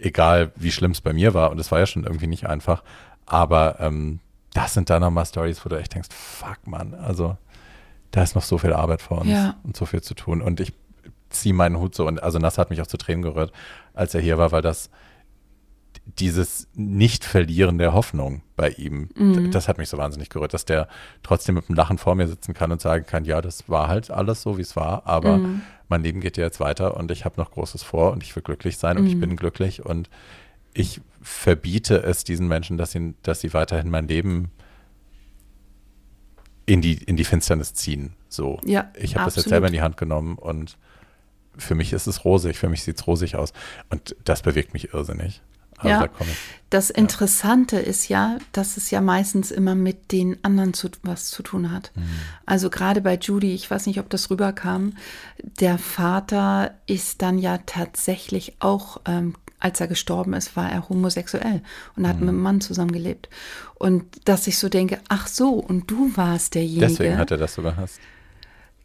[0.00, 2.82] egal wie schlimm es bei mir war, und es war ja schon irgendwie nicht einfach,
[3.26, 4.20] aber ähm,
[4.52, 7.36] das sind dann nochmal Stories, wo du echt denkst, fuck man, also
[8.10, 9.56] da ist noch so viel Arbeit vor uns ja.
[9.64, 10.40] und so viel zu tun.
[10.40, 10.72] Und ich
[11.30, 13.52] ziehe meinen Hut so und also Nass hat mich auch zu Tränen gerührt,
[13.92, 14.88] als er hier war, weil das
[16.06, 19.50] dieses Nicht-Verlieren der Hoffnung bei ihm, mhm.
[19.50, 20.88] das hat mich so wahnsinnig gerührt, dass der
[21.22, 24.10] trotzdem mit einem Lachen vor mir sitzen kann und sagen kann, ja, das war halt
[24.10, 25.62] alles so, wie es war, aber mhm.
[25.88, 28.42] mein Leben geht ja jetzt weiter und ich habe noch Großes vor und ich will
[28.42, 29.20] glücklich sein und ich mhm.
[29.20, 30.10] bin glücklich und
[30.74, 34.50] ich verbiete es diesen Menschen, dass sie, dass sie weiterhin mein Leben
[36.66, 38.14] in die, in die Finsternis ziehen.
[38.28, 38.60] So.
[38.64, 40.76] Ja, ich habe das jetzt selber in die Hand genommen und
[41.56, 43.52] für mich ist es rosig, für mich sieht es rosig aus.
[43.90, 45.40] Und das bewegt mich irrsinnig.
[45.78, 46.10] Also ja, da
[46.74, 47.82] das Interessante ja.
[47.82, 51.92] ist ja, dass es ja meistens immer mit den anderen zu, was zu tun hat.
[51.94, 52.02] Mhm.
[52.46, 54.94] Also gerade bei Judy, ich weiß nicht, ob das rüberkam,
[55.60, 61.62] der Vater ist dann ja tatsächlich auch, ähm, als er gestorben ist, war er homosexuell
[61.94, 62.20] und hat mhm.
[62.22, 63.28] mit einem Mann zusammengelebt.
[63.74, 66.88] Und dass ich so denke, ach so, und du warst derjenige.
[66.88, 68.00] Deswegen hat er das sogar hast.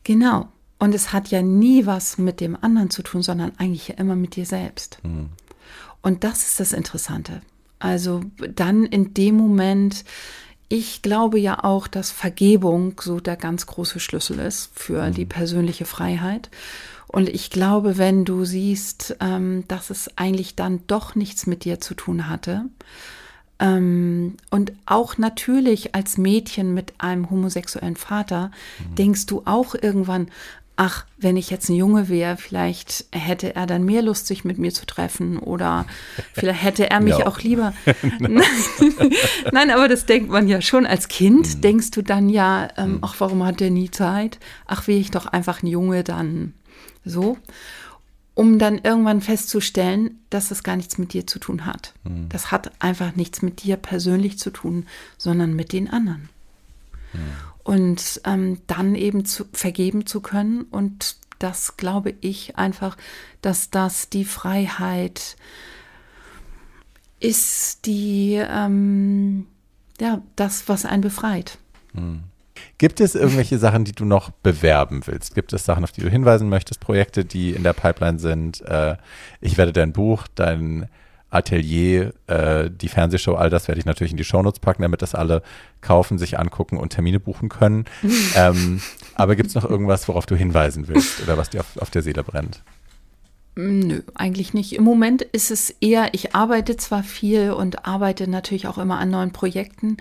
[0.04, 0.50] Genau.
[0.78, 4.16] Und es hat ja nie was mit dem anderen zu tun, sondern eigentlich ja immer
[4.16, 5.00] mit dir selbst.
[5.04, 5.30] Mhm.
[6.02, 7.42] Und das ist das Interessante.
[7.80, 10.04] Also dann in dem Moment,
[10.68, 15.14] ich glaube ja auch, dass Vergebung so der ganz große Schlüssel ist für mhm.
[15.14, 16.50] die persönliche Freiheit.
[17.08, 21.80] Und ich glaube, wenn du siehst, ähm, dass es eigentlich dann doch nichts mit dir
[21.80, 22.66] zu tun hatte,
[23.60, 28.96] ähm, und auch natürlich als Mädchen mit einem homosexuellen Vater, mhm.
[28.96, 30.30] denkst du auch irgendwann,
[30.80, 34.58] ach, wenn ich jetzt ein Junge wäre, vielleicht hätte er dann mehr Lust, sich mit
[34.58, 35.86] mir zu treffen oder
[36.34, 37.26] vielleicht hätte er mich no.
[37.26, 37.74] auch lieber.
[39.52, 41.58] Nein, aber das denkt man ja schon als Kind.
[41.58, 41.62] Mhm.
[41.62, 42.98] Denkst du dann ja, ähm, mhm.
[43.02, 44.40] ach, warum hat der nie Zeit?
[44.68, 46.54] Ach, wäre ich doch einfach ein Junge, dann
[47.04, 47.38] so.
[48.34, 51.94] Um dann irgendwann festzustellen, dass das gar nichts mit dir zu tun hat.
[52.06, 52.30] Mhm.
[52.30, 54.86] Das hat einfach nichts mit dir persönlich zu tun,
[55.18, 56.30] sondern mit den anderen.
[57.70, 60.64] Und ähm, dann eben zu, vergeben zu können.
[60.64, 62.98] Und das glaube ich einfach,
[63.44, 65.38] dass das die Freiheit
[67.20, 69.46] ist, die, ähm,
[70.02, 71.60] ja, das, was einen befreit.
[71.94, 72.24] Hm.
[72.80, 75.36] Gibt es irgendwelche Sachen, die du noch bewerben willst?
[75.36, 78.62] Gibt es Sachen, auf die du hinweisen möchtest, Projekte, die in der Pipeline sind?
[78.62, 78.98] Äh,
[79.42, 80.90] ich werde dein Buch, dein
[81.30, 85.16] Atelier, äh, die Fernsehshow, all das werde ich natürlich in die Shownotes packen, damit das
[85.16, 85.44] alle
[85.82, 87.86] kaufen, sich angucken und Termine buchen können.
[88.36, 88.82] ähm,
[89.16, 92.02] aber gibt es noch irgendwas, worauf du hinweisen willst oder was dir auf, auf der
[92.02, 92.62] Seele brennt?
[93.56, 94.74] Nö, eigentlich nicht.
[94.74, 99.10] Im Moment ist es eher, ich arbeite zwar viel und arbeite natürlich auch immer an
[99.10, 99.98] neuen Projekten,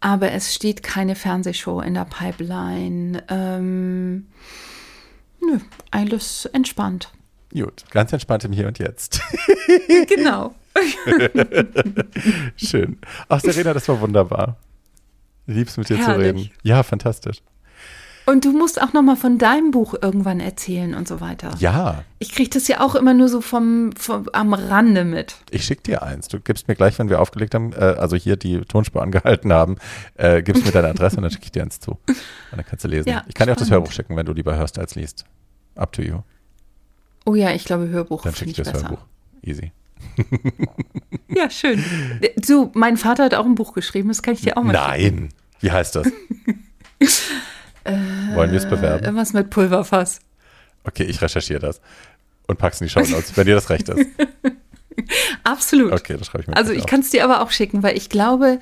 [0.00, 3.22] aber es steht keine Fernsehshow in der Pipeline.
[3.28, 4.26] Ähm,
[5.40, 5.58] nö,
[5.90, 7.10] alles entspannt.
[7.50, 9.22] Gut, ganz entspannt im Hier und Jetzt.
[10.06, 10.54] genau.
[12.56, 12.98] Schön.
[13.28, 14.56] Ach, Serena, das war wunderbar.
[15.46, 16.14] Lieb's mit dir Herrlich.
[16.14, 16.50] zu reden.
[16.62, 17.42] Ja, fantastisch.
[18.28, 21.54] Und du musst auch noch mal von deinem Buch irgendwann erzählen und so weiter.
[21.60, 22.04] Ja.
[22.18, 25.36] Ich kriege das ja auch immer nur so vom, vom am Rande mit.
[25.50, 26.28] Ich schicke dir eins.
[26.28, 29.76] Du gibst mir gleich, wenn wir aufgelegt haben, äh, also hier die Tonspur angehalten haben,
[30.16, 31.92] äh, gibst mir deine Adresse und dann schicke ich dir eins zu.
[31.92, 32.16] Und
[32.52, 33.08] dann kannst du lesen.
[33.08, 35.24] Ja, ich kann dir auch das Hörbuch schicken, wenn du lieber hörst als liest.
[35.74, 36.18] Up to you.
[37.24, 38.24] Oh ja, ich glaube Hörbuch.
[38.24, 38.90] Dann schicke ich das besser.
[38.90, 39.06] Hörbuch.
[39.40, 39.72] Easy.
[41.28, 41.84] ja, schön.
[42.44, 45.00] So, mein Vater hat auch ein Buch geschrieben, das kann ich dir auch mal Nein.
[45.00, 45.28] Schicken.
[45.60, 46.06] Wie heißt das?
[47.84, 49.04] Wollen wir es bewerben?
[49.04, 50.20] Irgendwas mit Pulverfass.
[50.84, 51.80] Okay, ich recherchiere das
[52.46, 54.06] und pack's in die Show Notes, wenn dir das recht ist.
[55.44, 55.92] Absolut.
[55.92, 56.56] Okay, das schreibe ich mir.
[56.56, 58.58] Also ich kann es dir aber auch schicken, weil ich glaube,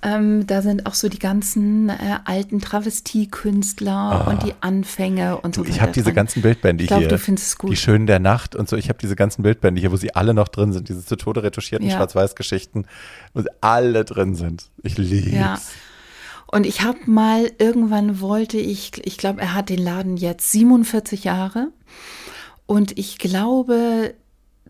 [0.00, 1.94] ähm, da sind auch so die ganzen äh,
[2.24, 4.30] alten Travestiekünstler ah.
[4.30, 5.64] und die Anfänge und so.
[5.64, 7.08] Du, ich habe diese ganzen Bildbände ich glaub, hier.
[7.08, 7.72] Du findest es gut.
[7.72, 8.76] Die Schönen der Nacht und so.
[8.76, 10.88] Ich habe diese ganzen Bildbände hier, wo sie alle noch drin sind.
[10.88, 11.96] Diese zu Tode retuschierten ja.
[11.96, 12.86] Schwarz-Weiß-Geschichten,
[13.34, 14.70] wo sie alle drin sind.
[14.82, 15.58] Ich liebe ja.
[16.46, 21.24] Und ich habe mal, irgendwann wollte ich, ich glaube, er hat den Laden jetzt 47
[21.24, 21.68] Jahre.
[22.66, 24.14] Und ich glaube,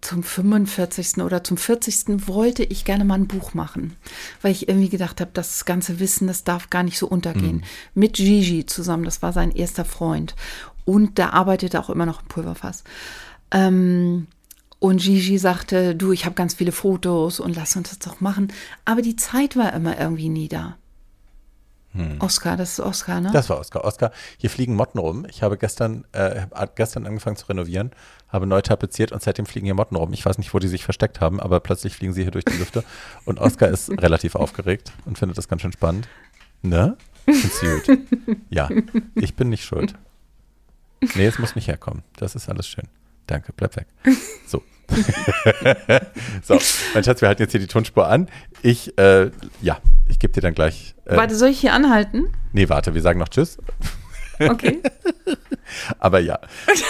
[0.00, 1.18] zum 45.
[1.18, 2.26] oder zum 40.
[2.28, 3.96] wollte ich gerne mal ein Buch machen,
[4.42, 7.56] weil ich irgendwie gedacht habe, das ganze Wissen, das darf gar nicht so untergehen.
[7.58, 7.62] Mhm.
[7.94, 10.34] Mit Gigi zusammen, das war sein erster Freund.
[10.84, 12.84] Und der arbeitete auch immer noch im Pulverfass.
[13.50, 14.26] Ähm,
[14.78, 18.52] und Gigi sagte, du, ich habe ganz viele Fotos und lass uns das doch machen.
[18.84, 20.76] Aber die Zeit war immer irgendwie nie da.
[21.92, 22.20] Hm.
[22.20, 23.30] Oscar, das ist Oscar, ne?
[23.32, 23.84] Das war Oscar.
[23.84, 25.26] Oscar, hier fliegen Motten rum.
[25.28, 27.92] Ich habe gestern, äh, gestern angefangen zu renovieren,
[28.28, 30.12] habe neu tapeziert und seitdem fliegen hier Motten rum.
[30.12, 32.56] Ich weiß nicht, wo die sich versteckt haben, aber plötzlich fliegen sie hier durch die
[32.56, 32.84] Lüfte.
[33.24, 36.08] Und Oscar ist relativ aufgeregt und findet das ganz schön spannend.
[36.62, 36.96] Ne?
[37.24, 37.98] Find's gut.
[38.50, 38.68] Ja,
[39.14, 39.94] ich bin nicht schuld.
[41.14, 42.02] Nee, es muss nicht herkommen.
[42.16, 42.88] Das ist alles schön.
[43.26, 43.86] Danke, bleib weg.
[44.46, 44.62] So.
[46.42, 46.58] so,
[46.94, 48.28] mein Schatz, wir halten jetzt hier die Tonspur an.
[48.62, 50.94] Ich, äh, ja, ich gebe dir dann gleich.
[51.04, 52.28] Äh, warte, soll ich hier anhalten?
[52.52, 53.58] Nee, warte, wir sagen noch Tschüss.
[54.40, 54.80] Okay.
[55.98, 56.38] Aber ja.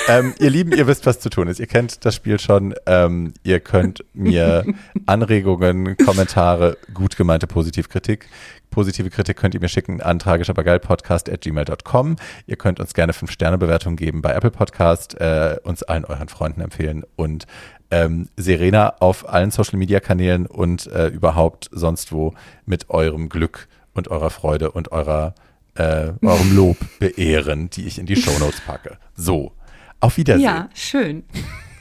[0.08, 1.58] Ähm, ihr Lieben, ihr wisst, was zu tun ist.
[1.60, 2.74] Ihr kennt das Spiel schon.
[2.86, 4.64] Ähm, ihr könnt mir
[5.06, 8.28] Anregungen, Kommentare, gut gemeinte Positivkritik.
[8.70, 12.16] Positive Kritik könnt ihr mir schicken an tragischabergeilpodcast.gmail.com.
[12.46, 17.04] Ihr könnt uns gerne 5-Sterne-Bewertungen geben bei Apple Podcast, äh, uns allen euren Freunden empfehlen
[17.16, 17.46] und
[17.90, 22.34] ähm, Serena auf allen Social-Media-Kanälen und äh, überhaupt sonst wo
[22.66, 25.34] mit eurem Glück und eurer Freude und eurer,
[25.74, 28.98] äh, eurem Lob beehren, die ich in die Shownotes packe.
[29.14, 29.52] So,
[30.00, 30.44] auf Wiedersehen.
[30.44, 31.24] Ja, schön.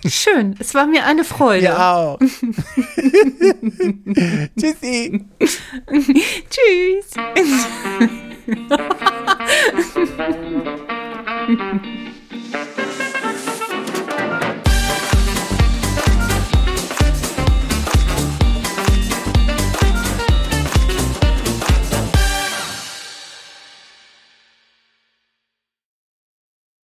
[0.05, 1.65] Schön, es war mir eine Freude.
[1.65, 2.19] Ja auch.
[4.57, 5.25] Tschüssi.
[6.49, 7.13] Tschüss.